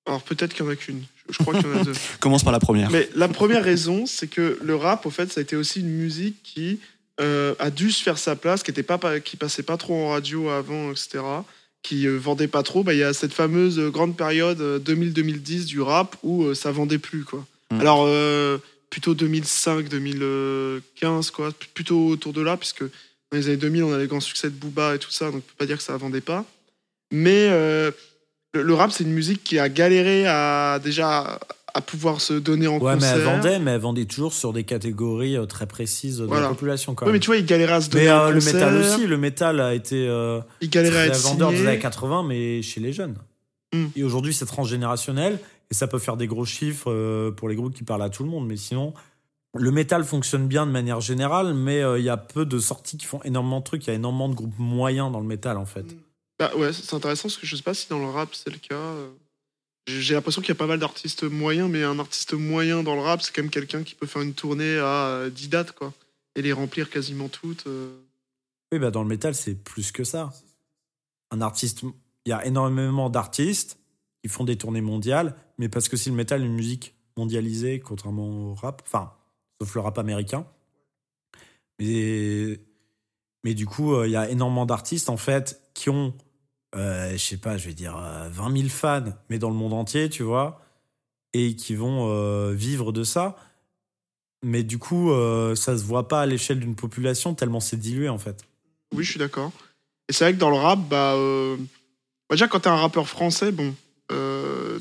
Alors 0.07 0.21
peut-être 0.21 0.53
qu'il 0.53 0.63
y 0.65 0.67
en 0.69 0.71
a 0.71 0.75
qu'une. 0.77 1.03
Je- 1.29 1.37
crois 1.39 1.53
qu'il 1.55 1.67
y 1.69 1.73
en 1.73 1.79
a 1.81 1.83
deux. 1.83 1.93
Commence 2.21 2.43
par 2.43 2.53
la 2.53 2.59
première. 2.59 2.91
Mais 2.91 3.09
la 3.15 3.27
première 3.27 3.63
raison, 3.63 4.05
c'est 4.05 4.27
que 4.27 4.57
le 4.63 4.75
rap, 4.75 5.05
au 5.05 5.09
fait, 5.09 5.29
ça 5.33 5.41
a 5.41 5.43
été 5.43 5.57
aussi 5.57 5.81
une 5.81 5.89
musique 5.89 6.41
qui 6.43 6.79
euh, 7.19 7.55
a 7.59 7.71
dû 7.71 7.91
se 7.91 8.01
faire 8.03 8.17
sa 8.19 8.35
place, 8.37 8.63
qui 8.63 8.71
était 8.71 8.83
pas, 8.83 8.97
pas- 8.99 9.19
qui 9.19 9.35
passait 9.35 9.63
pas 9.63 9.75
trop 9.75 9.95
en 10.05 10.09
radio 10.11 10.47
avant, 10.49 10.91
etc. 10.91 11.19
Qui 11.85 12.07
euh, 12.07 12.17
vendait 12.17 12.47
pas 12.47 12.63
trop. 12.63 12.83
Bah, 12.83 12.95
Il 12.95 12.99
y 12.99 13.03
a 13.03 13.13
cette 13.13 13.33
fameuse 13.33 13.77
euh, 13.77 13.91
grande 13.91 14.17
période 14.17 14.59
euh, 14.59 14.79
2000-2010 14.79 15.65
du 15.65 15.81
rap 15.81 16.15
où 16.23 16.45
euh, 16.45 16.55
ça 16.55 16.71
vendait 16.71 16.97
plus, 16.97 17.23
quoi. 17.23 17.45
Mm. 17.69 17.79
Alors 17.79 18.05
euh, 18.07 18.57
plutôt 18.89 19.13
2005-2015, 19.13 21.29
quoi. 21.29 21.51
Plutôt 21.75 22.07
autour 22.07 22.33
de 22.33 22.41
là, 22.41 22.57
puisque 22.57 22.81
dans 22.81 22.89
les 23.33 23.49
années 23.49 23.57
2000, 23.57 23.83
on 23.83 23.93
a 23.93 23.99
les 23.99 24.07
grands 24.07 24.19
succès 24.19 24.49
de 24.49 24.55
Booba 24.55 24.95
et 24.95 24.99
tout 24.99 25.11
ça, 25.11 25.25
donc 25.25 25.35
on 25.35 25.41
peut 25.41 25.53
pas 25.59 25.67
dire 25.67 25.77
que 25.77 25.83
ça 25.83 25.95
vendait 25.95 26.21
pas. 26.21 26.43
Mais 27.11 27.49
euh, 27.51 27.91
le, 28.55 28.63
le 28.63 28.73
rap, 28.73 28.91
c'est 28.91 29.03
une 29.03 29.13
musique 29.13 29.43
qui 29.43 29.59
a 29.59 29.69
galéré 29.69 30.25
à 30.25 30.79
déjà 30.83 31.39
à 31.77 31.81
pouvoir 31.81 32.21
se 32.21 32.33
donner 32.33 32.67
en 32.67 32.79
Ouais, 32.79 32.95
mais 32.95 33.05
elle 33.05 33.15
concert. 33.19 33.35
vendait, 33.35 33.59
mais 33.59 33.71
elle 33.71 33.81
vendait 33.81 34.05
toujours 34.05 34.33
sur 34.33 34.53
des 34.53 34.63
catégories 34.63 35.35
euh, 35.37 35.45
très 35.45 35.67
précises 35.67 36.19
de 36.19 36.23
Voilà. 36.25 36.43
la 36.43 36.49
population. 36.49 36.95
Quand 36.95 37.05
Ouais, 37.05 37.11
même. 37.11 37.17
mais 37.17 37.19
tu 37.19 37.27
vois, 37.27 37.37
il 37.37 37.45
galérait 37.45 37.73
à 37.73 37.81
se 37.81 37.89
donner 37.89 38.05
Mais 38.05 38.11
en 38.11 38.21
euh, 38.21 38.27
le 38.29 38.33
concert, 38.35 38.53
métal 38.53 38.75
aussi, 38.77 39.07
le 39.07 39.17
métal 39.17 39.59
a 39.59 39.73
été 39.75 40.07
euh, 40.07 40.39
Il 40.61 40.69
galérait 40.69 40.97
à 40.99 41.05
être 41.07 41.19
vendeur 41.21 41.51
des 41.51 41.67
années 41.67 41.77
80, 41.79 42.23
mais 42.23 42.61
chez 42.61 42.79
les 42.79 42.93
jeunes. 42.93 43.15
Mm. 43.73 43.85
Et 43.97 44.03
aujourd'hui, 44.03 44.33
c'est 44.33 44.45
transgénérationnel 44.45 45.39
et 45.69 45.73
ça 45.73 45.87
peut 45.87 45.99
faire 45.99 46.15
des 46.17 46.27
gros 46.27 46.45
chiffres 46.45 46.89
euh, 46.91 47.31
pour 47.31 47.49
les 47.49 47.55
groupes 47.55 47.73
qui 47.75 47.83
parlent 47.83 48.03
à 48.03 48.09
tout 48.09 48.23
le 48.23 48.29
monde. 48.29 48.47
Mais 48.47 48.55
sinon, 48.57 48.93
le 49.53 49.71
métal 49.71 50.03
fonctionne 50.05 50.47
bien 50.47 50.65
de 50.65 50.71
manière 50.71 51.01
générale, 51.01 51.53
mais 51.53 51.81
euh, 51.81 51.99
il 51.99 52.05
y 52.05 52.09
a 52.09 52.15
peu 52.17 52.45
de 52.45 52.57
sorties 52.59 52.97
qui 52.97 53.05
font 53.05 53.21
énormément 53.23 53.59
de 53.59 53.65
trucs. 53.65 53.85
Il 53.85 53.89
y 53.89 53.91
a 53.91 53.95
énormément 53.95 54.29
de 54.29 54.35
groupes 54.35 54.57
moyens 54.59 55.11
dans 55.11 55.19
le 55.19 55.27
métal, 55.27 55.57
en 55.57 55.65
fait. 55.65 55.85
Bah 56.39 56.51
ouais, 56.57 56.71
c'est 56.73 56.93
intéressant 56.95 57.23
parce 57.23 57.37
que 57.37 57.45
je 57.47 57.55
sais 57.55 57.63
pas 57.63 57.73
si 57.73 57.87
dans 57.89 57.99
le 57.99 58.07
rap 58.09 58.29
c'est 58.33 58.49
le 58.49 58.57
cas. 58.59 58.75
J'ai 59.87 60.15
l'impression 60.15 60.41
qu'il 60.41 60.49
y 60.49 60.51
a 60.51 60.55
pas 60.55 60.65
mal 60.65 60.79
d'artistes 60.79 61.23
moyens, 61.23 61.69
mais 61.69 61.83
un 61.83 61.99
artiste 61.99 62.33
moyen 62.33 62.81
dans 62.81 62.95
le 62.95 63.01
rap, 63.01 63.21
c'est 63.21 63.33
quand 63.33 63.43
même 63.43 63.51
quelqu'un 63.51 63.83
qui 63.83 63.93
peut 63.93 64.07
faire 64.07 64.23
une 64.23 64.33
tournée 64.33 64.77
à 64.79 65.07
euh, 65.07 65.29
10 65.29 65.49
dates, 65.49 65.71
quoi. 65.73 65.93
Et 66.35 66.41
les 66.41 66.53
remplir 66.53 66.89
quasiment 66.89 67.29
toutes. 67.29 67.67
euh. 67.67 67.95
Oui, 68.71 68.79
bah 68.79 68.89
dans 68.89 69.03
le 69.03 69.07
métal, 69.07 69.35
c'est 69.35 69.53
plus 69.53 69.91
que 69.91 70.03
ça. 70.03 70.33
Un 71.31 71.39
artiste, 71.41 71.83
il 71.83 72.29
y 72.29 72.33
a 72.33 72.45
énormément 72.45 73.09
d'artistes 73.09 73.77
qui 74.23 74.29
font 74.29 74.43
des 74.43 74.57
tournées 74.57 74.81
mondiales, 74.81 75.35
mais 75.59 75.69
parce 75.69 75.87
que 75.87 75.97
si 75.97 76.09
le 76.09 76.15
métal 76.15 76.41
est 76.41 76.45
une 76.45 76.55
musique 76.55 76.95
mondialisée, 77.15 77.79
contrairement 77.79 78.51
au 78.51 78.53
rap, 78.55 78.81
enfin, 78.85 79.13
sauf 79.61 79.75
le 79.75 79.81
rap 79.81 79.99
américain. 79.99 80.47
Mais, 81.79 82.59
mais 83.43 83.53
du 83.53 83.67
coup, 83.67 83.93
euh, 83.93 84.07
il 84.07 84.11
y 84.11 84.15
a 84.15 84.29
énormément 84.29 84.65
d'artistes, 84.65 85.09
en 85.09 85.17
fait, 85.17 85.61
qui 85.73 85.89
ont, 85.89 86.13
euh, 86.75 87.11
je 87.11 87.17
sais 87.17 87.37
pas, 87.37 87.57
je 87.57 87.67
vais 87.67 87.73
dire 87.73 87.97
euh, 87.97 88.29
20 88.31 88.57
000 88.57 88.69
fans, 88.69 89.13
mais 89.29 89.39
dans 89.39 89.49
le 89.49 89.55
monde 89.55 89.73
entier, 89.73 90.09
tu 90.09 90.23
vois, 90.23 90.61
et 91.33 91.55
qui 91.55 91.75
vont 91.75 92.09
euh, 92.09 92.53
vivre 92.53 92.91
de 92.91 93.03
ça. 93.03 93.37
Mais 94.43 94.63
du 94.63 94.77
coup, 94.77 95.11
euh, 95.11 95.55
ça 95.55 95.77
se 95.77 95.83
voit 95.83 96.07
pas 96.07 96.21
à 96.21 96.25
l'échelle 96.25 96.59
d'une 96.59 96.75
population 96.75 97.33
tellement 97.33 97.59
c'est 97.59 97.77
dilué, 97.77 98.09
en 98.09 98.19
fait. 98.19 98.45
Oui, 98.93 99.03
je 99.03 99.11
suis 99.11 99.19
d'accord. 99.19 99.51
Et 100.07 100.13
c'est 100.13 100.23
vrai 100.23 100.33
que 100.33 100.39
dans 100.39 100.51
le 100.51 100.57
rap, 100.57 100.79
bah, 100.87 101.13
euh, 101.15 101.57
bah, 102.29 102.35
déjà 102.35 102.47
quand 102.47 102.59
t'es 102.59 102.69
un 102.69 102.75
rappeur 102.75 103.07
français, 103.07 103.51
bon, 103.51 103.73
euh, 104.11 104.79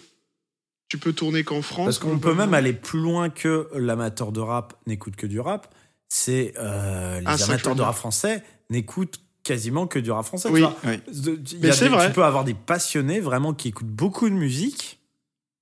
tu 0.88 0.98
peux 0.98 1.12
tourner 1.12 1.44
qu'en 1.44 1.62
France. 1.62 1.86
Parce 1.86 1.98
qu'on 1.98 2.18
peut 2.18 2.34
même 2.34 2.54
aller 2.54 2.72
plus 2.72 3.00
loin 3.00 3.30
que 3.30 3.68
l'amateur 3.74 4.32
de 4.32 4.40
rap 4.40 4.74
n'écoute 4.86 5.16
que 5.16 5.26
du 5.26 5.40
rap. 5.40 5.74
C'est 6.08 6.54
euh, 6.58 7.20
les 7.20 7.26
Ah, 7.26 7.36
je 7.36 7.44
amateurs 7.44 7.74
de 7.74 7.82
rap 7.82 7.96
français 7.96 8.44
n'écoutent 8.70 9.20
quasiment 9.44 9.86
que 9.86 9.98
du 10.00 10.10
rap 10.10 10.24
français. 10.26 10.48
tu 10.48 10.54
Oui. 10.54 10.60
vois. 10.62 10.74
Oui. 10.84 10.96
De- 11.06 11.38
il 11.52 11.64
y 11.64 11.70
a 11.70 11.76
des- 11.76 11.88
vrai. 11.88 12.06
Tu 12.08 12.12
peux 12.12 12.24
avoir 12.24 12.42
des 12.44 12.54
passionnés 12.54 13.20
vraiment 13.20 13.54
qui 13.54 13.68
écoutent 13.68 13.86
beaucoup 13.86 14.28
de 14.28 14.34
musique, 14.34 14.98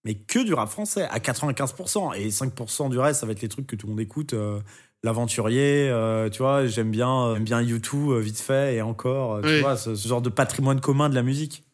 mais 0.04 0.14
que 0.14 0.38
du 0.38 0.54
rap 0.54 0.70
français 0.70 1.02
à 1.10 1.18
95%. 1.20 2.12
Et 2.14 2.30
5% 2.30 2.88
du 2.90 2.98
reste, 2.98 3.20
ça 3.20 3.26
va 3.26 3.32
être 3.32 3.42
les 3.42 3.48
trucs 3.48 3.66
que 3.66 3.76
tout 3.76 3.86
le 3.86 3.90
monde 3.92 4.00
écoute. 4.00 4.32
euh, 4.32 4.58
L'aventurier, 5.04 5.88
euh, 5.90 6.30
tu 6.30 6.38
vois, 6.38 6.64
j'aime 6.68 6.92
bien, 6.92 7.10
euh, 7.26 7.34
j'aime 7.34 7.42
bien 7.42 7.60
YouTube, 7.60 8.10
euh, 8.10 8.20
vite 8.20 8.38
fait, 8.38 8.76
et 8.76 8.82
encore, 8.82 9.34
euh, 9.34 9.42
tu 9.42 9.60
vois, 9.60 9.76
ce, 9.76 9.96
ce 9.96 10.06
genre 10.08 10.22
de 10.22 10.28
patrimoine 10.28 10.80
commun 10.80 11.08
de 11.08 11.16
la 11.16 11.24
musique. 11.24 11.64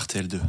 RTL2. 0.00 0.40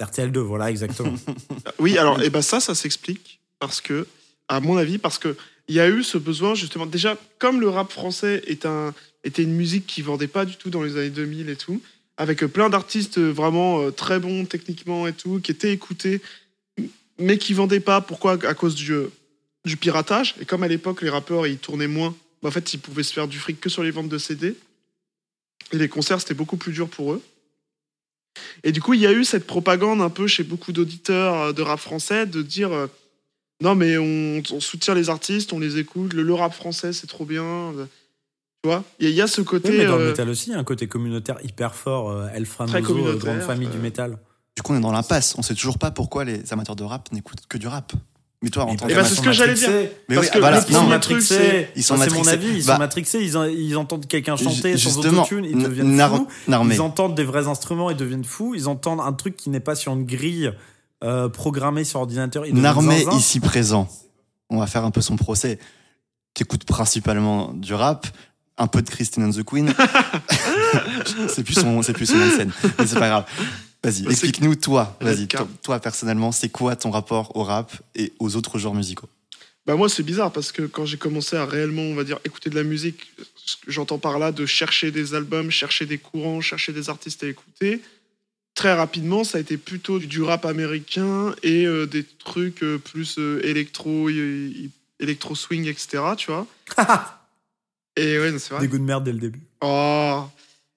RTL2, 0.00 0.38
voilà, 0.38 0.70
exactement. 0.70 1.12
Oui, 1.80 1.98
alors, 1.98 2.22
et 2.22 2.30
ben 2.30 2.40
ça, 2.40 2.60
ça 2.60 2.76
s'explique 2.76 3.40
parce 3.58 3.80
que, 3.80 4.06
à 4.46 4.60
mon 4.60 4.76
avis, 4.76 4.98
parce 4.98 5.18
que 5.18 5.36
il 5.68 5.74
y 5.74 5.80
a 5.80 5.88
eu 5.88 6.02
ce 6.02 6.18
besoin 6.18 6.54
justement. 6.54 6.86
Déjà, 6.86 7.16
comme 7.38 7.60
le 7.60 7.68
rap 7.68 7.92
français 7.92 8.42
était 8.46 9.42
une 9.42 9.54
musique 9.54 9.86
qui 9.86 10.02
vendait 10.02 10.28
pas 10.28 10.44
du 10.44 10.56
tout 10.56 10.70
dans 10.70 10.82
les 10.82 10.96
années 10.96 11.10
2000 11.10 11.48
et 11.50 11.56
tout, 11.56 11.80
avec 12.16 12.44
plein 12.46 12.68
d'artistes 12.68 13.18
vraiment 13.18 13.80
euh, 13.80 13.90
très 13.90 14.18
bons 14.18 14.44
techniquement 14.44 15.06
et 15.06 15.12
tout, 15.12 15.40
qui 15.40 15.52
étaient 15.52 15.72
écoutés, 15.72 16.20
mais 17.18 17.38
qui 17.38 17.54
vendaient 17.54 17.80
pas. 17.80 18.00
Pourquoi? 18.00 18.32
À 18.44 18.54
cause 18.54 18.74
du, 18.74 18.92
euh, 18.92 19.10
piratage. 19.80 20.34
Et 20.40 20.46
comme 20.46 20.62
à 20.62 20.68
l'époque 20.68 21.02
les 21.02 21.10
rappeurs 21.10 21.46
ils 21.46 21.58
tournaient 21.58 21.88
moins, 21.88 22.16
bah, 22.42 22.48
en 22.48 22.52
fait 22.52 22.74
ils 22.74 22.78
pouvaient 22.78 23.02
se 23.02 23.12
faire 23.12 23.28
du 23.28 23.38
fric 23.38 23.60
que 23.60 23.68
sur 23.68 23.82
les 23.82 23.90
ventes 23.90 24.08
de 24.08 24.18
CD. 24.18 24.56
Et 25.72 25.76
les 25.76 25.88
concerts 25.88 26.20
c'était 26.20 26.34
beaucoup 26.34 26.56
plus 26.56 26.72
dur 26.72 26.88
pour 26.88 27.12
eux. 27.12 27.22
Et 28.64 28.72
du 28.72 28.80
coup, 28.80 28.94
il 28.94 29.00
y 29.00 29.06
a 29.06 29.12
eu 29.12 29.24
cette 29.24 29.46
propagande 29.46 30.00
un 30.00 30.10
peu 30.10 30.26
chez 30.26 30.42
beaucoup 30.42 30.72
d'auditeurs 30.72 31.34
euh, 31.34 31.52
de 31.52 31.62
rap 31.62 31.78
français 31.78 32.26
de 32.26 32.42
dire 32.42 32.72
euh, 32.72 32.86
non, 33.62 33.74
mais 33.74 33.98
on, 33.98 34.42
on 34.54 34.60
soutient 34.60 34.94
les 34.94 35.10
artistes, 35.10 35.52
on 35.52 35.58
les 35.58 35.78
écoute, 35.78 36.12
le, 36.12 36.22
le 36.22 36.34
rap 36.34 36.52
français 36.54 36.92
c'est 36.92 37.06
trop 37.06 37.24
bien. 37.24 37.72
Tu 38.62 38.68
vois? 38.70 38.84
Il 38.98 39.04
y, 39.04 39.08
a- 39.08 39.10
il 39.10 39.16
y 39.16 39.22
a 39.22 39.26
ce 39.26 39.40
côté. 39.40 39.70
Oui, 39.70 39.76
mais 39.78 39.86
dans 39.86 39.96
le 39.96 40.02
euh, 40.04 40.08
métal 40.10 40.28
aussi, 40.28 40.50
il 40.50 40.52
y 40.52 40.56
a 40.56 40.58
un 40.58 40.64
côté 40.64 40.86
communautaire 40.88 41.38
hyper 41.44 41.74
fort. 41.74 42.10
Euh, 42.10 42.28
El 42.34 42.46
Très 42.46 42.66
Famoso, 42.66 43.06
euh, 43.06 43.16
grande 43.16 43.40
famille 43.40 43.68
du 43.68 43.78
euh. 43.78 43.80
métal. 43.80 44.18
Du 44.56 44.62
coup, 44.62 44.72
on 44.72 44.76
est 44.76 44.80
dans 44.80 44.90
l'impasse. 44.92 45.36
On 45.38 45.42
sait 45.42 45.54
toujours 45.54 45.78
pas 45.78 45.90
pourquoi 45.92 46.24
les 46.24 46.52
amateurs 46.52 46.74
de 46.74 46.82
rap 46.82 47.10
n'écoutent 47.12 47.46
que 47.48 47.56
du 47.58 47.68
rap. 47.68 47.92
Mais 48.42 48.50
toi, 48.50 48.64
en 48.64 48.74
tant 48.76 48.86
Eh 48.88 48.94
ben, 48.94 49.04
c'est 49.04 49.16
ce 49.16 49.20
que 49.20 49.32
j'allais 49.32 49.54
dire. 49.54 49.68
Mais 50.08 50.14
parce 50.16 50.26
oui, 50.28 50.32
que 50.34 50.38
voilà, 50.38 50.60
le 50.60 50.66
Ils 50.68 50.74
sont 50.74 50.86
matrixés. 50.86 51.34
c'est- 51.36 51.70
Ils 51.76 51.82
sont 51.84 51.94
Enfin, 51.94 52.04
c'est 52.04 52.10
mon 52.10 52.24
matrixés. 52.24 52.46
avis. 52.48 52.58
Ils 52.60 52.66
Bah, 52.66 52.72
sont 52.74 52.78
matrixés. 52.78 53.18
Ils, 53.24 53.36
en- 53.36 53.44
ils 53.44 53.76
entendent 53.76 54.06
quelqu'un 54.06 54.36
chanter 54.36 54.76
sans 54.76 54.98
autotune. 54.98 55.44
Ils 55.44 55.58
deviennent 55.60 55.96
fous. 55.98 56.28
Ils 56.48 56.80
entendent 56.80 57.14
des 57.16 57.24
vrais 57.24 57.46
instruments. 57.48 57.90
Ils 57.90 57.96
deviennent 57.96 58.24
fous. 58.24 58.54
Ils 58.56 58.68
entendent 58.68 59.00
un 59.00 59.12
truc 59.12 59.36
qui 59.36 59.50
n'est 59.50 59.58
pas 59.60 59.74
sur 59.76 59.92
une 59.92 60.04
grille 60.04 60.52
euh, 61.04 61.28
programmée 61.28 61.84
sur 61.84 62.00
ordinateur. 62.00 62.42
Deviennent 62.42 62.62
Narmé 62.62 63.04
zinzin. 63.04 63.16
ici 63.18 63.40
présent. 63.40 63.88
On 64.50 64.58
va 64.58 64.66
faire 64.66 64.84
un 64.84 64.90
peu 64.90 65.00
son 65.00 65.16
procès. 65.16 65.58
T'écoutes 66.34 66.64
principalement 66.64 67.52
du 67.52 67.74
rap, 67.74 68.06
un 68.56 68.66
peu 68.66 68.82
de 68.82 68.88
Christine 68.88 69.24
and 69.24 69.30
the 69.30 69.44
Queen. 69.44 69.72
c'est 71.28 71.44
plus 71.44 71.54
son, 71.54 71.82
c'est 71.82 71.92
plus 71.92 72.06
son 72.06 72.30
scène. 72.36 72.52
Mais 72.78 72.86
c'est 72.86 72.98
pas 72.98 73.08
grave. 73.08 73.24
Vas-y, 73.82 74.02
Bah, 74.02 74.10
explique-nous 74.10 74.56
toi. 74.56 74.96
Vas-y, 75.00 75.28
toi, 75.28 75.48
toi, 75.62 75.80
personnellement, 75.80 76.32
c'est 76.32 76.48
quoi 76.48 76.74
ton 76.76 76.90
rapport 76.90 77.36
au 77.36 77.44
rap 77.44 77.72
et 77.94 78.12
aux 78.18 78.36
autres 78.36 78.58
genres 78.58 78.74
musicaux? 78.74 79.08
Bah 79.68 79.76
moi 79.76 79.90
c'est 79.90 80.02
bizarre 80.02 80.32
parce 80.32 80.50
que 80.50 80.62
quand 80.62 80.86
j'ai 80.86 80.96
commencé 80.96 81.36
à 81.36 81.44
réellement 81.44 81.82
on 81.82 81.94
va 81.94 82.02
dire 82.02 82.18
écouter 82.24 82.48
de 82.48 82.54
la 82.54 82.62
musique, 82.62 83.12
j'entends 83.66 83.98
par 83.98 84.18
là 84.18 84.32
de 84.32 84.46
chercher 84.46 84.90
des 84.90 85.12
albums, 85.12 85.50
chercher 85.50 85.84
des 85.84 85.98
courants, 85.98 86.40
chercher 86.40 86.72
des 86.72 86.88
artistes 86.88 87.22
à 87.22 87.26
écouter, 87.28 87.82
très 88.54 88.74
rapidement 88.74 89.24
ça 89.24 89.38
a 89.38 89.40
été 89.40 89.56
plutôt 89.56 89.98
du 89.98 90.22
rap 90.22 90.44
américain 90.44 91.34
et 91.42 91.66
euh, 91.66 91.86
des 91.86 92.04
trucs 92.04 92.62
euh, 92.62 92.78
plus 92.78 93.18
euh, 93.18 93.40
électro, 93.44 94.08
électro 95.00 95.34
swing 95.34 95.66
etc. 95.66 96.02
Tu 96.16 96.30
vois 96.30 96.46
Et 97.96 98.18
ouais 98.18 98.38
c'est 98.38 98.50
vrai. 98.54 98.60
Des 98.60 98.68
goûts 98.68 98.78
de 98.78 98.84
merde 98.84 99.04
dès 99.04 99.12
le 99.12 99.18
début. 99.18 99.40
Oh 99.60 100.24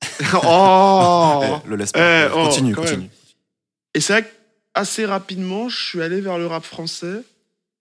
oh 0.43 1.41
Eh, 1.65 1.69
Le 1.69 1.75
laisse 1.75 1.91
Eh, 1.93 1.99
pas. 1.99 2.31
oh, 2.35 2.45
continue, 2.45 2.73
quand 2.73 2.81
continue. 2.81 3.09
Et 3.93 3.99
c'est 3.99 4.13
vrai 4.13 4.33
qu'assez 4.73 5.05
rapidement, 5.05 5.69
je 5.69 5.77
suis 5.85 6.01
allé 6.01 6.21
vers 6.21 6.37
le 6.37 6.47
rap 6.47 6.63
français. 6.65 7.21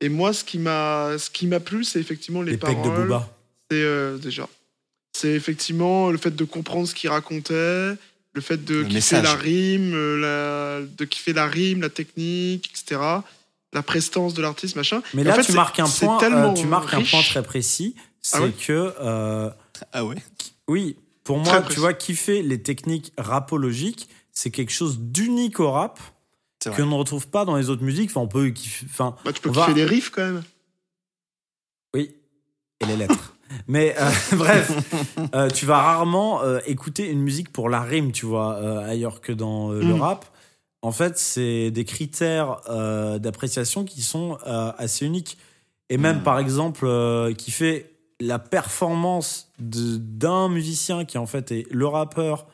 Et 0.02 0.08
moi, 0.08 0.32
ce 0.32 0.44
qui 0.44 0.58
m'a, 0.58 1.16
ce 1.18 1.30
qui 1.30 1.46
m'a 1.46 1.60
plu, 1.60 1.84
c'est 1.84 2.00
effectivement 2.00 2.42
les, 2.42 2.52
Les 2.52 2.58
pecs 2.58 2.76
de 2.78 2.88
paroles. 2.88 3.02
Booba. 3.08 3.30
C'est 3.70 3.82
euh, 3.82 4.18
déjà, 4.18 4.48
c'est 5.12 5.30
effectivement 5.30 6.10
le 6.10 6.18
fait 6.18 6.34
de 6.34 6.44
comprendre 6.44 6.88
ce 6.88 6.94
qu'il 6.94 7.08
racontait, 7.10 7.92
le 8.32 8.40
fait 8.40 8.64
de 8.64 8.74
Le 8.76 8.82
kiffer 8.84 8.94
message. 8.94 9.24
la 9.24 9.34
rime, 9.34 9.92
euh, 9.94 10.80
la, 10.80 10.86
de 10.86 11.04
kiffer 11.04 11.32
la 11.32 11.46
rime, 11.46 11.80
la 11.82 11.88
technique, 11.90 12.70
etc. 12.70 13.00
La 13.72 13.82
prestance 13.82 14.34
de 14.34 14.42
l'artiste, 14.42 14.76
machin. 14.76 15.02
Mais 15.14 15.22
Et 15.22 15.24
là, 15.24 15.32
en 15.32 15.36
fait, 15.36 15.42
tu 15.42 15.52
c'est- 15.52 15.56
marques 15.56 15.78
un 15.80 15.86
c'est 15.86 16.06
point. 16.06 16.22
euh, 16.22 16.52
tu 16.54 16.66
marques 16.66 16.92
un 16.94 17.02
point 17.02 17.22
très 17.22 17.42
précis. 17.42 17.94
C'est 18.22 18.36
Ah 18.38 18.42
ouais 18.42 18.52
que 18.52 18.94
euh, 19.00 19.50
Ah 19.92 20.04
ouais 20.04 20.16
Oui, 20.68 20.96
pour 21.24 21.40
Très 21.42 21.52
moi, 21.52 21.60
précis. 21.62 21.74
tu 21.74 21.80
vois, 21.80 21.94
kiffer 21.94 22.42
les 22.42 22.62
techniques 22.62 23.12
rapologiques, 23.16 24.08
c'est 24.32 24.50
quelque 24.50 24.72
chose 24.72 24.98
d'unique 24.98 25.58
au 25.60 25.70
rap 25.70 25.98
C'est 26.62 26.74
que 26.74 26.82
ne 26.82 26.94
retrouve 26.94 27.28
pas 27.28 27.44
dans 27.44 27.56
les 27.56 27.70
autres 27.70 27.82
musiques. 27.82 28.10
Enfin, 28.10 28.20
on 28.20 28.28
peut 28.28 28.50
kiffer. 28.50 28.86
Enfin, 28.90 29.16
Bah, 29.24 29.32
tu 29.32 29.40
peux 29.40 29.50
kiffer 29.50 29.66
va- 29.68 29.72
des 29.72 29.84
riffs 29.84 30.10
quand 30.10 30.22
même. 30.24 30.42
oui, 31.94 32.14
et 32.80 32.86
les 32.86 32.96
lettres. 32.96 33.34
Mais 33.66 33.94
euh, 33.98 34.10
bref, 34.36 34.72
euh, 35.34 35.48
tu 35.50 35.66
vas 35.66 35.80
rarement 35.80 36.42
euh, 36.42 36.60
écouter 36.66 37.08
une 37.08 37.20
musique 37.20 37.52
pour 37.52 37.68
la 37.68 37.80
rime, 37.82 38.12
tu 38.12 38.26
vois, 38.26 38.56
ailleurs 38.84 39.20
que 39.20 39.32
dans 39.32 39.70
le 39.72 39.94
Mm. 39.94 40.00
rap. 40.00 40.24
En 40.82 40.92
fait, 40.92 41.18
c'est 41.18 41.70
des 41.70 41.84
critères 41.84 42.60
d'appréciation 43.18 43.84
qui 43.84 44.02
sont 44.02 44.38
assez 44.78 45.04
uniques. 45.04 45.36
Et 45.90 45.98
même, 45.98 46.18
Mm. 46.20 46.22
par 46.22 46.38
exemple, 46.38 47.34
qui 47.36 47.50
fait 47.50 47.90
la 48.20 48.38
performance 48.38 49.50
d'un 49.58 50.48
musicien 50.48 51.04
qui, 51.04 51.18
en 51.18 51.26
fait, 51.26 51.52
est 51.52 51.66
le 51.70 51.86
rappeur, 51.86 52.46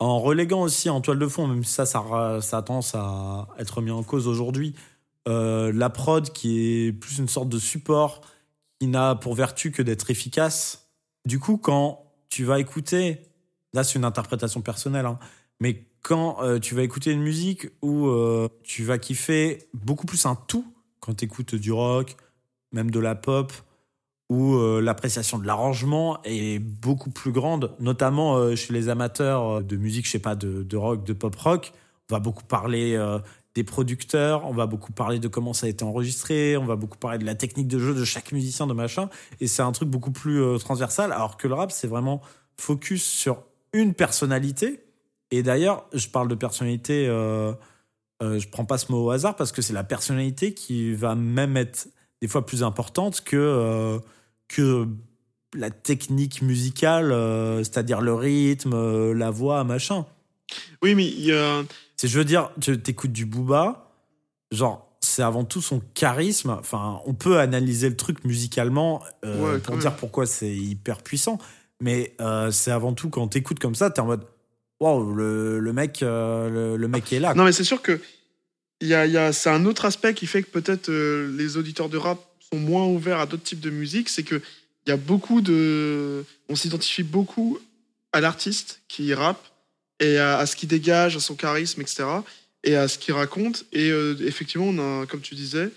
en 0.00 0.18
reléguant 0.20 0.62
aussi 0.62 0.90
en 0.90 1.00
toile 1.00 1.18
de 1.18 1.26
fond, 1.26 1.46
même 1.46 1.64
si 1.64 1.72
ça, 1.72 1.86
ça, 1.86 2.38
ça 2.40 2.58
a 2.58 2.62
tendance 2.62 2.94
à 2.94 3.48
être 3.58 3.80
mis 3.80 3.90
en 3.90 4.02
cause 4.02 4.28
aujourd'hui, 4.28 4.74
la 5.26 5.90
prod 5.90 6.30
qui 6.30 6.86
est 6.86 6.92
plus 6.92 7.18
une 7.18 7.28
sorte 7.28 7.48
de 7.48 7.58
support 7.58 8.20
qui 8.78 8.86
n'a 8.86 9.14
pour 9.14 9.34
vertu 9.34 9.70
que 9.70 9.82
d'être 9.82 10.10
efficace. 10.10 10.88
Du 11.24 11.38
coup, 11.38 11.56
quand 11.56 12.04
tu 12.28 12.44
vas 12.44 12.58
écouter, 12.58 13.22
là 13.72 13.84
c'est 13.84 13.98
une 13.98 14.04
interprétation 14.04 14.60
personnelle, 14.60 15.06
hein, 15.06 15.18
mais 15.60 15.84
quand 16.02 16.42
euh, 16.42 16.58
tu 16.58 16.74
vas 16.74 16.82
écouter 16.82 17.10
une 17.10 17.22
musique 17.22 17.68
où 17.82 18.06
euh, 18.06 18.48
tu 18.62 18.84
vas 18.84 18.98
kiffer 18.98 19.68
beaucoup 19.74 20.06
plus 20.06 20.26
un 20.26 20.36
tout, 20.36 20.64
quand 21.00 21.14
tu 21.14 21.24
écoutes 21.24 21.54
du 21.54 21.72
rock, 21.72 22.16
même 22.72 22.90
de 22.90 23.00
la 23.00 23.14
pop, 23.14 23.52
où 24.30 24.54
euh, 24.54 24.80
l'appréciation 24.80 25.38
de 25.38 25.46
l'arrangement 25.46 26.20
est 26.24 26.58
beaucoup 26.58 27.10
plus 27.10 27.32
grande, 27.32 27.74
notamment 27.80 28.54
chez 28.54 28.72
les 28.72 28.88
amateurs 28.88 29.62
de 29.62 29.76
musique, 29.76 30.06
je 30.06 30.12
sais 30.12 30.18
pas, 30.18 30.36
de, 30.36 30.62
de 30.62 30.76
rock, 30.76 31.04
de 31.04 31.12
pop 31.12 31.34
rock. 31.34 31.72
On 32.10 32.14
va 32.14 32.20
beaucoup 32.20 32.44
parler 32.44 32.96
des 33.58 33.64
producteurs, 33.64 34.46
on 34.46 34.52
va 34.52 34.66
beaucoup 34.66 34.92
parler 34.92 35.18
de 35.18 35.26
comment 35.26 35.52
ça 35.52 35.66
a 35.66 35.68
été 35.68 35.82
enregistré, 35.82 36.56
on 36.56 36.64
va 36.64 36.76
beaucoup 36.76 36.96
parler 36.96 37.18
de 37.18 37.24
la 37.24 37.34
technique 37.34 37.66
de 37.66 37.80
jeu 37.80 37.92
de 37.92 38.04
chaque 38.04 38.30
musicien, 38.30 38.68
de 38.68 38.72
machin, 38.72 39.10
et 39.40 39.48
c'est 39.48 39.62
un 39.62 39.72
truc 39.72 39.88
beaucoup 39.88 40.12
plus 40.12 40.40
euh, 40.40 40.58
transversal, 40.58 41.10
alors 41.10 41.36
que 41.36 41.48
le 41.48 41.54
rap, 41.54 41.72
c'est 41.72 41.88
vraiment 41.88 42.22
focus 42.56 43.02
sur 43.02 43.42
une 43.72 43.94
personnalité. 43.94 44.84
Et 45.32 45.42
d'ailleurs, 45.42 45.86
je 45.92 46.06
parle 46.06 46.28
de 46.28 46.36
personnalité, 46.36 47.08
euh, 47.08 47.52
euh, 48.22 48.38
je 48.38 48.48
prends 48.48 48.64
pas 48.64 48.78
ce 48.78 48.92
mot 48.92 49.06
au 49.06 49.10
hasard 49.10 49.34
parce 49.34 49.50
que 49.50 49.60
c'est 49.60 49.72
la 49.72 49.82
personnalité 49.82 50.54
qui 50.54 50.94
va 50.94 51.16
même 51.16 51.56
être 51.56 51.88
des 52.22 52.28
fois 52.28 52.46
plus 52.46 52.62
importante 52.62 53.22
que, 53.22 54.00
que 54.46 54.86
la 55.52 55.70
technique 55.70 56.42
musicale, 56.42 57.12
c'est-à-dire 57.58 58.00
le 58.00 58.14
rythme, 58.14 59.12
la 59.12 59.30
voix, 59.30 59.64
machin. 59.64 60.06
Oui, 60.82 60.94
mais 60.94 61.06
il 61.06 61.24
y 61.26 61.32
a. 61.32 61.62
C'est, 61.96 62.08
je 62.08 62.18
veux 62.18 62.24
dire, 62.24 62.50
tu 62.60 62.80
t'écoutes 62.80 63.12
du 63.12 63.26
Booba, 63.26 63.90
genre, 64.52 64.88
c'est 65.00 65.22
avant 65.22 65.44
tout 65.44 65.60
son 65.60 65.80
charisme. 65.94 66.50
Enfin, 66.50 67.00
on 67.06 67.14
peut 67.14 67.38
analyser 67.38 67.88
le 67.88 67.96
truc 67.96 68.24
musicalement 68.24 69.02
euh, 69.24 69.54
Ouais, 69.54 69.58
pour 69.58 69.76
dire 69.76 69.90
même. 69.90 69.98
pourquoi 69.98 70.26
c'est 70.26 70.54
hyper 70.54 71.02
puissant. 71.02 71.38
Mais 71.80 72.14
euh, 72.20 72.50
c'est 72.50 72.70
avant 72.70 72.92
tout 72.92 73.08
quand 73.08 73.28
t'écoutes 73.28 73.58
comme 73.58 73.74
ça, 73.74 73.90
t'es 73.90 74.00
en 74.00 74.06
mode, 74.06 74.24
waouh, 74.80 75.12
le, 75.14 75.58
le 75.60 75.72
mec, 75.72 76.02
euh, 76.02 76.48
le, 76.50 76.76
le 76.76 76.88
mec 76.88 77.12
est 77.12 77.20
là. 77.20 77.34
Non, 77.34 77.44
mais 77.44 77.52
c'est 77.52 77.64
sûr 77.64 77.82
que 77.82 78.00
y 78.80 78.94
a, 78.94 79.06
y 79.06 79.16
a, 79.16 79.32
c'est 79.32 79.50
un 79.50 79.64
autre 79.64 79.84
aspect 79.84 80.14
qui 80.14 80.26
fait 80.26 80.42
que 80.42 80.50
peut-être 80.50 80.90
les 80.90 81.56
auditeurs 81.56 81.88
de 81.88 81.96
rap 81.96 82.18
sont 82.52 82.58
moins 82.58 82.86
ouverts 82.86 83.20
à 83.20 83.26
d'autres 83.26 83.42
types 83.44 83.60
de 83.60 83.70
musique. 83.70 84.08
C'est 84.08 84.22
que 84.22 84.40
il 84.86 84.90
y 84.90 84.92
a 84.92 84.96
beaucoup 84.96 85.40
de. 85.40 86.24
On 86.48 86.54
s'identifie 86.56 87.02
beaucoup 87.02 87.58
à 88.12 88.20
l'artiste 88.20 88.80
qui 88.88 89.12
rappe 89.14 89.44
et 90.00 90.18
à, 90.18 90.44
ce 90.46 90.56
qu'il 90.56 90.68
dégage, 90.68 91.16
à 91.16 91.20
son 91.20 91.34
charisme, 91.34 91.80
etc. 91.80 92.04
Et 92.64 92.76
à 92.76 92.88
ce 92.88 92.98
qu'il 92.98 93.14
raconte. 93.14 93.64
Et 93.72 93.90
euh, 93.90 94.16
effectivement, 94.20 95.06
comme 95.06 95.20
tu 95.20 95.34
disais, 95.34 95.70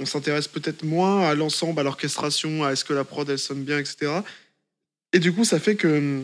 on 0.00 0.06
s'intéresse 0.06 0.48
peut-être 0.48 0.82
moins 0.82 1.28
à 1.28 1.34
l'ensemble, 1.34 1.80
à 1.80 1.82
l'orchestration, 1.82 2.64
à 2.64 2.72
est-ce 2.72 2.84
que 2.84 2.92
la 2.92 3.04
prod 3.04 3.28
elle 3.28 3.38
sonne 3.38 3.64
bien, 3.64 3.78
etc. 3.78 4.12
Et 5.12 5.18
du 5.18 5.32
coup, 5.32 5.44
ça 5.44 5.58
fait 5.58 5.76
que 5.76 6.22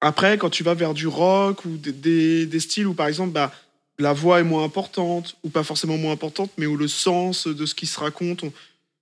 après, 0.00 0.36
quand 0.36 0.50
tu 0.50 0.62
vas 0.62 0.74
vers 0.74 0.94
du 0.94 1.06
rock 1.06 1.64
ou 1.64 1.78
des, 1.78 2.60
styles 2.60 2.86
où, 2.86 2.94
par 2.94 3.08
exemple, 3.08 3.32
bah, 3.32 3.52
la 3.98 4.12
voix 4.12 4.40
est 4.40 4.44
moins 4.44 4.64
importante, 4.64 5.36
ou 5.42 5.48
pas 5.48 5.62
forcément 5.62 5.96
moins 5.96 6.12
importante, 6.12 6.50
mais 6.58 6.66
où 6.66 6.76
le 6.76 6.88
sens 6.88 7.46
de 7.46 7.66
ce 7.66 7.74
qui 7.74 7.86
se 7.86 7.98
raconte, 7.98 8.44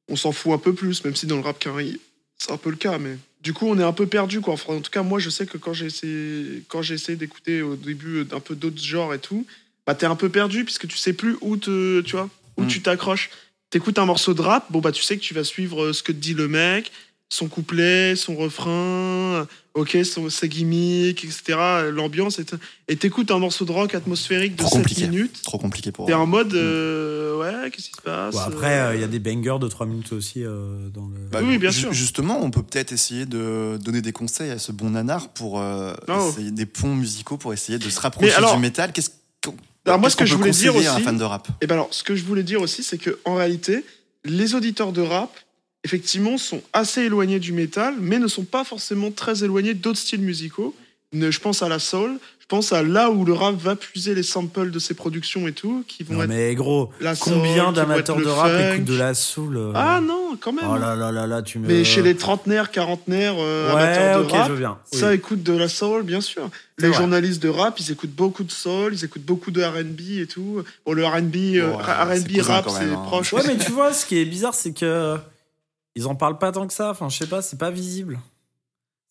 on, 0.08 0.16
s'en 0.16 0.30
fout 0.30 0.52
un 0.52 0.58
peu 0.58 0.72
plus, 0.72 1.04
même 1.04 1.16
si 1.16 1.26
dans 1.26 1.36
le 1.36 1.42
rap 1.42 1.58
c'est 2.38 2.52
un 2.52 2.56
peu 2.56 2.70
le 2.70 2.76
cas. 2.76 2.98
Mais 2.98 3.16
du 3.42 3.52
coup, 3.52 3.66
on 3.68 3.78
est 3.78 3.82
un 3.84 3.92
peu 3.92 4.06
perdu, 4.06 4.40
quoi. 4.40 4.54
Enfin, 4.54 4.74
en 4.74 4.80
tout 4.80 4.90
cas, 4.90 5.02
moi, 5.02 5.18
je 5.18 5.30
sais 5.30 5.46
que 5.46 5.58
quand 5.58 5.72
j'ai 5.72 5.86
essayé, 5.86 6.62
quand 6.68 6.82
j'ai 6.82 6.94
essayé 6.94 7.16
d'écouter 7.16 7.62
au 7.62 7.76
début 7.76 8.26
un 8.32 8.40
peu 8.40 8.54
d'autres 8.54 8.82
genres 8.82 9.14
et 9.14 9.18
tout, 9.18 9.46
bah, 9.86 9.94
t'es 9.94 10.06
un 10.06 10.16
peu 10.16 10.28
perdu, 10.28 10.64
puisque 10.64 10.88
tu 10.88 10.96
sais 10.96 11.12
plus 11.12 11.36
où 11.40 11.56
te, 11.56 12.00
tu 12.00 12.12
vois, 12.12 12.28
où 12.56 12.64
Mm. 12.64 12.68
tu 12.68 12.82
t'accroches. 12.82 13.30
T'écoutes 13.70 13.98
un 13.98 14.06
morceau 14.06 14.34
de 14.34 14.40
rap, 14.40 14.70
bon, 14.70 14.80
bah, 14.80 14.92
tu 14.92 15.02
sais 15.02 15.16
que 15.16 15.22
tu 15.22 15.34
vas 15.34 15.44
suivre 15.44 15.84
euh, 15.84 15.92
ce 15.92 16.02
que 16.02 16.12
te 16.12 16.16
dit 16.18 16.34
le 16.34 16.48
mec, 16.48 16.92
son 17.30 17.48
couplet, 17.48 18.14
son 18.16 18.36
refrain, 18.36 19.46
ok, 19.74 19.98
son, 20.04 20.30
ses 20.30 20.48
gimmicks, 20.48 21.24
etc., 21.24 21.90
l'ambiance. 21.92 22.40
Et 22.88 22.96
t'écoutes 22.96 23.30
un 23.32 23.38
morceau 23.40 23.64
de 23.64 23.72
rock 23.72 23.94
atmosphérique 23.94 24.52
de 24.56 24.58
Trop 24.62 24.68
7 24.68 24.78
compliqué. 24.78 25.08
minutes. 25.08 25.42
Trop 25.42 25.58
compliqué 25.58 25.90
pour. 25.90 26.06
T'es 26.06 26.14
en 26.14 26.26
mode, 26.26 26.54
euh, 26.54 27.36
ouais, 27.38 27.70
qu'est-ce 27.70 27.88
qui 27.88 27.96
se 27.96 28.00
passe 28.02 28.34
Bon, 28.34 28.40
après, 28.40 28.78
euh, 28.78 28.88
euh, 28.90 28.94
il 28.94 29.00
y 29.00 29.04
a 29.04 29.08
des 29.08 29.18
bangers 29.18 29.58
de 29.60 29.66
3 29.66 29.86
minutes 29.86 30.12
aussi 30.12 30.44
euh, 30.44 30.88
dans 30.90 31.06
le. 31.08 31.16
Bah, 31.32 31.40
Oui, 31.42 31.58
bien 31.58 31.70
ju- 31.70 31.80
sûr. 31.80 31.92
Justement, 31.92 32.40
on 32.42 32.50
peut 32.50 32.62
peut-être 32.62 32.92
essayer 32.92 33.26
de 33.26 33.78
donner 33.82 34.00
des 34.00 34.12
conseils 34.12 34.50
à 34.50 34.58
ce 34.58 34.70
bon 34.70 34.90
nanar 34.90 35.30
pour 35.30 35.60
euh, 35.60 35.92
Oh. 36.08 36.28
essayer 36.30 36.52
des 36.52 36.66
ponts 36.66 36.94
musicaux 36.94 37.36
pour 37.36 37.52
essayer 37.52 37.78
de 37.78 37.88
se 37.90 37.98
rapprocher 38.00 38.32
alors- 38.34 38.54
du 38.54 38.60
métal. 38.62 38.92
Qu'est-ce 38.92 39.10
Alors, 39.86 39.98
moi, 39.98 40.08
qu'est-ce 40.08 40.12
ce 40.12 40.16
que 40.18 40.26
je 40.26 40.34
voulais 40.36 40.50
dire 40.52 40.72
à 40.76 40.78
un 40.92 40.94
aussi- 40.96 41.02
fan 41.02 41.18
de 41.18 41.24
rap? 41.24 41.48
Et 41.60 41.66
ben 41.66 41.74
alors, 41.74 41.88
ce 41.90 42.04
que 42.04 42.14
je 42.14 42.22
voulais 42.22 42.44
dire 42.44 42.60
aussi, 42.60 42.82
c'est 42.84 42.98
que 42.98 43.18
en 43.24 43.34
réalité, 43.34 43.84
les 44.24 44.54
auditeurs 44.54 44.92
de 44.92 45.02
rap, 45.02 45.30
effectivement, 45.84 46.38
sont 46.38 46.62
assez 46.72 47.02
éloignés 47.02 47.38
du 47.38 47.52
métal, 47.52 47.94
mais 48.00 48.18
ne 48.18 48.26
sont 48.28 48.44
pas 48.44 48.64
forcément 48.64 49.10
très 49.10 49.44
éloignés 49.44 49.74
d'autres 49.74 49.98
styles 49.98 50.22
musicaux. 50.22 50.74
Je 51.12 51.38
pense 51.38 51.62
à 51.62 51.68
la 51.68 51.78
soul, 51.78 52.18
je 52.40 52.46
pense 52.48 52.72
à 52.72 52.82
là 52.82 53.08
où 53.10 53.24
le 53.24 53.32
rap 53.32 53.54
va 53.54 53.76
puiser 53.76 54.16
les 54.16 54.24
samples 54.24 54.70
de 54.72 54.78
ses 54.80 54.94
productions 54.94 55.46
et 55.46 55.52
tout, 55.52 55.84
qui 55.86 56.02
vont 56.02 56.14
Non, 56.14 56.22
être 56.24 56.28
mais 56.28 56.54
gros, 56.56 56.90
la 57.00 57.14
soul, 57.14 57.34
combien 57.34 57.70
d'amateurs 57.70 58.16
de 58.16 58.24
rap 58.26 58.50
funk. 58.50 58.72
écoutent 58.74 58.84
de 58.84 58.96
la 58.98 59.14
soul 59.14 59.56
euh, 59.56 59.72
Ah 59.76 60.00
non, 60.02 60.36
quand 60.40 60.52
même. 60.52 60.64
Oh 60.68 60.76
là 60.76 60.96
là 60.96 61.12
là 61.12 61.28
là, 61.28 61.40
tu 61.42 61.60
me. 61.60 61.68
mais 61.68 61.84
chez 61.84 62.02
les 62.02 62.16
trentenaires, 62.16 62.72
quarantenaires 62.72 63.36
euh, 63.38 63.72
Ouais, 63.72 63.82
amateurs 63.82 64.18
de 64.18 64.24
ok, 64.24 64.32
rap, 64.32 64.52
je. 64.56 64.64
Oui. 64.64 64.98
ça 65.00 65.14
écoute 65.14 65.42
de 65.44 65.52
la 65.52 65.68
soul, 65.68 66.02
bien 66.02 66.20
sûr. 66.20 66.50
Les 66.78 66.88
vrai. 66.88 66.96
journalistes 66.98 67.40
de 67.42 67.48
rap, 67.48 67.78
ils 67.78 67.92
écoutent 67.92 68.10
beaucoup 68.14 68.42
de 68.42 68.50
soul, 68.50 68.92
ils 68.94 69.04
écoutent 69.04 69.22
beaucoup 69.24 69.52
de 69.52 69.62
R&B 69.62 70.18
et 70.20 70.26
tout. 70.26 70.64
Bon, 70.84 70.92
le 70.94 71.06
R&B, 71.06 71.36
euh, 71.54 71.70
ouais, 71.70 72.16
R&B 72.16 72.40
rap, 72.40 72.68
c'est 72.68 72.84
hein. 72.92 73.02
proche. 73.06 73.32
Ouais, 73.32 73.42
mais 73.46 73.56
tu 73.56 73.70
vois, 73.70 73.92
ce 73.92 74.04
qui 74.04 74.18
est 74.18 74.24
bizarre, 74.24 74.54
c'est 74.54 74.72
que 74.72 75.16
ils 75.94 76.06
en 76.06 76.14
parlent 76.14 76.38
pas 76.38 76.52
tant 76.52 76.66
que 76.66 76.72
ça. 76.72 76.90
Enfin, 76.90 77.08
je 77.08 77.16
sais 77.16 77.26
pas, 77.26 77.42
c'est 77.42 77.58
pas 77.58 77.70
visible. 77.70 78.20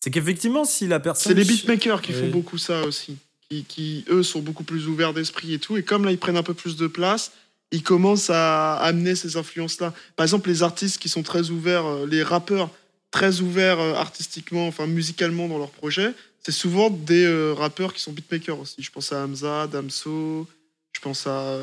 C'est 0.00 0.10
qu'effectivement, 0.10 0.64
si 0.64 0.86
la 0.86 1.00
personne. 1.00 1.32
C'est 1.32 1.38
les 1.38 1.44
beatmakers 1.44 2.02
qui 2.02 2.12
font 2.12 2.28
beaucoup 2.28 2.58
ça 2.58 2.82
aussi, 2.84 3.16
qui, 3.48 3.64
qui, 3.64 4.04
eux 4.10 4.22
sont 4.22 4.40
beaucoup 4.40 4.64
plus 4.64 4.86
ouverts 4.86 5.14
d'esprit 5.14 5.54
et 5.54 5.58
tout. 5.58 5.76
Et 5.76 5.82
comme 5.82 6.04
là 6.04 6.10
ils 6.12 6.18
prennent 6.18 6.36
un 6.36 6.42
peu 6.42 6.52
plus 6.54 6.76
de 6.76 6.86
place, 6.86 7.32
ils 7.72 7.82
commencent 7.82 8.28
à 8.30 8.74
amener 8.76 9.14
ces 9.14 9.36
influences-là. 9.38 9.94
Par 10.16 10.24
exemple, 10.24 10.48
les 10.50 10.62
artistes 10.62 10.98
qui 10.98 11.08
sont 11.08 11.22
très 11.22 11.50
ouverts, 11.50 11.86
euh, 11.86 12.06
les 12.06 12.22
rappeurs 12.22 12.70
très 13.10 13.40
ouverts 13.40 13.80
euh, 13.80 13.94
artistiquement, 13.94 14.66
enfin 14.66 14.86
musicalement 14.86 15.48
dans 15.48 15.58
leurs 15.58 15.70
projets, 15.70 16.12
c'est 16.44 16.52
souvent 16.52 16.90
des 16.90 17.24
euh, 17.24 17.54
rappeurs 17.54 17.94
qui 17.94 18.00
sont 18.02 18.12
beatmakers 18.12 18.60
aussi. 18.60 18.82
Je 18.82 18.90
pense 18.90 19.10
à 19.12 19.24
Hamza, 19.24 19.66
Damso, 19.68 20.46
je 20.92 21.00
pense 21.00 21.26
à. 21.26 21.56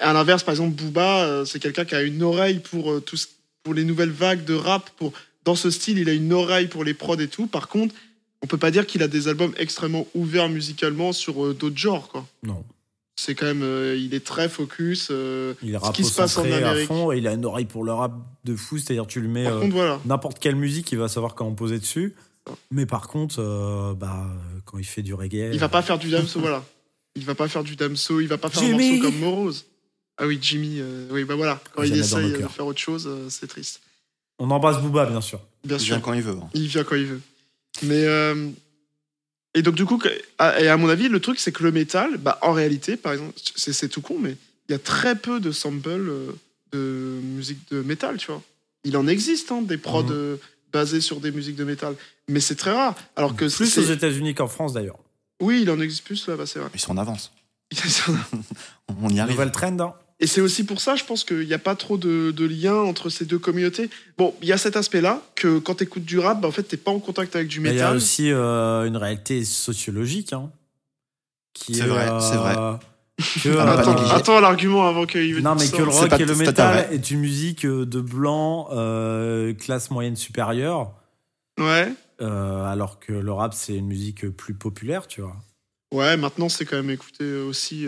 à 0.00 0.12
l'inverse, 0.14 0.42
par 0.42 0.52
exemple, 0.54 0.74
Booba, 0.74 1.44
c'est 1.44 1.60
quelqu'un 1.60 1.84
qui 1.84 1.94
a 1.94 2.02
une 2.02 2.22
oreille 2.22 2.60
pour, 2.60 3.04
tout 3.04 3.18
ce- 3.18 3.26
pour 3.64 3.74
les 3.74 3.84
nouvelles 3.84 4.10
vagues 4.12 4.44
de 4.44 4.54
rap. 4.54 4.88
Pour, 4.96 5.12
dans 5.44 5.56
ce 5.56 5.70
style, 5.70 5.98
il 5.98 6.08
a 6.08 6.12
une 6.12 6.32
oreille 6.32 6.68
pour 6.68 6.84
les 6.84 6.94
prods 6.94 7.18
et 7.18 7.28
tout. 7.28 7.46
Par 7.48 7.66
contre, 7.68 7.94
on 8.42 8.46
peut 8.46 8.58
pas 8.58 8.70
dire 8.70 8.86
qu'il 8.86 9.02
a 9.02 9.08
des 9.08 9.26
albums 9.26 9.52
extrêmement 9.58 10.06
ouverts 10.14 10.48
musicalement 10.48 11.12
sur 11.12 11.44
euh, 11.44 11.54
d'autres 11.54 11.76
genres. 11.78 12.08
Quoi. 12.08 12.26
Non. 12.44 12.62
C'est 13.16 13.34
quand 13.34 13.46
même, 13.46 13.62
euh, 13.62 13.96
il 13.96 14.12
est 14.14 14.24
très 14.24 14.48
focus. 14.48 15.08
euh, 15.10 15.54
Il 15.62 15.78
Ce 15.82 15.92
qui 15.92 16.04
se 16.04 16.14
passe 16.16 16.36
en 16.36 16.42
à 16.44 16.56
Amérique. 16.56 16.88
fond 16.88 17.10
et 17.12 17.18
il 17.18 17.26
a 17.26 17.32
une 17.32 17.44
oreille 17.44 17.64
pour 17.64 17.84
le 17.84 17.92
rap 17.92 18.12
de 18.44 18.54
fou. 18.56 18.78
C'est-à-dire, 18.78 19.06
tu 19.06 19.20
le 19.20 19.28
mets. 19.28 19.46
euh, 19.46 19.66
voilà. 19.70 20.00
N'importe 20.04 20.38
quelle 20.40 20.56
musique, 20.56 20.90
il 20.92 20.98
va 20.98 21.08
savoir 21.08 21.34
comment 21.34 21.54
poser 21.54 21.78
dessus. 21.78 22.14
Mais 22.70 22.84
par 22.86 23.08
contre, 23.08 23.94
bah, 23.98 24.26
quand 24.66 24.76
il 24.78 24.84
fait 24.84 25.00
du 25.02 25.14
reggae. 25.14 25.50
Il 25.52 25.58
va 25.58 25.68
pas 25.70 25.80
faire 25.80 25.98
du 25.98 26.10
Damso, 26.10 26.40
voilà. 26.40 26.62
Il 27.16 27.24
va 27.24 27.34
pas 27.34 27.48
faire 27.48 27.62
du 27.62 27.76
Damso, 27.76 28.20
il 28.20 28.26
va 28.26 28.36
pas 28.36 28.50
faire 28.50 28.64
un 28.64 28.72
morceau 28.72 29.00
comme 29.00 29.18
Morose. 29.20 29.64
Ah 30.18 30.26
oui, 30.26 30.38
Jimmy, 30.40 30.76
euh, 30.78 31.08
oui, 31.10 31.24
bah 31.24 31.34
voilà. 31.34 31.60
Quand 31.74 31.82
il 31.82 31.96
essaye 31.96 32.30
de 32.32 32.36
cœurs. 32.38 32.52
faire 32.52 32.66
autre 32.66 32.78
chose, 32.80 33.06
euh, 33.08 33.28
c'est 33.30 33.46
triste. 33.48 33.80
On 34.38 34.50
embrasse 34.50 34.80
Booba, 34.80 35.06
bien 35.06 35.20
sûr. 35.20 35.40
Bien 35.64 35.76
Il 35.76 35.80
sûr. 35.80 35.94
vient 35.96 36.00
quand 36.00 36.12
il 36.12 36.22
veut. 36.22 36.36
hein. 36.40 36.48
Il 36.54 36.66
vient 36.68 36.84
quand 36.84 36.96
il 36.96 37.06
veut. 37.06 37.20
Mais 37.82 38.04
euh, 38.04 38.48
et 39.54 39.62
donc 39.62 39.74
du 39.74 39.84
coup, 39.84 39.98
que- 39.98 40.08
à- 40.38 40.60
et 40.60 40.68
à 40.68 40.76
mon 40.76 40.88
avis, 40.88 41.08
le 41.08 41.20
truc 41.20 41.38
c'est 41.40 41.52
que 41.52 41.62
le 41.64 41.72
métal, 41.72 42.16
bah 42.18 42.38
en 42.42 42.52
réalité, 42.52 42.96
par 42.96 43.12
exemple, 43.12 43.32
c'est 43.56 43.72
c'est 43.72 43.88
tout 43.88 44.00
con, 44.02 44.16
mais 44.20 44.36
il 44.68 44.72
y 44.72 44.74
a 44.74 44.78
très 44.78 45.16
peu 45.16 45.40
de 45.40 45.50
samples 45.52 45.88
euh, 45.90 46.32
de 46.72 47.20
musique 47.22 47.58
de 47.70 47.82
métal, 47.82 48.16
tu 48.16 48.26
vois. 48.28 48.42
Il 48.84 48.96
en 48.96 49.06
existe 49.08 49.50
hein, 49.52 49.62
des 49.62 49.78
prods 49.78 50.02
Mhm. 50.04 50.08
euh, 50.12 50.36
basés 50.72 51.00
sur 51.00 51.20
des 51.20 51.30
musiques 51.32 51.56
de 51.56 51.64
métal, 51.64 51.94
mais 52.28 52.40
c'est 52.40 52.56
très 52.56 52.72
rare. 52.72 52.94
Alors 53.16 53.34
que 53.36 53.44
Plus 53.46 53.66
c'est- 53.66 53.80
aux 53.80 53.92
États-Unis 53.92 54.34
qu'en 54.34 54.48
France, 54.48 54.72
d'ailleurs. 54.72 54.98
oui, 55.40 55.60
il 55.62 55.70
en 55.70 55.80
existe 55.80 56.04
plus 56.04 56.26
là, 56.28 56.36
bah 56.36 56.46
c'est 56.46 56.58
vrai. 56.60 56.70
Ils 56.74 56.80
sont 56.80 56.92
en 56.92 56.98
avance. 56.98 57.32
On 59.00 59.08
y 59.08 59.20
arrive. 59.20 59.32
Nouvelle 59.34 59.52
trend, 59.52 59.78
hein. 59.80 59.94
Et 60.20 60.26
c'est 60.26 60.40
aussi 60.40 60.64
pour 60.64 60.80
ça, 60.80 60.94
je 60.96 61.04
pense 61.04 61.24
qu'il 61.24 61.46
n'y 61.46 61.54
a 61.54 61.58
pas 61.58 61.74
trop 61.74 61.98
de, 61.98 62.30
de 62.30 62.44
lien 62.44 62.76
entre 62.76 63.10
ces 63.10 63.24
deux 63.24 63.38
communautés. 63.38 63.90
Bon, 64.16 64.34
il 64.42 64.48
y 64.48 64.52
a 64.52 64.58
cet 64.58 64.76
aspect-là, 64.76 65.20
que 65.34 65.58
quand 65.58 65.74
tu 65.76 65.84
écoutes 65.84 66.04
du 66.04 66.18
rap, 66.20 66.40
bah, 66.40 66.46
en 66.48 66.52
fait, 66.52 66.62
t'es 66.62 66.76
pas 66.76 66.92
en 66.92 67.00
contact 67.00 67.34
avec 67.34 67.48
du 67.48 67.58
Mais 67.60 67.70
Il 67.70 67.76
y 67.76 67.80
a 67.80 67.84
métal. 67.86 67.96
aussi 67.96 68.30
euh, 68.30 68.84
une 68.86 68.96
réalité 68.96 69.44
sociologique. 69.44 70.32
Hein, 70.32 70.50
qui 71.52 71.74
C'est 71.74 71.84
est, 71.84 71.86
vrai, 71.88 72.06
c'est 72.20 72.36
vrai. 72.36 72.54
euh, 72.58 72.74
que, 73.42 74.12
Attends, 74.14 74.40
l'argument 74.40 74.86
avant 74.88 75.04
qu'il 75.06 75.36
Non, 75.42 75.54
mais 75.56 75.68
que 75.68 75.76
le 75.78 75.88
rock 75.88 76.08
pas- 76.10 76.18
et 76.18 76.24
le 76.24 76.34
métal 76.36 76.88
est 76.92 77.10
une 77.10 77.20
musique 77.20 77.64
euh, 77.66 77.84
de 77.84 78.00
blanc, 78.00 78.68
euh, 78.72 79.52
classe 79.54 79.90
moyenne 79.90 80.16
supérieure, 80.16 80.92
Ouais. 81.60 81.92
euh, 82.22 82.64
alors 82.66 82.98
que 83.00 83.12
le 83.12 83.32
rap, 83.32 83.52
c'est 83.54 83.74
une 83.76 83.86
musique 83.86 84.28
plus 84.30 84.54
populaire, 84.54 85.06
tu 85.08 85.20
vois. 85.22 85.36
Ouais, 85.92 86.16
maintenant 86.16 86.48
c'est 86.48 86.64
quand 86.64 86.76
même 86.76 86.90
écouté 86.90 87.24
aussi. 87.36 87.86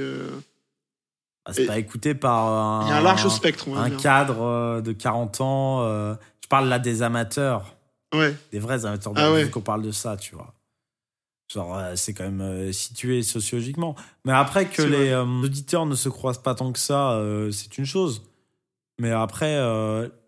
Ah, 1.48 1.52
C'est 1.52 1.66
pas 1.66 1.78
écouté 1.78 2.14
par 2.14 2.46
un, 2.48 2.82
Il 2.82 2.88
y 2.88 2.92
a 2.92 2.96
un 2.96 3.02
large 3.02 3.28
spectre, 3.28 3.68
un 3.74 3.88
dire. 3.88 3.98
cadre 3.98 4.42
euh, 4.42 4.80
de 4.80 4.92
40 4.92 5.40
ans. 5.40 5.82
euh, 5.82 6.14
je 6.42 6.48
parle 6.48 6.68
là 6.68 6.78
des 6.78 7.02
amateurs, 7.02 7.76
Ouais. 8.14 8.34
des 8.52 8.58
vrais 8.58 8.84
amateurs 8.84 9.12
de 9.14 9.20
Ah 9.20 9.30
ouais. 9.32 9.40
musique, 9.40 9.56
on 9.56 9.60
parle 9.60 9.82
de 9.82 9.92
ça, 9.92 10.16
tu 10.16 10.34
vois. 10.34 10.54
Genre, 11.52 11.76
euh, 11.78 11.92
c'est 11.94 12.12
quand 12.14 12.28
même 12.28 12.72
situé 12.72 13.22
sociologiquement. 13.22 13.94
Mais 14.24 14.32
après 14.32 14.66
que 14.66 14.82
les 14.82 15.10
euh, 15.10 15.24
auditeurs 15.24 15.86
ne 15.86 15.94
se 15.94 16.08
croisent 16.08 16.42
pas 16.42 16.54
tant 16.56 16.72
que 16.72 16.78
ça, 16.80 17.12
euh, 17.12 17.52
c'est 17.52 17.78
une 17.78 17.84
chose. 17.84 18.22
Mais 19.00 19.10
après, 19.12 19.54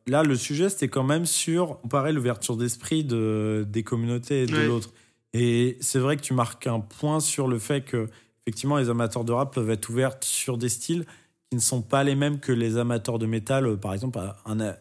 là, 0.07 0.23
le 0.23 0.37
sujet, 0.37 0.69
c'était 0.69 0.89
quand 0.89 1.03
même 1.03 1.25
sur 1.27 1.81
comparer 1.81 2.13
l'ouverture 2.13 2.57
d'esprit 2.57 3.03
de, 3.03 3.65
des 3.69 3.83
communautés 3.83 4.43
et 4.43 4.47
de 4.47 4.55
Ouais. 4.57 4.67
l'autre. 4.67 4.91
Et 5.33 5.77
c'est 5.81 5.99
vrai 5.99 6.17
que 6.17 6.23
tu 6.23 6.35
marques 6.35 6.67
un 6.67 6.81
point 6.81 7.19
sur 7.21 7.49
le 7.49 7.59
fait 7.59 7.81
que, 7.81 8.09
effectivement, 8.49 8.79
les 8.79 8.89
amateurs 8.89 9.25
de 9.25 9.33
rap 9.33 9.55
peuvent 9.55 9.71
être 9.71 9.89
ouverts 9.91 10.17
sur 10.23 10.57
des 10.57 10.71
styles 10.71 11.05
qui 11.51 11.57
ne 11.57 11.61
sont 11.61 11.83
pas 11.83 12.03
les 12.03 12.15
mêmes 12.15 12.41
que 12.41 12.53
les 12.53 12.79
amateurs 12.79 13.19
de 13.19 13.27
métal. 13.27 13.67
Euh, 13.67 13.77
Par 13.77 13.93
exemple, 13.93 14.19
un, 14.47 14.75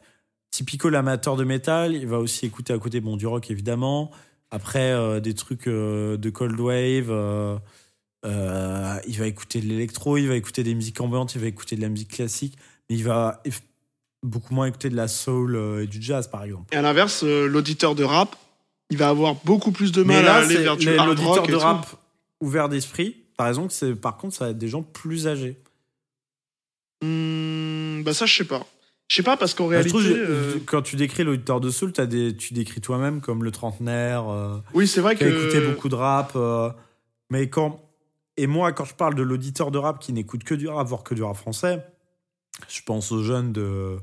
typico 0.52 0.90
l'amateur 0.90 1.36
de 1.36 1.44
métal, 1.44 1.94
il 1.94 2.08
va 2.08 2.20
aussi 2.20 2.46
écouter 2.46 2.74
à 2.74 2.80
côté 2.80 3.00
bon 3.02 3.18
du 3.18 3.28
rock 3.28 3.52
évidemment. 3.52 4.12
Après 4.50 4.92
euh, 4.92 5.20
des 5.20 5.34
trucs 5.34 5.68
euh, 5.68 6.18
de 6.18 6.30
cold 6.30 6.60
wave, 6.60 7.12
euh, 7.12 7.58
il 9.08 9.20
va 9.20 9.28
écouter 9.28 9.60
de 9.60 9.68
l'électro, 9.68 10.18
il 10.18 10.28
va 10.28 10.36
écouter 10.36 10.64
des 10.64 10.74
musiques 10.74 11.00
ambiantes, 11.02 11.36
il 11.36 11.42
va 11.42 11.48
écouter 11.48 11.76
de 11.76 11.82
la 11.82 11.90
musique 11.90 12.12
classique, 12.12 12.58
mais 12.90 12.96
il 12.96 13.04
va 13.04 13.44
beaucoup 14.24 14.54
moins 14.54 14.66
écouter 14.66 14.90
de 14.90 14.96
la 14.96 15.08
soul 15.08 15.58
et 15.82 15.88
du 15.88 16.02
jazz 16.02 16.28
par 16.28 16.44
exemple. 16.44 16.74
Et 16.74 16.78
à 16.78 16.82
l'inverse, 16.82 17.24
l'auditeur 17.24 17.94
de 17.94 18.04
rap, 18.04 18.36
il 18.90 18.98
va 18.98 19.10
avoir 19.10 19.36
beaucoup 19.44 19.72
plus 19.72 19.92
de 19.92 20.04
mal 20.04 20.28
à 20.28 20.36
aller 20.36 20.58
vers 20.58 20.78
du 20.78 20.86
l'auditeur 20.88 21.46
de 21.46 21.52
tout. 21.52 21.60
rap 21.60 21.86
ouvert 22.42 22.70
d'esprit. 22.70 23.18
Par 23.38 23.48
exemple, 23.48 23.72
c'est 23.72 23.96
par 23.96 24.18
contre 24.18 24.36
ça 24.36 24.46
va 24.46 24.52
être 24.52 24.58
des 24.58 24.68
gens 24.68 24.84
plus 24.84 25.28
âgés. 25.28 25.58
Hmm, 27.04 28.02
bah 28.04 28.14
ça, 28.14 28.26
je 28.26 28.34
sais 28.36 28.44
pas. 28.46 28.66
Je 29.10 29.16
sais 29.16 29.24
pas 29.24 29.38
parce 29.38 29.54
qu'en 29.54 29.68
Bah, 29.70 29.82
je 29.82 29.88
réalité, 29.90 29.90
trouve, 29.92 30.06
euh, 30.30 30.60
quand 30.66 30.82
tu 30.82 30.96
décris 30.98 31.24
l'auditeur 31.24 31.62
de 31.62 31.70
soul, 31.70 31.92
des, 31.94 32.36
tu 32.36 32.54
décris 32.54 32.82
toi-même 32.82 33.22
comme 33.22 33.44
le 33.44 33.52
trentenaire. 33.52 34.28
euh, 34.30 34.58
oui, 34.74 34.88
c'est 34.88 35.00
vrai 35.02 35.16
qui 35.16 35.24
que 35.24 35.30
écouté 35.30 35.62
beaucoup 35.62 35.88
de 35.90 35.96
rap. 35.96 36.34
euh, 36.36 36.70
mais 37.30 37.50
quand. 37.50 37.82
Et 38.40 38.46
moi, 38.48 38.72
quand 38.74 38.86
je 38.86 38.94
parle 38.94 39.16
de 39.16 39.24
l'auditeur 39.24 39.72
de 39.72 39.78
rap 39.80 40.00
qui 40.00 40.14
n'écoute 40.14 40.44
que 40.44 40.54
du 40.56 40.68
rap, 40.68 40.86
voire 40.88 41.04
que 41.04 41.16
du 41.16 41.24
rap 41.24 41.36
français, 41.38 41.84
je 42.68 42.82
pense 42.86 43.12
aux 43.12 43.24
jeunes 43.24 43.52
de, 43.52 43.98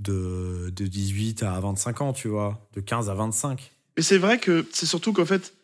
de, 0.00 0.70
de 0.74 0.86
18 0.86 1.42
à 1.42 1.58
25 1.60 2.00
ans, 2.02 2.12
tu 2.12 2.28
vois, 2.28 2.68
de 2.74 2.80
15 2.80 3.08
à 3.08 3.14
25. 3.14 3.72
Mais 3.96 4.02
c'est 4.02 4.18
vrai 4.18 4.38
que 4.38 4.66
c'est 4.72 4.84
surtout 4.84 5.14
qu'en 5.14 5.24
fait, 5.24 5.54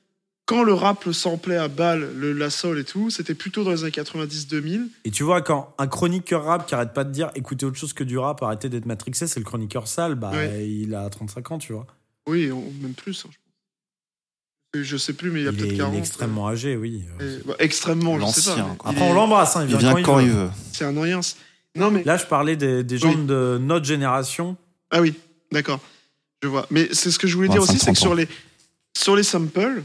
quand 0.52 0.62
le 0.62 0.74
rap 0.74 1.04
le 1.04 1.12
samplait 1.12 1.56
à 1.56 1.68
balle, 1.68 2.10
le, 2.16 2.32
la 2.32 2.50
soul 2.50 2.78
et 2.78 2.84
tout, 2.84 3.10
c'était 3.10 3.34
plutôt 3.34 3.64
dans 3.64 3.70
les 3.70 3.82
années 3.82 3.90
90-2000. 3.92 4.88
Et 5.04 5.10
tu 5.10 5.22
vois, 5.22 5.42
quand 5.42 5.74
un 5.78 5.86
chroniqueur 5.86 6.44
rap 6.44 6.66
qui 6.66 6.74
arrête 6.74 6.92
pas 6.92 7.04
de 7.04 7.10
dire 7.10 7.30
écoutez 7.34 7.66
autre 7.66 7.76
chose 7.78 7.92
que 7.92 8.04
du 8.04 8.18
rap, 8.18 8.42
arrêtez 8.42 8.68
d'être 8.68 8.86
matrixé, 8.86 9.26
c'est 9.26 9.40
le 9.40 9.44
chroniqueur 9.44 9.88
sale, 9.88 10.14
bah 10.14 10.30
Ouais. 10.32 10.68
il 10.68 10.94
a 10.94 11.08
35 11.10 11.50
ans, 11.52 11.58
tu 11.58 11.72
vois. 11.72 11.86
Oui, 12.28 12.50
on- 12.52 12.70
même 12.82 12.94
plus, 12.94 13.24
hein, 13.26 13.30
je 13.32 13.36
pense. 13.36 14.84
Je 14.86 14.96
sais 14.96 15.12
plus, 15.12 15.30
mais 15.30 15.40
il 15.40 15.44
y 15.44 15.48
a 15.48 15.50
Il, 15.50 15.54
est, 15.54 15.58
peut-être 15.58 15.72
il 15.72 15.78
40. 15.78 15.94
est 15.94 15.98
extrêmement 15.98 16.48
âgé, 16.48 16.76
oui. 16.76 17.04
euh, 17.20 17.40
et- 17.40 17.46
bah, 17.46 17.54
extrêmement, 17.58 18.18
je 18.18 18.40
sais 18.40 18.50
pas. 18.54 18.56
Il 18.56 18.88
Après, 18.90 19.04
est- 19.06 19.10
on 19.10 19.14
l'embrasse, 19.14 19.56
hein, 19.56 19.64
il 19.66 19.70
Il 19.70 19.76
vient, 19.76 20.00
quand, 20.02 20.18
il 20.20 20.28
veut. 20.30 20.44
veut. 20.44 20.50
C'est 20.72 20.84
un. 20.84 20.92
Non, 20.92 21.90
mais. 21.90 22.02
Là, 22.04 22.16
je 22.16 22.24
parlais 22.26 22.56
des, 22.56 22.82
des 22.84 22.98
gens 22.98 23.10
Oui. 23.14 23.24
de 23.26 23.58
notre 23.60 23.84
génération. 23.86 24.56
Ah 24.90 25.00
oui, 25.00 25.14
d'accord. 25.50 25.80
Je 26.42 26.48
vois. 26.48 26.66
Mais 26.70 26.88
c'est 26.92 27.10
ce 27.10 27.18
que 27.18 27.26
je 27.26 27.34
voulais 27.36 27.48
Ouais, 27.48 27.54
dire 27.54 27.62
aussi, 27.62 27.78
c'est 27.78 27.92
que 27.92 27.96
30 27.96 27.96
ans. 27.98 28.00
sur 28.00 28.14
les, 28.14 28.28
sur 28.96 29.16
les 29.16 29.22
samples, 29.22 29.82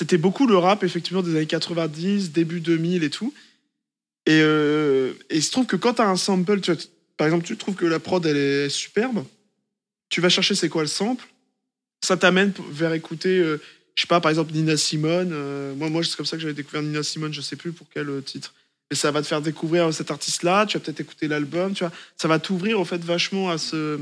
c'était 0.00 0.16
beaucoup 0.16 0.46
le 0.46 0.56
rap, 0.56 0.82
effectivement, 0.82 1.20
des 1.20 1.36
années 1.36 1.46
90, 1.46 2.32
début 2.32 2.60
2000 2.60 3.04
et 3.04 3.10
tout. 3.10 3.34
Et, 4.24 4.40
euh, 4.40 5.12
et 5.28 5.36
il 5.36 5.42
se 5.42 5.50
trouve 5.50 5.66
que 5.66 5.76
quand 5.76 5.92
tu 5.92 6.00
as 6.00 6.08
un 6.08 6.16
sample, 6.16 6.62
tu 6.62 6.72
par 7.18 7.26
exemple, 7.26 7.44
tu 7.44 7.58
trouves 7.58 7.74
que 7.74 7.84
la 7.84 7.98
prod, 8.00 8.24
elle 8.24 8.38
est 8.38 8.70
superbe, 8.70 9.26
tu 10.08 10.22
vas 10.22 10.30
chercher 10.30 10.54
c'est 10.54 10.70
quoi 10.70 10.80
le 10.80 10.88
sample, 10.88 11.26
ça 12.02 12.16
t'amène 12.16 12.54
vers 12.70 12.94
écouter, 12.94 13.40
euh, 13.40 13.60
je 13.94 14.00
sais 14.00 14.06
pas, 14.06 14.22
par 14.22 14.30
exemple, 14.30 14.54
Nina 14.54 14.78
Simone. 14.78 15.32
euh, 15.34 15.74
moi, 15.74 15.90
moi 15.90 16.02
c'est 16.02 16.16
comme 16.16 16.24
ça 16.24 16.38
que 16.38 16.42
j'avais 16.42 16.54
découvert 16.54 16.80
Nina 16.80 17.02
Simone, 17.02 17.34
je 17.34 17.42
sais 17.42 17.56
plus 17.56 17.72
pour 17.72 17.86
quel 17.92 18.08
euh, 18.08 18.22
titre. 18.22 18.54
Mais 18.90 18.96
ça 18.96 19.10
va 19.10 19.20
te 19.20 19.26
faire 19.26 19.42
découvrir 19.42 19.92
cet 19.92 20.10
artiste-là, 20.10 20.64
tu 20.64 20.78
vas 20.78 20.82
peut-être 20.82 21.00
écouter 21.00 21.28
l'album, 21.28 21.74
tu 21.74 21.84
vois. 21.84 21.92
Ça 22.16 22.26
va 22.26 22.38
t'ouvrir, 22.38 22.80
en 22.80 22.86
fait, 22.86 23.04
vachement 23.04 23.50
à 23.50 23.58
ce, 23.58 23.98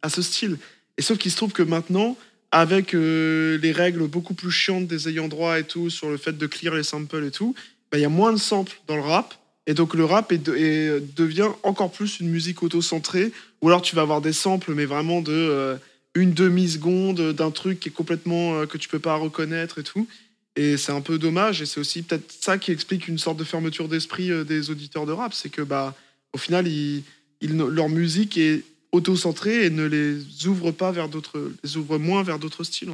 à 0.00 0.08
ce 0.08 0.22
style. 0.22 0.56
Et 0.96 1.02
sauf 1.02 1.18
qu'il 1.18 1.30
se 1.30 1.36
trouve 1.36 1.52
que 1.52 1.62
maintenant, 1.62 2.16
avec 2.52 2.94
euh, 2.94 3.58
les 3.58 3.72
règles 3.72 4.06
beaucoup 4.06 4.34
plus 4.34 4.50
chiantes 4.50 4.86
des 4.86 5.08
ayants 5.08 5.28
droit 5.28 5.58
et 5.58 5.64
tout, 5.64 5.90
sur 5.90 6.10
le 6.10 6.18
fait 6.18 6.36
de 6.36 6.46
clear 6.46 6.74
les 6.74 6.82
samples 6.82 7.24
et 7.24 7.30
tout, 7.30 7.54
bah, 7.90 7.98
il 7.98 8.02
y 8.02 8.04
a 8.04 8.10
moins 8.10 8.32
de 8.32 8.38
samples 8.38 8.78
dans 8.86 8.96
le 8.96 9.02
rap. 9.02 9.34
Et 9.66 9.74
donc 9.74 9.94
le 9.94 10.04
rap 10.04 10.32
est 10.32 10.38
de- 10.38 10.54
est- 10.54 11.16
devient 11.16 11.48
encore 11.62 11.90
plus 11.90 12.20
une 12.20 12.28
musique 12.28 12.62
auto-centrée. 12.62 13.32
Ou 13.62 13.68
alors 13.68 13.80
tu 13.80 13.96
vas 13.96 14.02
avoir 14.02 14.20
des 14.20 14.32
samples, 14.34 14.74
mais 14.74 14.84
vraiment 14.84 15.22
de 15.22 15.32
euh, 15.32 15.76
une 16.14 16.34
demi-seconde 16.34 17.32
d'un 17.32 17.50
truc 17.50 17.80
qui 17.80 17.88
est 17.88 17.92
complètement 17.92 18.54
euh, 18.54 18.66
que 18.66 18.76
tu 18.76 18.88
peux 18.88 18.98
pas 18.98 19.16
reconnaître 19.16 19.78
et 19.78 19.82
tout. 19.82 20.06
Et 20.54 20.76
c'est 20.76 20.92
un 20.92 21.00
peu 21.00 21.16
dommage. 21.18 21.62
Et 21.62 21.66
c'est 21.66 21.80
aussi 21.80 22.02
peut-être 22.02 22.30
ça 22.40 22.58
qui 22.58 22.70
explique 22.70 23.08
une 23.08 23.18
sorte 23.18 23.38
de 23.38 23.44
fermeture 23.44 23.88
d'esprit 23.88 24.30
des 24.44 24.68
auditeurs 24.68 25.06
de 25.06 25.12
rap. 25.12 25.32
C'est 25.32 25.48
que 25.48 25.62
bah 25.62 25.94
au 26.34 26.38
final, 26.38 26.66
ils, 26.68 27.02
leur 27.40 27.88
musique 27.88 28.36
est 28.36 28.64
auto-centrée 28.92 29.66
et 29.66 29.70
ne 29.70 29.84
les 29.84 30.46
ouvre 30.46 30.70
pas 30.70 30.92
vers 30.92 31.08
d'autres, 31.08 31.52
les 31.62 31.76
ouvre 31.76 31.98
moins 31.98 32.22
vers 32.22 32.38
d'autres 32.38 32.64
styles. 32.64 32.92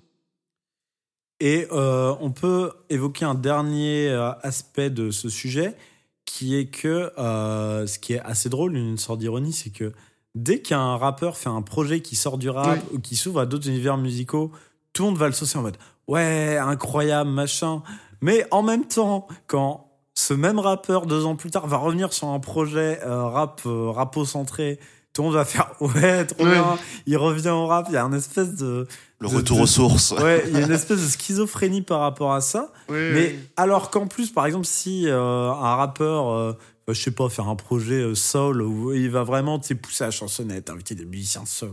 Et 1.41 1.69
euh, 1.71 2.15
on 2.21 2.31
peut 2.31 2.73
évoquer 2.89 3.25
un 3.25 3.35
dernier 3.35 4.09
euh, 4.09 4.33
aspect 4.43 4.91
de 4.91 5.11
ce 5.11 5.29
sujet, 5.29 5.77
qui 6.25 6.57
est 6.57 6.67
que 6.67 7.13
euh, 7.19 7.87
ce 7.87 7.99
qui 7.99 8.15
est 8.15 8.21
assez 8.21 8.49
drôle, 8.49 8.77
une 8.77 8.99
sorte 8.99 9.21
d'ironie, 9.21 9.53
c'est 9.53 9.71
que 9.71 9.93
dès 10.35 10.61
qu'un 10.61 10.97
rappeur 10.97 11.37
fait 11.37 11.49
un 11.49 11.63
projet 11.63 12.01
qui 12.01 12.17
sort 12.17 12.39
du 12.39 12.51
rap 12.51 12.81
ou 12.93 12.99
qui 12.99 13.17
s'ouvre 13.17 13.41
à 13.41 13.47
d'autres 13.47 13.69
univers 13.69 13.97
musicaux, 13.97 14.51
tout 14.93 15.05
le 15.05 15.11
monde 15.11 15.19
va 15.19 15.27
le 15.27 15.33
saucer 15.33 15.59
en 15.59 15.63
mode 15.63 15.77
ouais, 16.09 16.59
incroyable, 16.59 17.31
machin. 17.31 17.83
Mais 18.21 18.47
en 18.51 18.63
même 18.63 18.87
temps, 18.87 19.29
quand 19.47 19.89
ce 20.15 20.35
même 20.35 20.59
rappeur, 20.59 21.07
deux 21.07 21.25
ans 21.25 21.37
plus 21.37 21.51
tard, 21.51 21.69
va 21.69 21.77
revenir 21.77 22.13
sur 22.13 22.29
un 22.29 22.41
projet 22.41 23.01
euh, 23.05 23.25
rap, 23.25 23.61
euh, 23.67 23.91
rapo-centré, 23.91 24.81
tout 25.18 25.22
le 25.22 25.31
monde 25.31 25.35
va 25.37 25.44
faire 25.44 25.72
ouais, 25.81 26.24
trop 26.26 26.44
Ouais. 26.44 26.52
bien, 26.52 26.78
il 27.07 27.16
revient 27.16 27.48
au 27.48 27.66
rap, 27.66 27.87
il 27.88 27.94
y 27.94 27.96
a 27.96 28.04
un 28.04 28.12
espèce 28.12 28.54
de. 28.54 28.87
Le 29.18 29.28
de- 29.28 29.35
retour 29.35 29.57
de- 29.57 29.62
aux 29.62 29.66
sources. 29.66 30.12
Ouais, 30.12 30.44
il 30.46 30.52
y 30.52 30.62
a 30.62 30.66
une 30.66 30.70
espèce 30.81 31.02
de 31.02 31.09
schizophrénie 31.09 31.83
par 31.83 31.98
rapport 31.98 32.33
à 32.33 32.40
ça. 32.40 32.70
Ouais, 32.88 33.11
Mais 33.12 33.37
alors 33.57 33.90
qu'en 33.90 34.07
plus, 34.07 34.31
par 34.31 34.46
exemple, 34.46 34.64
si 34.64 35.09
euh, 35.09 35.50
un 35.50 35.74
rappeur, 35.74 36.28
euh, 36.31 36.52
bah, 36.87 36.92
je 36.92 37.02
sais 37.02 37.11
pas, 37.11 37.28
faire 37.28 37.48
un 37.48 37.57
projet 37.57 37.96
euh, 38.00 38.14
soul 38.14 38.62
où 38.62 38.92
il 38.92 39.11
va 39.11 39.24
vraiment 39.24 39.59
tu 39.59 39.66
sais, 39.66 39.74
pousser 39.74 40.04
la 40.04 40.12
chansonnette, 40.12 40.70
inviter 40.70 40.94
des 40.94 41.04
musiciens 41.04 41.44
soul. 41.46 41.72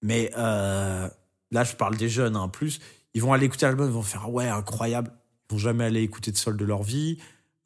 Mais 0.00 0.30
euh, 0.38 1.06
là, 1.50 1.64
je 1.64 1.74
parle 1.76 1.96
des 1.98 2.08
jeunes 2.08 2.36
en 2.38 2.48
plus. 2.48 2.80
Ils 3.12 3.20
vont 3.20 3.34
aller 3.34 3.44
écouter 3.44 3.66
l'album, 3.66 3.86
ils 3.88 3.92
vont 3.92 4.00
faire 4.02 4.30
ouais, 4.32 4.48
incroyable. 4.48 5.10
Ils 5.50 5.52
vont 5.52 5.58
jamais 5.58 5.84
aller 5.84 6.00
écouter 6.00 6.32
de 6.32 6.38
soul 6.38 6.56
de 6.56 6.64
leur 6.64 6.82
vie. 6.82 7.18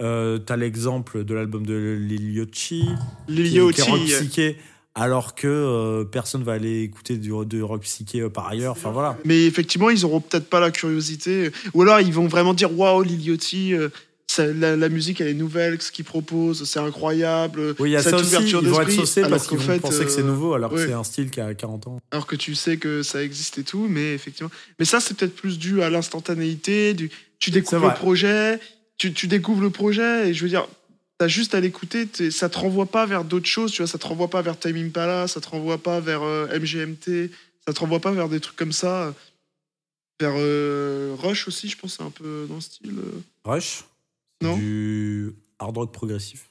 Euh, 0.02 0.38
T'as 0.38 0.56
l'exemple 0.56 1.22
de 1.24 1.32
l'album 1.32 1.64
de 1.64 1.96
Lil 1.98 2.36
Yachty, 2.36 2.86
Lil 3.28 3.46
Yachty, 3.54 4.56
alors 4.96 5.35
que 5.35 5.46
euh, 5.46 6.04
personne 6.04 6.42
va 6.42 6.54
aller 6.54 6.82
écouter 6.82 7.18
du, 7.18 7.30
rock 7.30 7.82
psyché 7.82 8.22
euh, 8.22 8.30
par 8.30 8.48
ailleurs. 8.48 8.72
Enfin 8.72 8.90
voilà. 8.90 9.18
Mais 9.24 9.44
effectivement, 9.44 9.90
ils 9.90 10.04
auront 10.04 10.20
peut-être 10.20 10.48
pas 10.48 10.59
la 10.59 10.70
curiosité. 10.70 11.52
Ou 11.74 11.82
alors, 11.82 12.00
ils 12.00 12.12
vont 12.12 12.26
vraiment 12.26 12.54
dire 12.54 12.76
Waouh, 12.76 13.02
Lil 13.02 13.20
Yachty, 13.20 13.74
euh, 13.74 13.90
la, 14.38 14.74
la 14.74 14.88
musique, 14.88 15.20
elle 15.20 15.28
est 15.28 15.35
nouvelle, 15.35 15.80
ce 15.80 15.92
qu'il 15.92 16.06
propose, 16.06 16.64
c'est 16.64 16.78
incroyable. 16.78 17.74
Oui, 17.78 17.90
il 17.90 17.92
y 17.92 17.96
a 17.96 18.02
Cette 18.02 18.12
ça 18.12 18.16
aussi. 18.16 18.26
ouverture 18.28 18.61
Ils 18.62 18.68
vont 18.70 18.80
être 18.80 18.90
saucés 18.90 19.22
parce 19.22 19.46
qu'ils 19.46 19.59
vont 19.59 19.78
penser 19.78 20.04
que 20.04 20.11
c'est 20.11 20.20
euh, 20.20 20.24
nouveau, 20.24 20.54
alors 20.54 20.70
que 20.70 20.85
c'est 20.85 20.92
un 20.92 21.04
style 21.04 21.30
qui 21.30 21.40
a 21.40 21.54
40 21.54 21.87
ans. 21.88 22.00
Alors 22.11 22.26
que 22.26 22.37
tu 22.37 22.54
sais 22.54 22.78
que 22.78 23.02
ça 23.02 23.22
existe 23.22 23.59
et 23.59 23.64
tout, 23.64 23.87
mais 23.88 24.14
effectivement. 24.14 24.50
Mais 24.78 24.87
ça, 24.87 25.00
c'est 25.00 25.14
peut-être 25.14 25.37
plus 25.37 25.59
dû 25.59 25.82
à 25.82 25.90
l'instantanéité. 25.90 26.94
Du... 26.94 27.11
Tu 27.38 27.50
découvres 27.50 27.88
le 27.88 27.94
projet, 27.94 28.59
tu, 28.96 29.12
tu 29.12 29.26
découvres 29.26 29.62
le 29.62 29.70
projet, 29.70 30.30
et 30.30 30.35
je 30.35 30.42
veux 30.42 30.48
dire, 30.48 30.66
t'as 31.18 31.29
juste 31.29 31.55
à 31.55 31.61
l'écouter, 31.61 32.09
ça 32.31 32.48
te 32.48 32.59
renvoie 32.59 32.87
pas 32.87 33.07
vers 33.07 33.24
d'autres 33.24 33.46
choses, 33.46 33.72
tu 33.72 33.83
vois, 33.83 33.87
ça 33.87 33.98
te 33.98 34.07
renvoie 34.07 34.29
pas 34.29 34.42
vers 34.42 34.59
Time 34.59 34.76
Impala, 34.76 35.29
ça 35.29 35.40
te 35.40 35.48
renvoie 35.48 35.79
pas 35.79 36.00
vers 36.00 36.22
euh, 36.22 36.46
MGMT, 36.59 37.31
ça 37.66 37.72
te 37.72 37.81
renvoie 37.81 38.00
pas 38.00 38.12
vers 38.12 38.29
des 38.29 38.40
trucs 38.40 38.57
comme 38.57 38.72
ça. 38.72 39.14
Vers 40.20 40.33
euh, 40.37 41.14
Rush 41.18 41.48
aussi, 41.48 41.68
je 41.68 41.76
pense, 41.76 41.96
c'est 41.96 42.02
un 42.02 42.11
peu 42.11 42.46
dans 42.48 42.55
le 42.57 42.61
style. 42.61 42.98
euh. 42.98 43.20
Rush? 43.44 43.85
Non. 44.42 44.57
Du 44.57 45.33
hard 45.59 45.76
rock 45.76 45.92
progressif. 45.92 46.48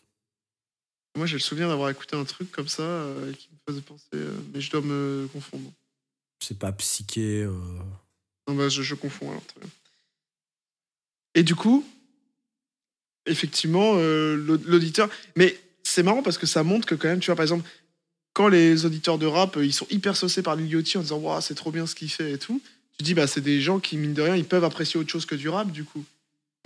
Moi, 1.17 1.25
j'ai 1.27 1.35
le 1.35 1.39
souvenir 1.41 1.69
d'avoir 1.69 1.89
écouté 1.89 2.15
un 2.15 2.25
truc 2.25 2.51
comme 2.51 2.67
ça 2.67 2.83
euh, 2.83 3.31
qui 3.33 3.47
me 3.51 3.57
faisait 3.67 3.81
penser, 3.81 4.05
mais 4.53 4.59
je 4.61 4.69
dois 4.71 4.81
me 4.81 5.27
confondre. 5.31 5.71
C'est 6.39 6.59
pas 6.59 6.71
psyché. 6.73 7.47
Non, 8.47 8.55
bah, 8.55 8.69
je, 8.69 8.81
je 8.83 8.93
confonds 8.95 9.29
alors, 9.29 9.45
très 9.45 9.59
bien. 9.61 9.69
Et 11.35 11.43
du 11.43 11.55
coup, 11.55 11.85
effectivement, 13.25 13.93
euh, 13.95 14.35
l'aud- 14.35 14.59
l'auditeur. 14.65 15.09
Mais 15.35 15.57
c'est 15.83 16.03
marrant 16.03 16.23
parce 16.23 16.37
que 16.37 16.45
ça 16.45 16.63
montre 16.63 16.87
que, 16.87 16.95
quand 16.95 17.07
même, 17.07 17.19
tu 17.19 17.27
vois, 17.27 17.35
par 17.35 17.43
exemple, 17.43 17.67
quand 18.33 18.47
les 18.47 18.85
auditeurs 18.85 19.17
de 19.17 19.25
rap, 19.25 19.57
euh, 19.57 19.65
ils 19.65 19.73
sont 19.73 19.87
hyper 19.89 20.15
saucés 20.15 20.41
par 20.41 20.55
Lil 20.55 20.69
Yachty 20.71 20.97
en 20.97 21.01
disant, 21.01 21.17
waouh, 21.17 21.41
c'est 21.41 21.55
trop 21.55 21.71
bien 21.71 21.85
ce 21.85 21.95
qu'il 21.95 22.09
fait 22.09 22.33
et 22.33 22.37
tout, 22.37 22.61
tu 22.97 23.03
dis, 23.03 23.13
bah, 23.13 23.27
c'est 23.27 23.41
des 23.41 23.61
gens 23.61 23.79
qui, 23.79 23.97
mine 23.97 24.13
de 24.13 24.21
rien, 24.21 24.35
ils 24.35 24.45
peuvent 24.45 24.63
apprécier 24.63 24.99
autre 24.99 25.09
chose 25.09 25.25
que 25.25 25.35
du 25.35 25.49
rap, 25.49 25.71
du 25.71 25.83
coup. 25.83 26.03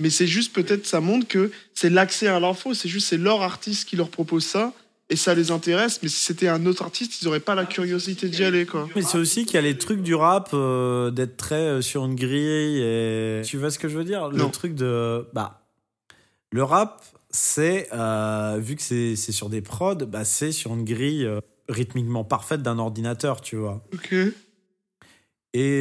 Mais 0.02 0.10
c'est 0.10 0.28
juste, 0.28 0.54
peut-être, 0.54 0.86
ça 0.86 1.02
montre 1.02 1.28
que 1.28 1.52
c'est 1.74 1.89
l'accès 1.89 2.28
à 2.28 2.39
l'info, 2.39 2.74
c'est 2.74 2.88
juste, 2.89 3.08
c'est 3.08 3.17
leur 3.17 3.41
artiste 3.41 3.88
qui 3.89 3.95
leur 3.95 4.10
propose 4.10 4.45
ça. 4.45 4.74
Et 5.12 5.15
ça 5.15 5.34
les 5.34 5.50
intéresse, 5.50 6.02
mais 6.04 6.08
si 6.08 6.24
c'était 6.24 6.48
un 6.50 6.67
autre 6.67 6.84
artiste, 6.84 7.19
ils 7.19 7.26
n'auraient 7.26 7.39
pas 7.39 7.56
la 7.56 7.65
curiosité 7.65 8.30
d'y 8.30 8.43
aller, 8.43 8.67
quoi. 8.67 8.88
Mais 8.95 9.02
c'est 9.02 9.17
aussi 9.17 9.43
qu'il 9.43 9.56
y 9.56 9.58
a 9.58 9.62
les 9.62 9.76
trucs 9.76 10.04
du 10.04 10.13
rap 10.13 10.52
euh, 10.54 11.10
d'être 11.10 11.36
très 11.36 11.82
sur 11.82 12.06
une 12.06 12.13
grille 12.13 12.80
et 12.80 13.41
tu 13.43 13.58
vois 13.58 13.72
ce 13.72 13.80
que 13.80 13.89
je 13.89 13.98
veux 13.98 14.04
dire? 14.04 14.30
Non. 14.30 14.45
Le 14.45 14.52
truc 14.52 14.76
de 14.76 15.26
bah 15.34 15.59
le 16.52 16.64
rap 16.64 17.04
c'est 17.32 17.90
euh, 17.94 18.58
vu 18.60 18.76
que 18.76 18.82
c'est 18.82 19.16
sur 19.16 19.50
des 19.50 19.62
prods 19.62 19.96
bah 19.96 20.26
c'est 20.26 20.52
sur 20.52 20.74
une 20.74 20.84
grille 20.84 21.26
euh, 21.26 21.42
rythmiquement 21.68 22.24
parfaite 22.24 22.62
d'un 22.62 22.80
ordinateur 22.80 23.42
tu 23.42 23.56
vois. 23.56 23.84
Ok. 23.94 24.14
et 24.14 24.34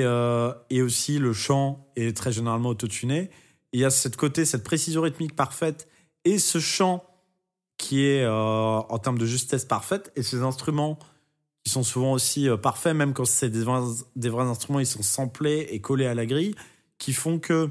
euh, 0.04 0.52
et 0.70 0.82
aussi 0.82 1.18
le 1.18 1.32
chant 1.32 1.90
est 1.96 2.16
très 2.16 2.32
généralement 2.32 2.70
autotuné. 2.70 3.30
Il 3.72 3.80
y 3.80 3.84
a 3.84 3.90
cette 3.90 4.16
côté, 4.16 4.44
cette 4.44 4.64
précision 4.64 5.02
rythmique 5.02 5.36
parfaite 5.36 5.88
et 6.24 6.38
ce 6.38 6.58
chant 6.58 7.04
qui 7.76 8.04
est 8.04 8.26
en 8.26 8.98
termes 8.98 9.18
de 9.18 9.26
justesse 9.26 9.64
parfaite. 9.64 10.10
Et 10.16 10.22
ces 10.22 10.42
instruments 10.42 10.98
qui 11.62 11.70
sont 11.70 11.82
souvent 11.82 12.12
aussi 12.12 12.48
parfaits, 12.62 12.96
même 12.96 13.12
quand 13.12 13.26
c'est 13.26 13.50
des 13.50 13.62
vrais, 13.62 13.82
des 14.16 14.30
vrais 14.30 14.46
instruments, 14.46 14.80
ils 14.80 14.86
sont 14.86 15.02
samplés 15.02 15.68
et 15.70 15.80
collés 15.80 16.06
à 16.06 16.14
la 16.14 16.24
grille, 16.24 16.54
qui 16.96 17.12
font 17.12 17.38
que 17.38 17.70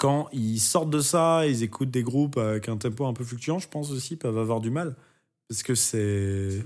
quand 0.00 0.28
ils 0.32 0.58
sortent 0.58 0.90
de 0.90 1.00
ça, 1.00 1.46
ils 1.46 1.62
écoutent 1.62 1.90
des 1.90 2.02
groupes 2.02 2.38
avec 2.38 2.68
un 2.70 2.76
tempo 2.78 3.04
un 3.06 3.12
peu 3.12 3.22
fluctuant, 3.22 3.58
je 3.58 3.68
pense 3.68 3.90
aussi, 3.90 4.16
peuvent 4.16 4.38
avoir 4.38 4.60
du 4.60 4.70
mal. 4.70 4.96
Parce 5.48 5.62
que 5.62 5.74
c'est. 5.74 6.64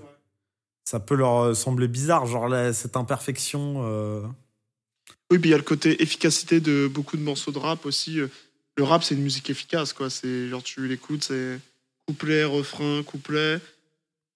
Ça 0.84 1.00
peut 1.00 1.14
leur 1.16 1.56
sembler 1.56 1.88
bizarre, 1.88 2.26
genre 2.26 2.48
là, 2.48 2.72
cette 2.72 2.96
imperfection. 2.96 3.82
euh, 3.86 4.22
Oui, 5.30 5.38
puis 5.38 5.48
il 5.48 5.52
y 5.52 5.54
a 5.54 5.58
le 5.58 5.62
côté 5.64 6.00
efficacité 6.02 6.60
de 6.60 6.86
beaucoup 6.86 7.16
de 7.16 7.22
morceaux 7.22 7.50
de 7.52 7.58
rap 7.58 7.84
aussi. 7.86 8.20
euh, 8.20 8.28
Le 8.76 8.84
rap, 8.84 9.02
c'est 9.02 9.14
une 9.14 9.22
musique 9.22 9.50
efficace, 9.50 9.92
quoi. 9.92 10.10
C'est 10.10 10.48
genre, 10.48 10.62
tu 10.62 10.86
l'écoutes, 10.86 11.24
c'est 11.24 11.58
couplet, 12.06 12.44
refrain, 12.44 13.02
couplet. 13.02 13.58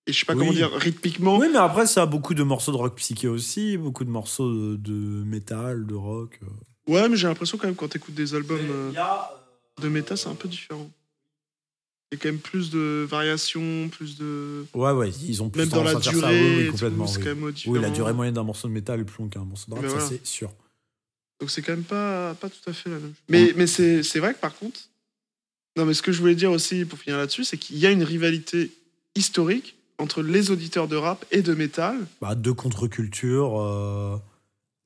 Et 0.06 0.12
je 0.12 0.18
sais 0.20 0.24
pas 0.24 0.32
Oui. 0.32 0.38
comment 0.40 0.52
dire, 0.54 0.72
rythmiquement. 0.72 1.36
Oui, 1.38 1.48
mais 1.52 1.58
après, 1.58 1.86
ça 1.86 2.02
a 2.02 2.06
beaucoup 2.06 2.32
de 2.34 2.42
morceaux 2.42 2.72
de 2.72 2.78
rock 2.78 2.96
psyché 2.96 3.28
aussi, 3.28 3.76
beaucoup 3.76 4.04
de 4.04 4.10
morceaux 4.10 4.50
de, 4.50 4.76
de 4.76 4.92
métal, 5.24 5.86
de 5.86 5.94
rock. 5.94 6.40
Euh. 6.88 6.92
Ouais, 6.92 7.08
mais 7.08 7.16
j'ai 7.16 7.26
l'impression 7.28 7.58
quand 7.58 7.66
même, 7.66 7.76
quand 7.76 7.88
t'écoutes 7.88 8.14
des 8.14 8.34
albums 8.34 8.58
euh, 8.70 8.92
de 9.80 9.88
métal, 9.88 10.16
c'est 10.18 10.28
un 10.28 10.34
peu 10.34 10.48
différent. 10.48 10.90
Il 12.10 12.16
y 12.16 12.18
a 12.18 12.22
quand 12.22 12.28
même 12.30 12.40
plus 12.40 12.70
de 12.70 13.06
variations, 13.08 13.88
plus 13.90 14.16
de. 14.16 14.64
Ouais, 14.74 14.92
ouais, 14.92 15.10
ils 15.10 15.42
ont 15.42 15.50
plus 15.50 15.60
Même 15.60 15.68
dans 15.68 15.82
la 15.84 15.90
à 15.90 15.92
faire 16.00 16.04
ça, 16.04 16.10
durée, 16.10 16.40
oui, 16.40 16.56
oui, 16.56 16.62
et 16.62 16.66
tout, 16.66 16.72
complètement. 16.72 17.06
c'est 17.06 17.18
oui. 17.18 17.24
quand 17.24 17.36
même 17.36 17.52
différent. 17.52 17.74
Oui, 17.74 17.80
la 17.82 17.90
durée 17.90 18.12
moyenne 18.14 18.34
d'un 18.34 18.44
morceau 18.44 18.66
de 18.68 18.72
métal 18.72 19.00
est 19.00 19.04
plus 19.04 19.18
longue 19.22 19.30
qu'un 19.30 19.44
morceau 19.44 19.66
de 19.70 19.74
rap, 19.74 19.82
Mais 19.84 19.88
ça 19.90 19.96
voilà. 19.96 20.08
c'est 20.08 20.26
sûr. 20.26 20.50
Donc 21.40 21.50
c'est 21.50 21.60
quand 21.62 21.72
même 21.72 21.84
pas, 21.84 22.34
pas 22.34 22.48
tout 22.48 22.68
à 22.68 22.72
fait 22.72 22.88
la 22.88 22.96
même 22.96 23.08
chose. 23.08 23.14
Mais, 23.28 23.52
mais 23.56 23.66
c'est 23.66 24.02
c'est 24.02 24.20
vrai 24.20 24.32
que 24.34 24.40
par 24.40 24.54
contre. 24.56 24.80
Non, 25.76 25.84
mais 25.84 25.94
ce 25.94 26.02
que 26.02 26.10
je 26.10 26.18
voulais 26.18 26.34
dire 26.34 26.50
aussi 26.50 26.84
pour 26.84 26.98
finir 26.98 27.18
là-dessus, 27.18 27.44
c'est 27.44 27.56
qu'il 27.58 27.78
y 27.78 27.86
a 27.86 27.90
une 27.92 28.02
rivalité 28.02 28.72
historique 29.14 29.76
entre 29.98 30.22
les 30.22 30.50
auditeurs 30.50 30.88
de 30.88 30.96
rap 30.96 31.24
et 31.30 31.42
de 31.42 31.54
métal. 31.54 31.96
Bah, 32.20 32.34
deux 32.34 32.54
contre-cultures. 32.54 33.60
euh, 33.60 34.16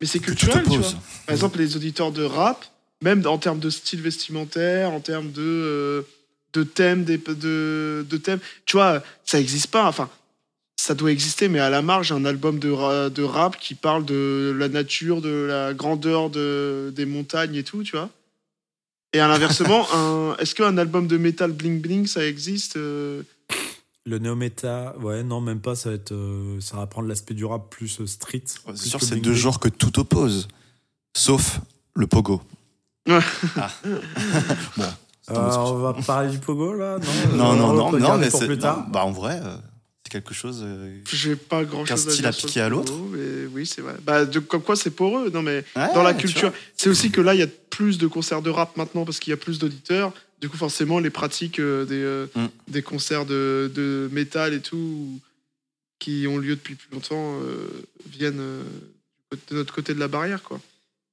Mais 0.03 0.07
c'est 0.09 0.19
culturel, 0.19 0.65
tu 0.65 0.69
vois. 0.79 1.01
Par 1.27 1.33
exemple, 1.35 1.59
les 1.59 1.77
auditeurs 1.77 2.12
de 2.12 2.25
rap, 2.25 2.67
même 3.03 3.25
en 3.27 3.38
termes 3.38 3.61
de 3.61 3.71
style 3.71 4.03
vestimentaire, 4.03 4.91
en 4.91 5.01
termes 5.01 5.31
de, 5.33 5.41
euh, 5.41 6.03
de 6.53 6.62
thèmes, 6.65 7.05
des- 7.05 7.19
de, 7.19 8.05
de 8.09 8.17
thèmes, 8.19 8.41
tu 8.67 8.77
vois, 8.77 9.03
ça 9.25 9.38
n'existe 9.38 9.69
pas. 9.69 9.87
Enfin, 9.87 10.11
ça 10.77 10.95
doit 10.95 11.12
exister, 11.12 11.49
mais 11.49 11.61
à 11.61 11.71
la 11.71 11.81
marge, 11.83 12.11
un 12.12 12.25
album 12.25 12.59
de, 12.59 12.71
ra- 12.71 13.09
de 13.11 13.23
rap 13.23 13.57
qui 13.59 13.75
parle 13.77 14.05
de 14.05 14.55
la 14.59 14.69
nature, 14.69 15.21
de 15.23 15.31
la 15.49 15.73
grandeur 15.73 16.29
de, 16.31 16.93
des 16.95 17.07
montagnes 17.07 17.55
et 17.55 17.62
tout, 17.62 17.83
tu 17.85 17.93
vois. 17.93 18.11
Et 19.12 19.21
à 19.21 19.29
l'inversement, 19.29 19.87
est-ce 20.41 20.55
qu'un 20.57 20.77
album 20.79 21.07
de 21.07 21.17
métal 21.17 21.53
bling 21.53 21.81
bling, 21.81 22.07
ça 22.09 22.27
existe 22.27 22.77
euh, 22.77 23.23
Le 24.05 24.19
néo-méta, 24.19 24.97
ouais, 24.99 25.23
non, 25.23 25.41
même 25.41 25.61
pas, 25.61 25.75
ça 25.77 25.91
va 25.91 25.95
être. 25.95 26.11
euh, 26.12 26.61
ça 26.61 26.77
va 26.77 26.87
prendre 26.87 27.07
l'aspect 27.09 27.35
du 27.35 27.45
rap 27.45 27.71
plus 27.71 28.01
euh, 28.01 28.07
street. 28.07 28.43
C'est 28.47 28.65
plus 28.73 28.77
sûr, 28.88 28.99
que 28.99 29.05
c'est 29.07 29.17
deux 29.17 29.33
genres 29.35 29.61
que 29.61 29.69
tout 29.69 29.97
oppose. 30.01 30.49
Sauf 31.17 31.61
le 31.95 32.07
pogo. 32.09 32.43
Ouais. 33.09 33.21
Ah. 33.57 33.71
bon. 34.77 34.85
Euh, 35.31 35.57
on 35.57 35.75
va 35.79 35.93
parler 35.95 36.31
du 36.31 36.38
pogo 36.38 36.73
là 36.75 36.99
Non, 37.35 37.55
Non, 37.55 37.57
non, 37.57 37.87
On 37.87 37.93
non, 37.93 37.99
non, 37.99 38.19
mais 38.19 38.29
c'est. 38.31 38.47
plus 38.47 38.59
tard. 38.59 38.79
non, 38.79 38.85
Bah, 38.91 39.05
en 39.05 39.12
vrai, 39.12 39.41
euh, 39.43 39.57
c'est 40.05 40.11
quelque 40.11 40.35
chose. 40.35 40.62
euh, 40.65 40.99
J'ai 41.12 41.37
pas 41.37 41.65
grand 41.65 41.85
chose 41.87 42.09
à 42.09 42.11
style 42.11 42.23
dire 42.23 42.29
à 42.29 42.33
piquer 42.33 42.61
à 42.61 42.69
l'autre. 42.69 42.93
Mais 43.12 43.47
oui, 43.55 43.67
c'est 43.67 43.83
vrai. 43.83 43.95
Bah, 44.03 44.25
de, 44.25 44.41
comme 44.41 44.62
quoi, 44.62 44.75
c'est 44.75 44.91
poreux. 44.91 45.31
Non, 45.31 45.43
mais 45.43 45.65
ouais, 45.77 45.95
dans 45.95 46.03
la 46.03 46.12
tu 46.15 46.27
culture. 46.27 46.53
C'est 46.77 46.88
aussi 46.91 47.12
que 47.12 47.21
là, 47.21 47.35
il 47.35 47.41
y 47.41 47.45
a 47.45 47.49
plus 47.71 47.99
de 47.99 48.09
concerts 48.09 48.43
de 48.43 48.51
rap 48.51 48.77
maintenant 48.77 49.05
parce 49.05 49.21
qu'il 49.21 49.31
y 49.31 49.35
a 49.35 49.37
plus 49.37 49.61
d'auditeurs. 49.61 50.12
Du 50.43 50.49
coup, 50.49 50.57
forcément, 50.59 50.99
les 50.99 51.11
pratiques 51.11 51.61
euh, 51.61 51.85
des, 51.87 52.03
euh, 52.03 52.27
Mm. 52.35 52.47
des 52.69 52.83
concerts 52.83 53.25
de, 53.27 53.71
de 53.75 54.09
métal 54.13 54.53
et 54.55 54.61
tout, 54.61 55.21
qui 56.01 56.27
ont 56.29 56.37
lieu 56.37 56.57
depuis 56.57 56.75
plus 56.75 56.89
longtemps, 56.93 57.39
euh, 57.41 57.69
viennent 58.11 58.41
euh, 58.41 58.63
de 59.51 59.55
notre 59.55 59.73
côté 59.73 59.95
de 59.95 60.01
la 60.01 60.09
barrière, 60.09 60.43
quoi. 60.43 60.61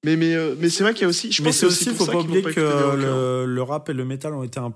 Mais, 0.03 0.15
mais, 0.15 0.33
euh, 0.33 0.55
mais 0.57 0.69
c'est 0.69 0.83
vrai 0.83 0.93
qu'il 0.93 1.03
y 1.03 1.05
a 1.05 1.09
aussi. 1.09 1.31
Je 1.31 1.43
Mais 1.43 1.49
pense 1.49 1.57
c'est 1.57 1.65
aussi, 1.67 1.89
pour 1.91 2.07
faut 2.07 2.11
pas 2.11 2.19
oublier 2.19 2.41
que 2.41 2.59
le, 2.59 3.45
le 3.45 3.61
rap 3.61 3.89
et 3.89 3.93
le 3.93 4.03
métal 4.05 4.33
ont 4.33 4.43
été 4.43 4.59
un, 4.59 4.73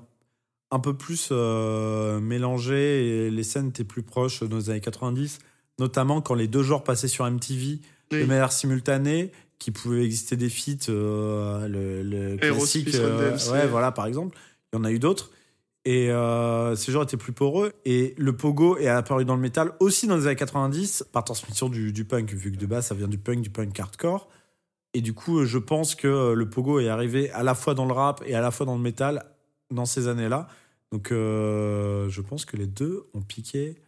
un 0.69 0.79
peu 0.79 0.93
plus 0.93 1.29
euh, 1.31 2.19
mélangés 2.19 3.25
et 3.27 3.31
les 3.31 3.43
scènes 3.43 3.69
étaient 3.69 3.83
plus 3.85 4.03
proches 4.03 4.43
dans 4.43 4.57
les 4.57 4.69
années 4.69 4.81
90, 4.81 5.39
notamment 5.79 6.21
quand 6.21 6.35
les 6.35 6.47
deux 6.47 6.61
genres 6.61 6.83
passaient 6.83 7.07
sur 7.07 7.25
MTV 7.25 7.79
de 8.11 8.17
Oui. 8.17 8.25
manière 8.25 8.51
simultanée, 8.51 9.31
qu'il 9.63 9.73
pouvait 9.73 10.03
exister 10.03 10.35
des 10.35 10.49
feats, 10.49 10.89
euh, 10.89 11.67
le, 11.67 12.03
le 12.03 12.37
classique, 12.37 12.93
euh, 12.95 13.37
ouais, 13.51 13.67
voilà, 13.67 13.91
par 13.91 14.05
exemple. 14.05 14.37
Il 14.71 14.77
y 14.77 14.79
en 14.79 14.83
a 14.83 14.91
eu 14.91 14.99
d'autres. 14.99 15.31
Et 15.85 16.09
euh, 16.11 16.75
ces 16.75 16.91
genres 16.91 17.03
étaient 17.03 17.17
plus 17.17 17.33
poreux. 17.33 17.73
Et 17.85 18.13
le 18.17 18.35
pogo 18.35 18.77
est 18.77 18.87
apparu 18.87 19.25
dans 19.25 19.35
le 19.35 19.41
métal 19.41 19.73
aussi 19.79 20.07
dans 20.07 20.15
les 20.15 20.27
années 20.27 20.35
90 20.35 21.05
par 21.11 21.23
transmission 21.23 21.69
du, 21.69 21.91
du 21.91 22.05
punk, 22.05 22.33
vu 22.33 22.51
que 22.51 22.57
de 22.57 22.65
base 22.65 22.87
ça 22.87 22.95
vient 22.95 23.07
du 23.07 23.17
punk, 23.17 23.41
du 23.41 23.49
punk 23.49 23.79
hardcore. 23.79 24.29
Et 24.93 25.01
du 25.01 25.13
coup, 25.13 25.43
je 25.45 25.57
pense 25.57 25.95
que 25.95 26.07
euh, 26.07 26.33
le 26.35 26.49
pogo 26.49 26.79
est 26.79 26.87
arrivé 26.87 27.31
à 27.31 27.43
la 27.43 27.55
fois 27.55 27.73
dans 27.73 27.85
le 27.85 27.93
rap 27.93 28.21
et 28.25 28.35
à 28.35 28.41
la 28.41 28.51
fois 28.51 28.65
dans 28.65 28.75
le 28.75 28.81
métal 28.81 29.25
dans 29.71 29.85
ces 29.85 30.07
années-là. 30.07 30.47
Donc, 30.91 31.11
euh, 31.11 32.07
je 32.09 32.21
pense 32.21 32.45
que 32.45 32.55
les 32.55 32.67
deux 32.67 33.09
ont 33.13 33.21
piqué 33.21 33.81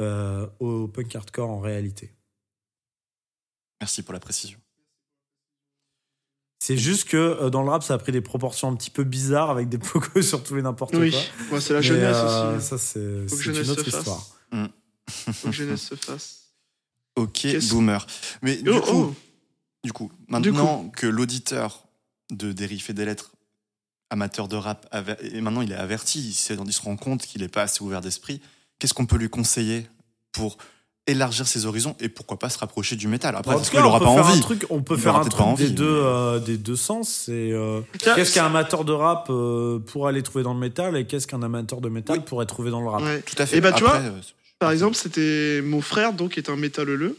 euh, 0.00 0.46
au 0.58 0.88
punk 0.88 1.14
hardcore 1.14 1.48
en 1.48 1.60
réalité. 1.60 2.12
Merci 3.80 4.02
pour 4.02 4.12
la 4.12 4.20
précision. 4.20 4.58
C'est 6.66 6.78
juste 6.78 7.08
que 7.10 7.18
euh, 7.18 7.50
dans 7.50 7.62
le 7.62 7.68
rap, 7.68 7.82
ça 7.82 7.92
a 7.92 7.98
pris 7.98 8.10
des 8.10 8.22
proportions 8.22 8.68
un 8.70 8.74
petit 8.74 8.88
peu 8.88 9.04
bizarres 9.04 9.50
avec 9.50 9.68
des 9.68 9.76
pogos 9.92 10.22
sur 10.22 10.42
tout 10.42 10.56
et 10.56 10.62
n'importe 10.62 10.94
Oui, 10.94 11.10
quoi. 11.10 11.20
Moi, 11.50 11.60
c'est 11.60 11.74
la 11.74 11.80
Mais, 11.80 11.86
jeunesse 11.86 12.16
euh, 12.16 12.56
aussi. 12.56 12.66
Ça, 12.66 12.78
c'est 12.78 13.28
Faut 13.28 13.36
que 13.36 13.42
c'est 13.42 13.42
jeunesse 13.52 13.66
une 13.66 13.70
autre 13.72 13.84
se 13.84 13.90
fasse. 13.90 13.98
histoire. 14.00 14.26
Faut 15.34 15.48
que 15.48 15.52
jeunesse 15.54 15.82
se 15.82 15.94
fasse. 15.94 16.40
Ok, 17.16 17.46
boomer. 17.68 18.04
Mais 18.40 18.56
du 18.56 18.70
Oh, 18.70 18.80
coup, 18.80 18.90
oh. 18.92 19.14
du 19.84 19.92
coup, 19.92 20.10
maintenant 20.26 20.88
que 20.88 21.06
l'auditeur 21.06 21.86
de 22.30 22.50
Dérive 22.52 22.86
et 22.88 22.92
des 22.94 23.04
lettres, 23.04 23.32
amateur 24.10 24.48
de 24.48 24.56
rap, 24.56 24.88
et 25.20 25.40
maintenant 25.42 25.60
il 25.60 25.70
est 25.70 25.76
averti, 25.76 26.18
il 26.18 26.32
se 26.32 26.80
rend 26.80 26.96
compte 26.96 27.24
qu'il 27.26 27.42
n'est 27.42 27.48
pas 27.48 27.62
assez 27.62 27.82
ouvert 27.82 28.00
d'esprit, 28.00 28.40
qu'est-ce 28.78 28.94
qu'on 28.94 29.06
peut 29.06 29.18
lui 29.18 29.28
conseiller 29.28 29.86
pour 30.32 30.56
élargir 31.06 31.46
ses 31.46 31.66
horizons 31.66 31.96
et 32.00 32.08
pourquoi 32.08 32.38
pas 32.38 32.48
se 32.48 32.58
rapprocher 32.58 32.96
du 32.96 33.08
métal 33.08 33.36
Après, 33.36 33.52
En 33.52 33.56
parce 33.56 33.68
tout 33.68 33.72
qu'il 33.72 33.80
cas, 33.80 33.84
on 33.86 33.88
n'aura 33.88 33.98
peut 34.00 34.04
pas 34.06 34.14
faire 34.14 34.26
un 34.26 34.30
envie. 34.32 34.40
truc, 34.40 34.66
on 34.70 34.82
peut 34.82 34.94
Il 34.94 35.00
faire 35.00 35.16
un 35.16 35.24
truc 35.24 35.40
envie, 35.40 35.64
des, 35.66 35.70
deux, 35.72 35.84
euh, 36.02 36.38
des 36.38 36.56
deux 36.56 36.76
sens. 36.76 37.08
C'est 37.26 37.32
euh, 37.52 37.80
qu'est-ce 37.98 38.32
qu'un 38.32 38.46
amateur 38.46 38.84
de 38.84 38.92
rap 38.92 39.26
euh, 39.30 39.78
pourrait 39.80 40.10
aller 40.10 40.22
trouver 40.22 40.44
dans 40.44 40.54
le 40.54 40.60
métal 40.60 40.96
et 40.96 41.06
qu'est-ce 41.06 41.26
qu'un 41.26 41.42
amateur 41.42 41.80
de 41.82 41.88
métal 41.90 42.18
Oui. 42.18 42.24
pourrait 42.26 42.46
trouver 42.46 42.70
dans 42.70 42.80
le 42.80 42.88
rap? 42.88 43.02
Ouais. 43.02 43.20
Tout 43.22 43.34
à 43.38 43.44
fait. 43.46 43.58
Et 43.58 43.60
bah, 43.60 43.72
tu 43.72 43.84
Après, 43.84 44.00
vois, 44.00 44.08
euh, 44.08 44.20
Par 44.58 44.70
exemple, 44.70 44.94
c'était 44.96 45.60
mon 45.62 45.82
frère, 45.82 46.12
donc, 46.14 46.32
qui 46.32 46.40
est 46.40 46.48
un 46.48 46.56
métalleux. 46.56 47.18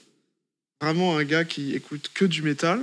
Vraiment 0.82 1.18
un 1.18 1.24
gars 1.24 1.46
qui 1.46 1.74
écoute 1.76 2.10
que 2.14 2.26
du 2.26 2.42
métal. 2.42 2.82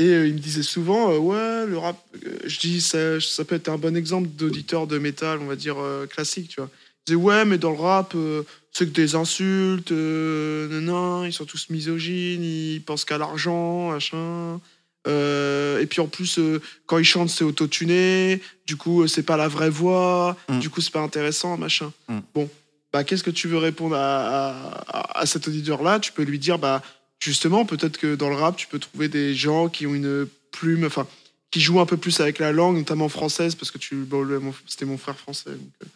Et 0.00 0.04
euh, 0.04 0.28
il 0.28 0.34
me 0.34 0.38
disait 0.38 0.62
souvent, 0.62 1.10
euh, 1.10 1.18
ouais, 1.18 1.66
le 1.66 1.76
rap, 1.78 1.96
euh, 2.24 2.36
je 2.44 2.58
dis, 2.60 2.80
ça, 2.80 3.18
ça 3.20 3.44
peut 3.44 3.56
être 3.56 3.68
un 3.68 3.78
bon 3.78 3.96
exemple 3.96 4.28
d'auditeur 4.28 4.86
de 4.86 4.96
métal, 4.98 5.40
on 5.42 5.46
va 5.46 5.56
dire, 5.56 5.76
euh, 5.78 6.06
classique, 6.06 6.50
tu 6.50 6.60
vois. 6.60 6.70
Disait, 7.08 7.16
ouais, 7.16 7.44
mais 7.44 7.58
dans 7.58 7.70
le 7.70 7.78
rap, 7.78 8.12
euh, 8.14 8.42
c'est 8.72 8.86
que 8.86 8.94
des 8.94 9.14
insultes, 9.14 9.92
euh, 9.92 10.68
non, 10.80 10.92
non, 10.92 11.24
ils 11.24 11.32
sont 11.32 11.46
tous 11.46 11.70
misogynes, 11.70 12.44
ils 12.44 12.82
pensent 12.84 13.04
qu'à 13.04 13.18
l'argent, 13.18 13.90
machin. 13.90 14.60
Euh, 15.06 15.80
et 15.80 15.86
puis 15.86 16.00
en 16.00 16.06
plus, 16.06 16.38
euh, 16.38 16.60
quand 16.86 16.98
ils 16.98 17.04
chantent, 17.04 17.30
c'est 17.30 17.44
autotuné. 17.44 18.42
Du 18.66 18.76
coup, 18.76 19.06
c'est 19.06 19.22
pas 19.22 19.36
la 19.36 19.48
vraie 19.48 19.70
voix. 19.70 20.36
Mm. 20.48 20.58
Du 20.58 20.70
coup, 20.70 20.80
c'est 20.80 20.92
pas 20.92 21.00
intéressant, 21.00 21.56
machin. 21.56 21.92
Mm. 22.08 22.18
Bon, 22.34 22.50
bah, 22.92 23.04
qu'est-ce 23.04 23.24
que 23.24 23.30
tu 23.30 23.48
veux 23.48 23.58
répondre 23.58 23.96
à, 23.96 24.74
à, 24.86 25.20
à 25.20 25.26
cet 25.26 25.48
auditeur-là? 25.48 25.98
Tu 25.98 26.12
peux 26.12 26.24
lui 26.24 26.38
dire, 26.38 26.58
bah, 26.58 26.82
justement, 27.20 27.64
peut-être 27.64 27.96
que 27.96 28.14
dans 28.16 28.28
le 28.28 28.36
rap, 28.36 28.56
tu 28.56 28.66
peux 28.66 28.78
trouver 28.78 29.08
des 29.08 29.34
gens 29.34 29.68
qui 29.68 29.86
ont 29.86 29.94
une 29.94 30.28
plume, 30.52 30.84
enfin, 30.84 31.06
qui 31.50 31.60
jouent 31.60 31.80
un 31.80 31.86
peu 31.86 31.96
plus 31.96 32.20
avec 32.20 32.38
la 32.38 32.52
langue, 32.52 32.76
notamment 32.76 33.08
française, 33.08 33.54
parce 33.54 33.70
que 33.70 33.78
tu, 33.78 33.94
bon, 33.96 34.52
c'était 34.66 34.84
mon 34.84 34.98
frère 34.98 35.18
français. 35.18 35.50
donc, 35.50 35.88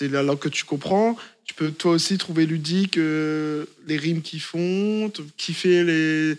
c'est 0.00 0.08
la 0.08 0.22
langue 0.22 0.38
que 0.38 0.48
tu 0.48 0.64
comprends. 0.64 1.14
Tu 1.44 1.52
peux 1.52 1.70
toi 1.70 1.92
aussi 1.92 2.16
trouver 2.16 2.46
ludique 2.46 2.96
euh, 2.96 3.66
les 3.86 3.98
rimes 3.98 4.22
qu'ils 4.22 4.40
font, 4.40 5.12
kiffer 5.36 5.84
les, 5.84 6.38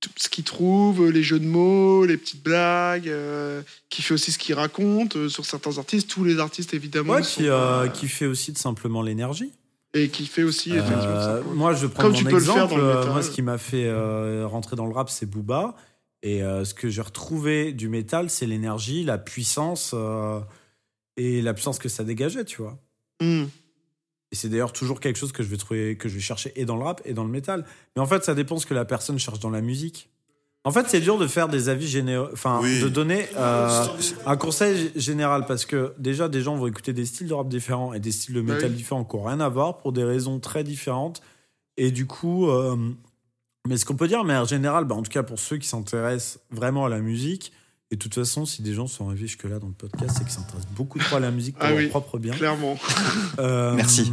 tout 0.00 0.10
ce 0.16 0.28
qu'ils 0.28 0.44
trouvent, 0.44 1.10
les 1.10 1.24
jeux 1.24 1.40
de 1.40 1.46
mots, 1.46 2.04
les 2.04 2.16
petites 2.16 2.42
blagues, 2.42 3.08
euh, 3.08 3.62
kiffer 3.88 4.14
aussi 4.14 4.30
ce 4.30 4.38
qu'ils 4.38 4.54
racontent 4.54 5.18
euh, 5.18 5.28
sur 5.28 5.44
certains 5.44 5.76
artistes. 5.78 6.08
Tous 6.08 6.22
les 6.22 6.38
artistes, 6.38 6.72
évidemment. 6.72 7.14
Ouais, 7.14 7.22
qui, 7.22 7.48
euh, 7.48 7.88
qui 7.88 8.06
fait 8.06 8.26
aussi 8.26 8.52
de 8.52 8.58
simplement 8.58 9.02
l'énergie. 9.02 9.50
Et 9.92 10.08
qui 10.08 10.26
fait 10.26 10.42
aussi, 10.42 10.72
moi, 11.54 11.72
je 11.72 11.86
prends 11.86 12.04
Comme 12.04 12.12
mon 12.12 12.18
tu 12.18 12.24
peux 12.24 12.32
le 12.32 12.40
faire 12.40 12.64
exemple. 12.64 12.80
dans 12.80 12.86
le 12.86 12.94
métal. 12.96 13.12
moi, 13.12 13.22
ce 13.22 13.30
qui 13.30 13.42
m'a 13.42 13.58
fait 13.58 13.92
rentrer 14.44 14.74
dans 14.74 14.86
le 14.86 14.92
rap, 14.92 15.08
c'est 15.08 15.26
Booba. 15.26 15.76
Et 16.24 16.40
ce 16.40 16.74
que 16.74 16.88
j'ai 16.88 17.00
retrouvé 17.00 17.72
du 17.72 17.88
métal, 17.88 18.28
c'est 18.28 18.46
l'énergie, 18.46 19.04
la 19.04 19.18
puissance 19.18 19.94
et 21.16 21.42
la 21.42 21.54
puissance 21.54 21.78
que 21.78 21.88
ça 21.88 22.02
dégageait, 22.02 22.44
tu 22.44 22.62
vois. 22.62 22.76
Hmm. 23.24 23.48
Et 24.32 24.36
c'est 24.36 24.48
d'ailleurs 24.48 24.72
toujours 24.72 25.00
quelque 25.00 25.16
chose 25.16 25.32
que 25.32 25.42
je 25.42 25.48
vais 25.48 25.56
trouver, 25.56 25.96
que 25.96 26.08
je 26.08 26.14
vais 26.14 26.20
chercher 26.20 26.52
et 26.56 26.64
dans 26.64 26.76
le 26.76 26.82
rap 26.82 27.00
et 27.04 27.14
dans 27.14 27.24
le 27.24 27.30
métal. 27.30 27.64
Mais 27.94 28.02
en 28.02 28.06
fait, 28.06 28.24
ça 28.24 28.34
dépend 28.34 28.58
ce 28.58 28.66
que 28.66 28.74
la 28.74 28.84
personne 28.84 29.18
cherche 29.18 29.38
dans 29.38 29.50
la 29.50 29.60
musique. 29.60 30.10
En 30.66 30.72
fait, 30.72 30.86
c'est 30.88 31.00
dur 31.00 31.18
de 31.18 31.26
faire 31.26 31.48
des 31.48 31.68
avis 31.68 31.86
généraux, 31.86 32.30
enfin, 32.32 32.58
Oui. 32.62 32.80
de 32.80 32.88
donner 32.88 33.26
euh, 33.36 33.86
un 34.24 34.36
conseil 34.36 34.90
général 34.96 35.44
parce 35.46 35.66
que 35.66 35.92
déjà, 35.98 36.28
des 36.28 36.40
gens 36.40 36.56
vont 36.56 36.66
écouter 36.66 36.94
des 36.94 37.04
styles 37.04 37.28
de 37.28 37.34
rap 37.34 37.48
différents 37.48 37.92
et 37.92 38.00
des 38.00 38.12
styles 38.12 38.34
de 38.34 38.40
métal 38.40 38.70
oui. 38.70 38.76
différents 38.76 39.04
qui 39.04 39.14
n'ont 39.16 39.24
rien 39.24 39.40
à 39.40 39.48
voir 39.48 39.76
pour 39.76 39.92
des 39.92 40.04
raisons 40.04 40.40
très 40.40 40.64
différentes. 40.64 41.20
Et 41.76 41.90
du 41.90 42.06
coup, 42.06 42.48
euh, 42.48 42.76
mais 43.68 43.76
ce 43.76 43.84
qu'on 43.84 43.96
peut 43.96 44.08
dire, 44.08 44.24
mais 44.24 44.36
en 44.36 44.46
général, 44.46 44.84
bah, 44.84 44.94
en 44.94 45.02
tout 45.02 45.10
cas 45.10 45.22
pour 45.22 45.38
ceux 45.38 45.58
qui 45.58 45.68
s'intéressent 45.68 46.40
vraiment 46.50 46.86
à 46.86 46.88
la 46.88 47.00
musique, 47.00 47.52
et 47.94 47.96
de 47.96 48.02
toute 48.02 48.14
façon, 48.14 48.44
si 48.44 48.62
des 48.62 48.74
gens 48.74 48.88
sont 48.88 49.06
arrivés 49.06 49.28
jusque-là 49.28 49.60
dans 49.60 49.68
le 49.68 49.72
podcast, 49.72 50.16
c'est 50.18 50.24
qu'ils 50.24 50.32
s'intéressent 50.32 50.72
beaucoup 50.72 50.98
trop 50.98 51.14
à 51.16 51.20
la 51.20 51.30
musique 51.30 51.54
pour 51.54 51.64
Ah 51.64 51.70
leur 51.70 51.78
oui. 51.78 51.86
propre 51.86 52.18
bien. 52.18 52.34
Clairement. 52.34 52.76
Euh, 53.38 53.74
Merci. 53.74 54.10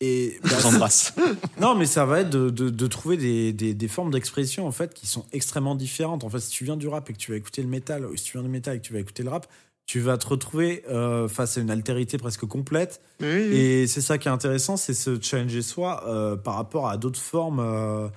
Et 0.00 0.38
Je 0.42 0.50
bah, 0.50 0.56
vous 0.60 0.66
embrasse. 0.76 1.14
non, 1.60 1.74
mais 1.74 1.86
ça 1.86 2.04
va 2.04 2.20
être 2.20 2.30
de, 2.30 2.50
de- 2.50 2.68
de 2.70 2.86
trouver 2.86 3.16
des, 3.16 3.52
des- 3.52 3.74
des 3.74 3.88
formes 3.88 4.10
d'expression 4.10 4.66
en 4.66 4.72
fait 4.72 4.92
qui 4.94 5.06
sont 5.06 5.24
extrêmement 5.32 5.74
différentes. 5.74 6.24
En 6.24 6.30
fait, 6.30 6.40
si 6.40 6.50
tu 6.50 6.64
viens 6.64 6.76
du 6.76 6.88
rap 6.88 7.08
et 7.08 7.12
que 7.12 7.18
tu 7.18 7.30
vas 7.30 7.36
écouter 7.36 7.62
le 7.62 7.68
métal, 7.68 8.04
ou 8.06 8.16
si 8.16 8.24
tu 8.24 8.32
viens 8.32 8.42
du 8.42 8.48
métal 8.48 8.76
et 8.76 8.78
que 8.80 8.84
tu 8.86 8.92
vas 8.92 8.98
écouter 9.00 9.22
le 9.22 9.30
rap, 9.30 9.46
tu 9.86 10.00
vas 10.00 10.16
te 10.18 10.26
retrouver 10.26 10.84
euh, 10.90 11.28
face 11.28 11.58
à 11.58 11.60
une 11.60 11.70
altérité 11.70 12.18
presque 12.18 12.44
complète. 12.46 13.00
Oui, 13.20 13.26
Et 13.26 13.86
c'est 13.86 14.00
ça 14.00 14.18
qui 14.18 14.28
est 14.28 14.30
intéressant, 14.30 14.76
c'est 14.76 14.94
se 14.94 15.20
challenger 15.20 15.62
soi 15.62 16.04
euh, 16.06 16.36
par 16.36 16.54
rapport 16.56 16.88
à 16.88 16.96
d'autres 16.96 17.20
formes. 17.20 17.60
euh. 17.60 18.08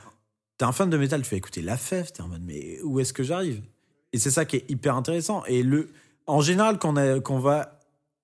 T'es 0.58 0.66
un 0.66 0.72
fan 0.72 0.90
de 0.90 0.98
métal, 0.98 1.22
tu 1.22 1.30
vas 1.30 1.38
écouter 1.38 1.62
La 1.62 1.78
Fève, 1.78 2.12
t'es 2.12 2.22
en 2.22 2.28
mode 2.28 2.42
mais 2.44 2.80
où 2.84 3.00
est-ce 3.00 3.14
que 3.14 3.22
j'arrive? 3.24 3.62
Et 4.18 4.20
c'est 4.20 4.32
ça 4.32 4.46
qui 4.46 4.56
est 4.56 4.66
hyper 4.68 4.96
intéressant. 4.96 5.46
Et 5.46 5.62
le, 5.62 5.92
en 6.26 6.42
général, 6.42 6.80
quand 6.80 6.92
on 6.92 6.98
a, 6.98 7.40
va, 7.40 7.80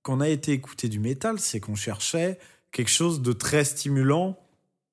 a 0.07 0.27
été 0.27 0.51
écouter 0.51 0.89
du 0.89 0.97
métal, 0.97 1.39
c'est 1.39 1.59
qu'on 1.59 1.75
cherchait 1.75 2.39
quelque 2.71 2.89
chose 2.89 3.21
de 3.21 3.31
très 3.31 3.63
stimulant, 3.63 4.39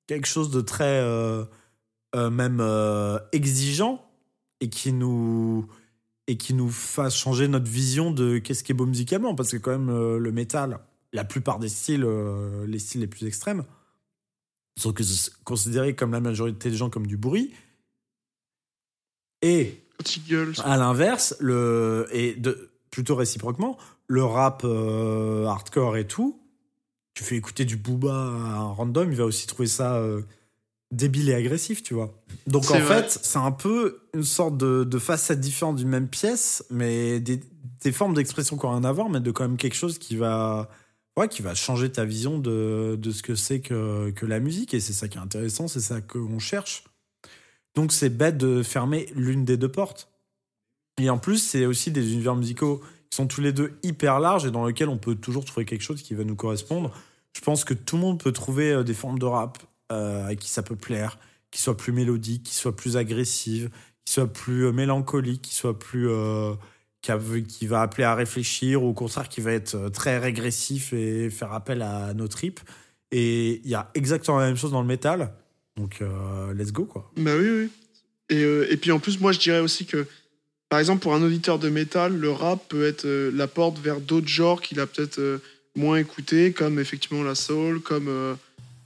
quelque 0.07 0.27
chose 0.27 0.51
de 0.51 0.61
très 0.61 1.01
euh, 1.01 1.47
euh, 2.15 2.29
même 2.29 2.59
euh, 2.61 3.19
exigeant 3.33 4.07
et 4.61 4.69
qui 4.69 4.93
nous 4.93 5.67
et 6.27 6.37
qui 6.37 6.53
nous 6.53 6.69
fasse 6.69 7.17
changer 7.17 7.49
notre 7.49 7.71
vision 7.71 8.11
de 8.11 8.37
qu'est-ce 8.37 8.63
qui 8.63 8.73
est 8.73 8.75
beau 8.75 8.85
musicalement 8.85 9.35
parce 9.35 9.53
que 9.53 9.57
quand 9.57 9.71
même 9.71 10.19
le 10.19 10.33
métal 10.33 10.81
la 11.15 11.25
plupart 11.25 11.59
des 11.59 11.71
styles 11.71 12.05
les 12.67 12.79
styles 12.79 13.01
les 13.01 13.07
plus 13.07 13.27
extrêmes 13.27 13.65
sont 14.77 14.93
considérés 15.45 15.97
comme 15.97 16.13
la 16.13 16.21
majorité 16.21 16.71
des 16.71 16.77
gens 16.77 16.91
comme 16.91 17.07
du 17.07 17.17
bruit 17.17 17.55
et 19.41 19.80
gueule. 20.29 20.53
à 20.65 20.77
l'inverse, 20.77 21.37
le 21.41 22.09
et 22.13 22.35
de, 22.35 22.71
plutôt 22.91 23.15
réciproquement, 23.15 23.79
le 24.07 24.25
rap 24.25 24.63
euh, 24.65 25.47
hardcore 25.47 25.97
et 25.97 26.07
tout, 26.07 26.41
tu 27.15 27.25
fais 27.25 27.37
écouter 27.37 27.65
du 27.65 27.77
booba 27.77 28.13
à 28.13 28.17
un 28.17 28.73
random, 28.73 29.11
il 29.11 29.17
va 29.17 29.25
aussi 29.25 29.47
trouver 29.47 29.69
ça 29.69 29.97
euh, 29.97 30.23
débile 30.91 31.29
et 31.29 31.35
agressif, 31.35 31.83
tu 31.83 31.95
vois. 31.95 32.13
Donc 32.47 32.71
en 32.71 32.79
vrai. 32.79 33.03
fait, 33.03 33.21
c'est 33.23 33.39
un 33.39 33.53
peu 33.53 34.03
une 34.15 34.25
sorte 34.25 34.57
de, 34.57 34.85
de 34.85 34.99
facette 34.99 35.41
différente 35.41 35.77
d'une 35.77 35.89
même 35.89 36.09
pièce, 36.09 36.65
mais 36.71 37.21
des, 37.21 37.41
des 37.83 37.93
formes 37.93 38.15
d'expression 38.15 38.57
qui 38.57 38.67
n'ont 38.67 38.73
rien 38.73 38.85
à 38.85 38.93
voir, 38.93 39.09
mais 39.09 39.21
de 39.21 39.31
quand 39.31 39.45
même 39.45 39.57
quelque 39.57 39.77
chose 39.77 39.99
qui 39.99 40.17
va, 40.17 40.69
ouais, 41.17 41.29
qui 41.29 41.43
va 41.43 41.55
changer 41.55 41.91
ta 41.91 42.05
vision 42.05 42.39
de, 42.39 42.97
de 43.01 43.11
ce 43.11 43.23
que 43.23 43.35
c'est 43.35 43.61
que, 43.61 44.11
que 44.11 44.27
la 44.27 44.41
musique. 44.41 44.75
Et 44.75 44.81
c'est 44.81 44.93
ça 44.93 45.09
qui 45.09 45.19
est 45.19 45.21
intéressant, 45.21 45.69
c'est 45.69 45.81
ça 45.81 46.01
qu'on 46.01 46.39
cherche. 46.39 46.85
Donc 47.75 47.93
c'est 47.93 48.11
bête 48.11 48.37
de 48.37 48.63
fermer 48.63 49.07
l'une 49.15 49.45
des 49.45 49.57
deux 49.57 49.71
portes. 49.71 50.09
Et 51.01 51.09
en 51.09 51.19
plus, 51.19 51.39
c'est 51.39 51.67
aussi 51.67 51.91
des 51.91 52.13
univers 52.13 52.37
musicaux 52.37 52.83
qui 53.09 53.17
sont 53.17 53.27
tous 53.27 53.41
les 53.41 53.53
deux 53.53 53.73
hyper 53.83 54.21
larges 54.21 54.47
et 54.47 54.51
dans 54.51 54.67
lesquels 54.67 54.89
on 54.89 54.99
peut 54.99 55.15
toujours 55.15 55.45
trouver 55.45 55.65
quelque 55.65 55.83
chose 55.83 56.03
qui 56.03 56.15
va 56.15 56.25
nous 56.25 56.37
correspondre. 56.37 56.93
Je 57.35 57.41
pense 57.41 57.65
que 57.65 57.75
tout 57.75 57.97
le 57.97 58.03
monde 58.03 58.21
peut 58.21 58.33
trouver 58.33 58.73
euh, 58.73 58.83
des 58.83 58.95
formes 58.95 59.19
de 59.19 59.27
rap 59.27 59.59
euh, 59.93 60.29
à 60.29 60.35
qui 60.35 60.49
ça 60.49 60.63
peut 60.63 60.77
plaire, 60.77 61.19
qui 61.51 61.61
soient 61.61 61.77
plus 61.77 61.93
mélodiques, 61.93 62.45
qui 62.45 62.55
soient 62.55 62.75
plus 62.75 62.97
agressives, 62.97 63.71
qui 64.05 64.13
soient 64.13 64.33
plus 64.33 64.67
euh, 64.67 64.73
mélancoliques, 64.73 65.43
qui 65.43 65.55
soient 65.55 65.79
plus 65.79 66.09
qui, 67.01 67.67
va 67.67 67.83
appeler 67.83 68.05
à 68.05 68.15
réfléchir 68.15 68.83
ou 68.83 68.89
au 68.89 68.93
contraire 68.93 69.29
qui 69.29 69.41
va 69.41 69.53
être 69.53 69.89
très 69.89 70.19
régressif 70.19 70.93
et 70.93 71.31
faire 71.31 71.53
appel 71.53 71.83
à 71.83 72.15
nos 72.15 72.29
tripes. 72.29 72.61
Et 73.11 73.61
il 73.65 73.71
y 73.71 73.75
a 73.75 73.91
exactement 73.95 74.39
la 74.39 74.47
même 74.47 74.57
chose 74.57 74.71
dans 74.71 74.83
le 74.83 74.87
métal. 74.87 75.33
Donc 75.81 75.99
euh, 76.03 76.53
let's 76.55 76.73
go 76.73 76.85
quoi. 76.85 77.11
Bah 77.17 77.33
oui, 77.39 77.49
oui. 77.49 77.69
Et, 78.29 78.45
euh, 78.45 78.67
et 78.71 78.77
puis 78.77 78.93
en 78.93 78.99
plus, 79.01 79.19
moi, 79.19 79.33
je 79.33 79.39
dirais 79.41 79.61
aussi 79.61 79.87
que, 79.87 80.07
par 80.69 80.79
exemple, 80.79 81.01
pour 81.03 81.15
un 81.15 81.23
auditeur 81.23 81.59
de 81.59 81.69
métal, 81.69 82.17
le 82.17 82.31
rap 82.31 82.69
peut 82.69 82.85
être 82.87 83.07
euh, 83.07 83.31
la 83.35 83.47
porte 83.49 83.79
vers 83.81 84.01
d'autres 84.01 84.29
genres 84.29 84.61
qu'il 84.61 84.79
a 84.79 84.87
peut-être 84.87 85.41
moins 85.75 85.97
écouté, 85.97 86.53
comme 86.53 86.79
effectivement 86.79 87.23
la 87.23 87.35
soul, 87.35 87.81
comme 87.81 88.09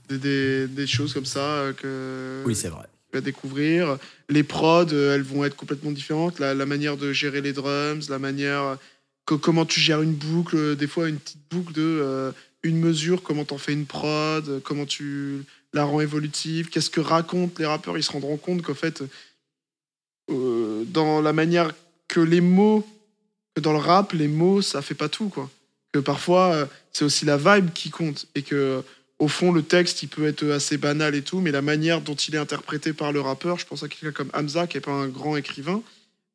des, 0.09 0.17
des, 0.17 0.67
des 0.67 0.87
choses 0.87 1.13
comme 1.13 1.25
ça 1.25 1.65
que 1.77 2.41
Oui, 2.45 2.55
c'est 2.55 2.69
vrai. 2.69 2.85
à 3.13 3.21
découvrir. 3.21 3.97
Les 4.29 4.43
prods, 4.43 4.87
elles 4.87 5.21
vont 5.21 5.43
être 5.45 5.55
complètement 5.55 5.91
différentes. 5.91 6.39
La, 6.39 6.53
la 6.53 6.65
manière 6.65 6.95
de 6.97 7.11
gérer 7.11 7.41
les 7.41 7.53
drums, 7.53 8.09
la 8.09 8.19
manière. 8.19 8.77
co- 9.25 9.37
comment 9.37 9.65
tu 9.65 9.79
gères 9.79 10.01
une 10.01 10.13
boucle, 10.13 10.75
des 10.75 10.87
fois 10.87 11.09
une 11.09 11.17
petite 11.17 11.41
boucle 11.51 11.73
de 11.73 11.81
euh, 11.83 12.31
une 12.63 12.79
mesure, 12.79 13.21
comment 13.21 13.45
t'en 13.45 13.57
fais 13.59 13.73
une 13.73 13.85
prod, 13.85 14.61
comment 14.63 14.85
tu 14.87 15.43
la 15.75 15.83
rends 15.83 16.01
évolutive, 16.01 16.69
qu'est-ce 16.69 16.89
que 16.89 17.01
racontent 17.01 17.53
les 17.59 17.65
rappeurs. 17.65 17.97
Ils 17.97 18.03
se 18.03 18.11
rendront 18.11 18.37
compte 18.37 18.61
qu'en 18.61 18.73
fait, 18.73 19.03
euh, 20.31 20.83
dans 20.87 21.21
la 21.21 21.33
manière 21.33 21.73
que 22.07 22.21
les 22.21 22.41
mots, 22.41 22.87
que 23.55 23.61
dans 23.61 23.73
le 23.73 23.79
rap, 23.79 24.13
les 24.13 24.29
mots, 24.29 24.61
ça 24.61 24.81
fait 24.81 24.95
pas 24.95 25.09
tout, 25.09 25.29
quoi. 25.29 25.49
Que 25.91 25.99
parfois, 25.99 26.53
euh, 26.53 26.65
c'est 26.91 27.03
aussi 27.03 27.25
la 27.25 27.37
vibe 27.37 27.71
qui 27.73 27.89
compte 27.89 28.25
et 28.35 28.41
que 28.41 28.83
au 29.19 29.27
fond, 29.27 29.51
le 29.51 29.63
texte, 29.63 30.03
il 30.03 30.07
peut 30.07 30.25
être 30.27 30.45
assez 30.49 30.77
banal 30.77 31.15
et 31.15 31.21
tout, 31.21 31.39
mais 31.39 31.51
la 31.51 31.61
manière 31.61 32.01
dont 32.01 32.15
il 32.15 32.35
est 32.35 32.39
interprété 32.39 32.91
par 32.91 33.11
le 33.13 33.21
rappeur, 33.21 33.59
je 33.59 33.65
pense 33.65 33.83
à 33.83 33.87
quelqu'un 33.87 34.11
comme 34.11 34.29
Hamza, 34.33 34.67
qui 34.67 34.75
n'est 34.77 34.81
pas 34.81 34.91
un 34.91 35.07
grand 35.07 35.37
écrivain, 35.37 35.81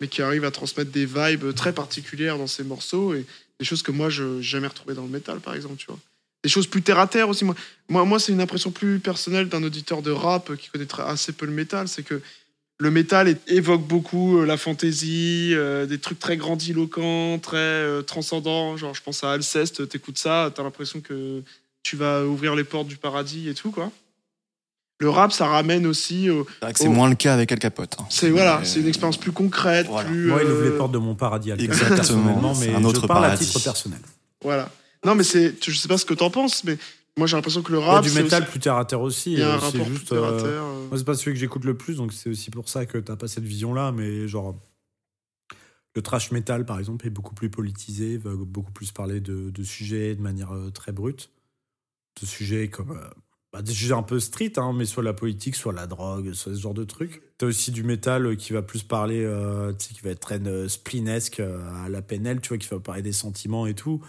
mais 0.00 0.08
qui 0.08 0.22
arrive 0.22 0.44
à 0.44 0.50
transmettre 0.50 0.90
des 0.90 1.04
vibes 1.04 1.54
très 1.54 1.74
particulières 1.74 2.38
dans 2.38 2.46
ses 2.46 2.64
morceaux 2.64 3.12
et 3.14 3.26
des 3.58 3.66
choses 3.66 3.82
que 3.82 3.92
moi, 3.92 4.08
je 4.08 4.22
n'ai 4.22 4.42
jamais 4.42 4.66
retrouvées 4.66 4.94
dans 4.94 5.02
le 5.02 5.08
métal, 5.10 5.40
par 5.40 5.54
exemple, 5.54 5.76
tu 5.76 5.86
vois. 5.86 5.98
Des 6.42 6.48
choses 6.48 6.66
plus 6.66 6.80
terre 6.82 6.98
à 6.98 7.06
terre 7.06 7.28
aussi. 7.28 7.44
Moi, 7.44 7.54
moi, 7.88 8.04
moi 8.04 8.18
c'est 8.18 8.32
une 8.32 8.40
impression 8.40 8.70
plus 8.70 8.98
personnelle 8.98 9.48
d'un 9.48 9.62
auditeur 9.62 10.00
de 10.02 10.10
rap 10.10 10.56
qui 10.56 10.68
connaît 10.70 10.86
assez 11.06 11.32
peu 11.32 11.44
le 11.46 11.52
métal, 11.52 11.86
c'est 11.88 12.02
que 12.02 12.20
le 12.78 12.90
métal 12.90 13.36
évoque 13.46 13.86
beaucoup 13.86 14.38
euh, 14.38 14.46
la 14.46 14.56
fantaisie, 14.56 15.50
euh, 15.52 15.84
des 15.84 15.98
trucs 15.98 16.18
très 16.18 16.38
grandiloquents, 16.38 17.38
très 17.38 17.58
euh, 17.58 18.00
transcendants. 18.00 18.78
Genre, 18.78 18.94
je 18.94 19.02
pense 19.02 19.22
à 19.22 19.32
Alceste, 19.32 19.86
t'écoutes 19.86 20.16
ça, 20.16 20.50
t'as 20.54 20.62
l'impression 20.62 21.00
que 21.02 21.42
tu 21.82 21.96
vas 21.96 22.24
ouvrir 22.24 22.54
les 22.56 22.64
portes 22.64 22.88
du 22.88 22.96
paradis 22.96 23.50
et 23.50 23.54
tout, 23.54 23.70
quoi. 23.70 23.90
Le 24.98 25.10
rap, 25.10 25.32
ça 25.32 25.46
ramène 25.46 25.86
aussi. 25.86 26.30
au- 26.30 26.46
C'est 26.60 26.64
vrai 26.64 26.72
que 26.72 26.78
c'est 26.78 26.88
moins 26.88 27.08
le 27.10 27.14
cas 27.16 27.34
avec 27.34 27.52
Al 27.52 27.58
Capote. 27.58 27.96
hein. 28.00 28.06
C'est 28.08 28.30
voilà, 28.30 28.58
Mais- 28.60 28.64
c'est 28.66 28.80
une 28.80 28.88
expérience 28.88 29.16
plus 29.18 29.32
concrète, 29.32 29.86
Voilà. 29.86 30.08
plus. 30.08 30.26
Moi, 30.28 30.40
il 30.42 30.50
ouvre 30.50 30.62
les 30.64 30.70
portes 30.76 30.92
de 30.92 30.98
mon 30.98 31.14
paradis, 31.14 31.50
Exactement, 31.52 32.54
mais 32.58 32.74
un 32.74 32.84
autre 32.84 33.02
je 33.02 33.06
parle 33.06 33.22
paradis. 33.24 33.42
à 33.44 33.46
titre 33.46 33.60
personnel. 33.62 34.00
Voilà. 34.42 34.70
Non, 35.04 35.14
mais 35.14 35.24
c'est, 35.24 35.54
je 35.64 35.76
sais 35.76 35.88
pas 35.88 35.98
ce 35.98 36.04
que 36.04 36.14
t'en 36.14 36.30
penses, 36.30 36.62
mais 36.64 36.76
moi 37.16 37.26
j'ai 37.26 37.36
l'impression 37.36 37.62
que 37.62 37.72
le 37.72 37.78
Il 37.78 37.82
y 37.82 37.84
a 37.84 37.90
rap, 37.92 38.04
du 38.04 38.10
métal 38.12 38.42
aussi- 38.42 38.50
plus 38.50 38.60
terre 38.60 38.76
à 38.76 38.84
terre 38.84 39.00
aussi. 39.00 39.32
il 39.32 39.38
y 39.38 39.42
a 39.42 39.52
un 39.52 39.54
euh, 39.54 39.58
rapport 39.58 39.86
juste, 39.86 40.04
plus 40.04 40.04
terre 40.16 40.24
à 40.24 40.30
euh, 40.32 40.42
terre. 40.42 40.62
euh. 40.64 40.88
Moi, 40.88 40.98
c'est 40.98 41.04
pas 41.04 41.14
celui 41.14 41.32
que 41.32 41.38
j'écoute 41.40 41.64
le 41.64 41.76
plus, 41.76 41.96
donc 41.96 42.12
c'est 42.12 42.28
aussi 42.30 42.50
pour 42.50 42.68
ça 42.68 42.84
que 42.86 42.98
t'as 42.98 43.16
pas 43.16 43.28
cette 43.28 43.44
vision-là, 43.44 43.92
mais 43.92 44.28
genre. 44.28 44.56
Le 45.96 46.02
trash 46.02 46.30
metal, 46.30 46.64
par 46.66 46.78
exemple, 46.78 47.04
est 47.06 47.10
beaucoup 47.10 47.34
plus 47.34 47.50
politisé, 47.50 48.16
va 48.16 48.30
beaucoup 48.36 48.70
plus 48.70 48.92
parler 48.92 49.20
de, 49.20 49.50
de 49.50 49.62
sujets 49.64 50.14
de 50.14 50.20
manière 50.22 50.52
très 50.72 50.92
brute. 50.92 51.30
De 52.20 52.26
sujets 52.26 52.68
comme. 52.68 52.92
euh, 52.92 53.08
bah, 53.52 53.62
des 53.62 53.72
sujets 53.72 53.94
un 53.94 54.04
peu 54.04 54.20
street, 54.20 54.52
hein, 54.58 54.72
mais 54.72 54.84
soit 54.84 55.02
la 55.02 55.12
politique, 55.14 55.56
soit 55.56 55.72
la 55.72 55.88
drogue, 55.88 56.32
soit 56.34 56.54
ce 56.54 56.60
genre 56.60 56.74
de 56.74 56.84
trucs. 56.84 57.20
T'as 57.38 57.46
aussi 57.46 57.72
du 57.72 57.82
métal 57.82 58.36
qui 58.36 58.52
va 58.52 58.62
plus 58.62 58.84
parler, 58.84 59.24
euh, 59.24 59.72
tu 59.72 59.88
sais, 59.88 59.94
qui 59.94 60.00
va 60.02 60.10
être 60.10 60.20
très 60.20 60.40
euh, 60.46 60.68
splinesque 60.68 61.40
à 61.40 61.88
la 61.88 62.02
PNL, 62.02 62.40
tu 62.40 62.50
vois, 62.50 62.58
qui 62.58 62.68
va 62.68 62.78
parler 62.78 63.02
des 63.02 63.12
sentiments 63.12 63.66
et 63.66 63.74
tout. 63.74 64.00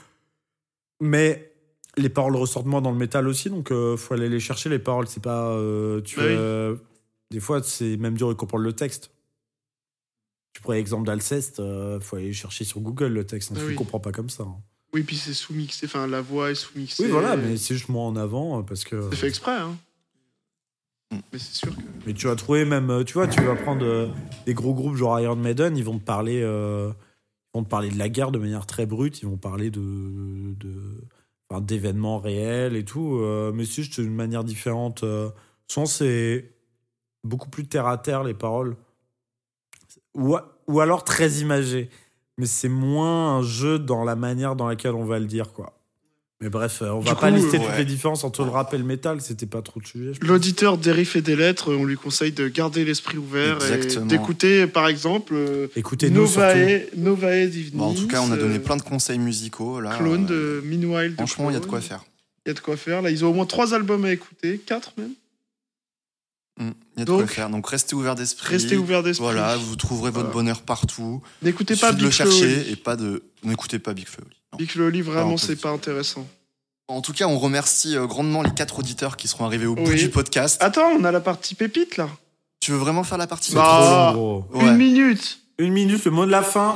Mais 1.02 1.52
les 1.97 2.08
paroles 2.10 2.36
ressortent 2.38 2.68
moins 2.68 2.82
dans 2.82 2.91
le 2.91 2.97
métal 2.97 3.28
aussi, 3.28 3.49
donc 3.49 3.72
euh, 3.72 3.97
faut 3.97 4.14
aller 4.14 4.30
les 4.30 4.39
chercher. 4.39 4.70
Les 4.70 4.80
paroles, 4.80 5.08
c'est 5.08 5.22
pas. 5.22 5.49
euh, 5.49 5.99
tu 6.02 6.16
Bah 6.18 6.24
oui. 6.26 6.34
euh, 6.38 6.76
des 7.32 7.39
fois, 7.41 7.62
c'est 7.64 7.97
même 7.97 8.16
dur 8.16 8.30
de 8.30 8.34
comprendre 8.34 8.64
le 8.64 8.74
texte. 8.74 9.12
Tu 10.54 10.62
prends 10.62 10.74
l'exemple 10.74 11.06
d'Alceste, 11.08 11.60
euh, 11.60 11.99
faut 11.99 12.18
aller 12.18 12.34
chercher 12.34 12.64
sur 12.66 12.80
Google 12.82 13.08
le 13.08 13.26
texte, 13.26 13.52
hein, 13.52 13.56
Ah 13.58 13.62
tu 13.62 13.68
oui. 13.70 13.76
comprends 13.76 13.99
pas 13.99 14.12
comme 14.12 14.30
ça. 14.30 14.43
hein. 14.43 14.58
Oui, 14.93 15.04
puis 15.04 15.16
c'est 15.16 15.34
sous-mixé, 15.34 15.86
enfin 15.86 16.06
la 16.08 16.20
voix 16.22 16.52
est 16.52 16.56
sous-mixée. 16.56 17.04
Oui, 17.06 17.10
voilà, 17.10 17.38
mais 17.38 17.56
c'est 17.56 17.76
juste 17.76 17.88
moi 17.89 18.04
en 18.04 18.16
avant 18.18 18.62
parce 18.64 18.84
que. 18.84 19.10
C'est 19.12 19.16
fait 19.16 19.28
exprès, 19.30 19.56
hein. 19.58 19.78
Mm. 21.12 21.18
Mais 21.32 21.39
c'est 21.39 21.56
sûr 21.56 21.76
que. 21.76 21.82
Mais 22.06 22.14
tu 22.14 22.28
vas 22.28 22.36
trouver 22.36 22.66
même, 22.66 23.04
tu 23.06 23.14
vois, 23.14 23.28
tu 23.28 23.41
vas 23.41 23.56
prendre 23.56 24.14
des 24.45 24.54
gros 24.54 24.74
groupes 24.74 24.95
genre 24.97 25.18
Iron 25.22 25.36
Maiden, 25.38 25.78
ils 25.78 25.84
vont 25.86 25.97
te 25.97 26.04
parler, 26.04 26.41
euh, 26.43 26.91
ils 27.54 27.58
vont 27.60 27.64
parler 27.64 27.89
de 27.89 27.97
la 27.97 28.10
guerre 28.10 28.32
de 28.32 28.39
manière 28.39 28.66
très 28.66 28.86
brute, 28.86 29.22
ils 29.22 29.28
vont 29.28 29.38
parler 29.38 29.72
de, 29.72 30.56
d'événements 31.62 32.20
réels 32.20 32.76
et 32.76 32.86
tout, 32.86 33.18
euh, 33.18 33.52
mais 33.54 33.66
c'est 33.66 33.84
juste 33.84 33.99
d'une 33.99 34.14
manière 34.14 34.43
différente. 34.43 35.04
Euh, 35.04 35.30
souvent 35.68 35.86
c'est 35.86 36.54
beaucoup 37.24 37.49
plus 37.49 37.68
terre 37.68 37.88
à 37.88 37.97
terre 37.97 38.24
les 38.24 38.34
paroles, 38.34 38.78
ou, 40.16 40.38
ou 40.68 40.80
alors 40.80 41.04
très 41.04 41.30
imagé, 41.39 41.89
mais 42.38 42.45
c'est 42.45 42.70
moins 42.70 43.38
un 43.38 43.41
jeu 43.41 43.80
dans 43.80 44.04
la 44.04 44.16
manière 44.16 44.56
dans 44.56 44.68
laquelle 44.68 44.95
on 44.95 45.06
va 45.06 45.20
le 45.20 45.26
dire 45.26 45.54
quoi. 45.54 45.80
Mais 46.41 46.49
bref, 46.49 46.81
euh, 46.81 46.89
on 46.89 46.99
Du 47.01 47.05
va 47.07 47.15
pas 47.15 47.29
coup, 47.29 47.35
lister 47.37 47.59
ouais. 47.59 47.65
toutes 47.65 47.77
les 47.77 47.85
différences 47.85 48.23
entre 48.23 48.43
le 48.43 48.49
rap 48.49 48.73
et 48.73 48.77
le 48.79 48.83
métal, 48.83 49.21
c'était 49.21 49.45
pas 49.45 49.61
trop 49.61 49.79
le 49.79 49.85
sujet. 49.85 50.11
L'auditeur 50.21 50.77
des 50.79 50.91
riffs 50.91 51.15
et 51.15 51.21
des 51.21 51.35
lettres, 51.35 51.71
on 51.73 51.85
lui 51.85 51.95
conseille 51.95 52.31
de 52.31 52.47
garder 52.47 52.83
l'esprit 52.83 53.17
ouvert 53.19 53.57
Exactement. 53.57 54.05
et 54.05 54.07
d'écouter, 54.07 54.65
par 54.67 54.87
exemple, 54.87 55.33
euh, 55.35 55.67
surtout. 55.75 56.09
Novae, 56.09 56.81
Novae 56.97 57.45
Divinis. 57.47 57.77
Bon, 57.77 57.85
en 57.85 57.93
tout 57.93 58.07
cas, 58.07 58.21
on 58.21 58.31
a 58.31 58.37
donné 58.37 58.55
euh, 58.55 58.59
plein 58.59 58.77
de 58.77 58.81
conseils 58.81 59.19
musicaux. 59.19 59.79
Là, 59.79 59.95
Clone 59.97 60.27
Euh, 60.31 60.61
de 60.61 60.67
Meanwhile. 60.67 61.13
Franchement, 61.15 61.49
il 61.51 61.53
y 61.53 61.57
a 61.57 61.59
de 61.59 61.65
quoi 61.67 61.79
faire. 61.79 62.03
Il 62.45 62.49
y 62.49 62.51
a 62.51 62.53
de 62.55 62.59
quoi 62.59 62.75
faire. 62.75 63.03
Là, 63.03 63.11
ils 63.11 63.23
ont 63.23 63.29
au 63.29 63.33
moins 63.33 63.45
trois 63.45 63.75
albums 63.75 64.03
à 64.05 64.11
écouter, 64.11 64.59
quatre 64.65 64.93
même. 64.97 65.11
Mm, 66.60 66.70
Il 66.95 66.99
y 66.99 67.02
a 67.02 67.06
de 67.06 67.06
Donc, 67.06 67.18
quoi 67.20 67.28
faire. 67.28 67.49
Donc, 67.49 67.68
restez 67.68 67.95
ouverts 67.95 68.16
d'esprit. 68.16 68.47
Restez 68.54 68.78
ouverts 68.78 69.04
d'esprit. 69.04 69.24
Voilà, 69.24 69.56
vous 69.58 69.76
trouverez 69.76 70.12
votre 70.12 70.26
Voilà. 70.30 70.34
bonheur 70.34 70.62
partout. 70.62 71.22
N'écoutez 71.41 71.76
pas 71.76 71.91
Big 71.91 72.02
le 72.04 72.12
chercher 72.12 72.70
et 72.72 72.76
pas 72.76 72.95
de. 72.95 73.24
N'écoutez 73.43 73.80
pas 73.80 73.93
Big 73.93 74.08
Flo. 74.08 74.24
Big 74.58 74.70
Flo 74.70 74.89
vraiment, 75.04 75.38
c'est 75.38 75.56
pas 75.56 75.70
intéressant. 75.70 76.28
En 76.88 77.02
tout 77.02 77.14
cas, 77.14 77.26
on 77.28 77.39
remercie 77.39 77.95
euh, 77.95 78.06
grandement 78.06 78.41
les 78.41 78.52
quatre 78.54 78.80
auditeurs 78.80 79.16
qui 79.16 79.30
seront 79.30 79.45
arrivés 79.45 79.66
au 79.66 79.76
bout 79.76 79.93
du 79.93 80.10
podcast. 80.10 80.58
Attends, 80.62 80.89
on 80.89 81.04
a 81.06 81.12
la 81.12 81.22
partie 81.22 81.56
pépite 81.56 81.95
là. 81.95 82.10
Tu 82.60 82.72
veux 82.72 82.78
vraiment 82.78 83.04
faire 83.04 83.18
la 83.18 83.28
partie 83.28 83.54
Bah, 83.54 83.64
trop 83.64 83.89
long, 83.89 84.12
gros. 84.43 84.45
Ouais. 84.60 84.68
Une 84.72 84.76
minute. 84.78 85.39
Une 85.58 85.72
minute, 85.74 86.04
le 86.06 86.12
mot 86.12 86.26
de 86.26 86.32
la 86.32 86.41
fin, 86.43 86.76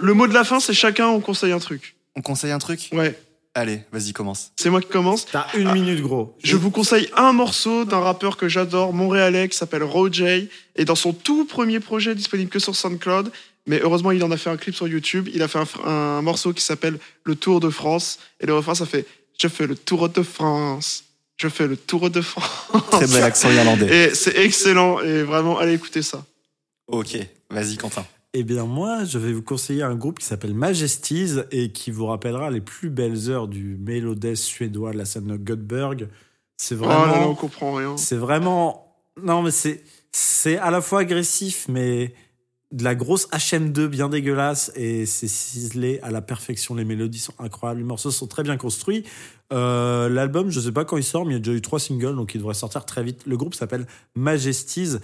le 0.00 0.14
mot 0.14 0.26
de 0.26 0.34
la 0.34 0.42
fin, 0.44 0.58
c'est 0.58 0.74
chacun, 0.74 1.08
on 1.08 1.20
conseille 1.20 1.52
un 1.52 1.58
truc. 1.58 1.96
On 2.16 2.22
conseille 2.22 2.50
un 2.50 2.58
truc? 2.58 2.88
Ouais, 2.92 3.18
Allez, 3.54 3.82
vas-y, 3.92 4.12
commence. 4.14 4.50
c'est 4.56 4.70
moi 4.70 4.80
qui 4.80 4.88
commence. 4.88 5.26
T'as 5.26 5.46
une 5.54 5.66
Ah. 5.68 5.74
minute, 5.74 6.00
gros. 6.00 6.34
Je 6.42 6.56
vous 6.56 6.70
conseille 6.70 7.08
un 7.16 7.32
morceau 7.34 7.84
d'un 7.84 8.00
rappeur 8.00 8.38
que 8.38 8.48
j'adore, 8.48 8.94
montréalais, 8.94 9.48
qui 9.48 9.56
s'appelle 9.58 9.82
Rojay. 9.82 10.48
Et 10.76 10.86
dans 10.86 10.94
son 10.94 11.12
tout 11.12 11.44
premier 11.44 11.78
projet, 11.78 12.14
disponible 12.14 12.48
que 12.48 12.58
sur 12.58 12.74
SoundCloud, 12.74 13.30
mais 13.66 13.78
heureusement, 13.82 14.10
il 14.10 14.24
en 14.24 14.30
a 14.30 14.38
fait 14.38 14.48
un 14.48 14.56
clip 14.56 14.74
sur 14.74 14.88
YouTube. 14.88 15.28
Il 15.34 15.42
a 15.42 15.48
fait 15.48 15.58
un, 15.58 15.88
un 15.90 16.22
morceau 16.22 16.52
qui 16.54 16.62
s'appelle 16.64 16.98
Le 17.24 17.36
Tour 17.36 17.60
de 17.60 17.68
France. 17.68 18.18
Et 18.40 18.46
le 18.46 18.54
refrain, 18.54 18.74
ça 18.74 18.86
fait 18.86 19.06
Je 19.40 19.48
fais 19.48 19.66
le 19.66 19.76
Tour 19.76 20.08
de 20.08 20.22
France. 20.22 21.04
Je 21.36 21.48
fais 21.48 21.66
le 21.66 21.76
Tour 21.76 22.08
de 22.10 22.20
France. 22.22 22.90
Très 22.90 23.06
bel 23.06 23.22
accent 23.22 23.50
irlandais. 23.50 23.86
Et 24.10 24.14
c'est 24.14 24.36
excellent. 24.38 25.00
Et 25.00 25.22
vraiment, 25.24 25.58
allez 25.58 25.74
écouter 25.74 26.00
ça. 26.02 26.24
Ok, 26.88 27.18
vas-y, 27.50 27.76
Quentin. 27.76 28.04
Eh 28.34 28.44
bien, 28.44 28.64
moi, 28.64 29.04
je 29.04 29.18
vais 29.18 29.32
vous 29.32 29.42
conseiller 29.42 29.82
un 29.82 29.94
groupe 29.94 30.18
qui 30.18 30.24
s'appelle 30.26 30.54
Majesties 30.54 31.40
et 31.50 31.70
qui 31.70 31.90
vous 31.90 32.06
rappellera 32.06 32.50
les 32.50 32.62
plus 32.62 32.88
belles 32.88 33.28
heures 33.30 33.46
du 33.46 33.76
mélodès 33.76 34.36
suédois 34.36 34.92
de 34.92 34.98
la 34.98 35.04
scène 35.04 35.26
de 35.26 35.36
Göteborg. 35.36 36.08
C'est 36.56 36.76
Oh 36.80 36.82
là 36.82 36.88
là, 36.88 36.94
on 36.94 37.08
vraiment. 37.08 37.34
comprend 37.34 37.74
rien. 37.74 37.96
c'est 37.98 38.16
vraiment. 38.16 38.96
Non, 39.22 39.42
mais 39.42 39.50
c'est. 39.50 39.84
C'est 40.12 40.56
à 40.58 40.70
la 40.70 40.80
fois 40.80 41.00
agressif, 41.00 41.66
mais 41.68 42.14
de 42.72 42.84
la 42.84 42.94
grosse 42.94 43.28
HM2 43.30 43.86
bien 43.86 44.08
dégueulasse 44.08 44.72
et 44.76 45.04
c'est 45.06 45.28
ciselé 45.28 46.00
à 46.02 46.10
la 46.10 46.22
perfection. 46.22 46.74
Les 46.74 46.84
mélodies 46.84 47.18
sont 47.18 47.34
incroyables, 47.38 47.80
les 47.80 47.86
morceaux 47.86 48.10
sont 48.10 48.26
très 48.26 48.42
bien 48.42 48.56
construits. 48.56 49.04
Euh, 49.52 50.08
L'album, 50.08 50.48
je 50.50 50.58
sais 50.58 50.72
pas 50.72 50.84
quand 50.86 50.96
il 50.96 51.04
sort, 51.04 51.26
mais 51.26 51.32
il 51.32 51.34
y 51.34 51.36
a 51.36 51.40
déjà 51.40 51.52
eu 51.52 51.60
trois 51.60 51.78
singles, 51.78 52.16
donc 52.16 52.34
il 52.34 52.38
devrait 52.38 52.54
sortir 52.54 52.86
très 52.86 53.02
vite. 53.02 53.20
Le 53.26 53.36
groupe 53.36 53.54
s'appelle 53.54 53.86
Majesties, 54.14 54.96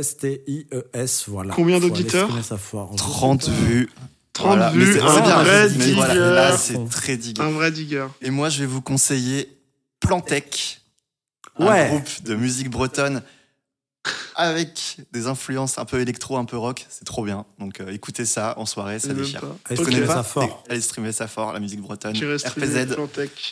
M-A-J-E-S-T-I-E-S. 0.00 1.24
Voilà. 1.28 1.54
Combien 1.54 1.78
d'auditeurs 1.80 2.26
streamer 2.26 2.42
ça 2.42 2.56
fort. 2.56 2.94
30 2.96 3.48
vues. 3.48 3.88
30 4.32 4.46
Voilà. 4.46 4.72
Mais 4.74 4.84
vues, 4.84 4.92
c'est- 4.94 5.00
un 5.00 5.42
vrai 5.42 5.68
mais 5.76 5.92
voilà, 5.92 6.14
digger. 6.14 6.20
Là, 6.20 6.56
c'est 6.56 6.88
très 6.88 7.16
digger. 7.16 7.42
Un 7.42 7.50
vrai 7.50 7.70
digger. 7.70 8.06
Et 8.22 8.30
moi, 8.30 8.48
je 8.48 8.60
vais 8.60 8.66
vous 8.66 8.80
conseiller 8.82 9.48
Plantec, 10.00 10.80
un 11.58 11.66
Ouais. 11.66 11.88
groupe 11.88 12.22
de 12.24 12.34
musique 12.34 12.70
bretonne 12.70 13.22
avec 14.36 14.96
des 15.12 15.26
influences 15.26 15.78
un 15.78 15.84
peu 15.84 16.00
électro, 16.00 16.36
un 16.38 16.44
peu 16.44 16.56
rock. 16.56 16.86
C'est 16.88 17.04
trop 17.04 17.24
bien. 17.24 17.44
Donc, 17.58 17.80
euh, 17.80 17.92
écoutez 17.92 18.24
ça 18.24 18.54
en 18.58 18.66
soirée, 18.66 18.98
ça 18.98 19.12
déchire. 19.12 19.42
Allez, 19.66 19.76
streamer 19.82 20.06
pas 20.06 20.14
ça 20.14 20.22
fort. 20.22 20.64
Allez 20.68 20.80
streamer 20.80 21.12
ça 21.12 21.28
fort, 21.28 21.52
la 21.52 21.60
musique 21.60 21.80
bretonne. 21.80 22.16
RPZ. 22.16 22.96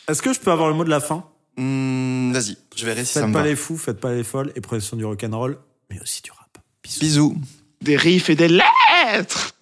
Est-ce 0.09 0.23
que 0.23 0.33
je 0.33 0.41
peux 0.41 0.51
avoir 0.51 0.69
le 0.69 0.75
mot 0.75 0.85
de 0.85 0.91
la 0.91 1.01
fin? 1.01 1.25
Hmm, 1.57 2.33
Vas-y, 2.33 2.57
je 2.77 2.87
verrai 2.87 3.05
si 3.05 3.13
ça 3.15 3.23
Faites 3.23 3.33
pas 3.33 3.41
va. 3.43 3.49
les 3.49 3.57
fous, 3.57 3.77
faites 3.77 3.99
pas 4.01 4.13
les 4.13 4.23
folles 4.25 4.53
et 4.55 4.61
prenez 4.61 4.81
soin 4.81 4.97
du 4.97 5.05
rock'n'roll, 5.05 5.59
mais 5.91 6.01
aussi 6.01 6.23
du 6.23 6.31
rap. 6.31 6.59
Bisous. 6.85 7.37
Des 7.83 7.97
riffs 7.97 8.31
et 8.31 8.37
des 8.37 8.49
lettres 8.49 9.53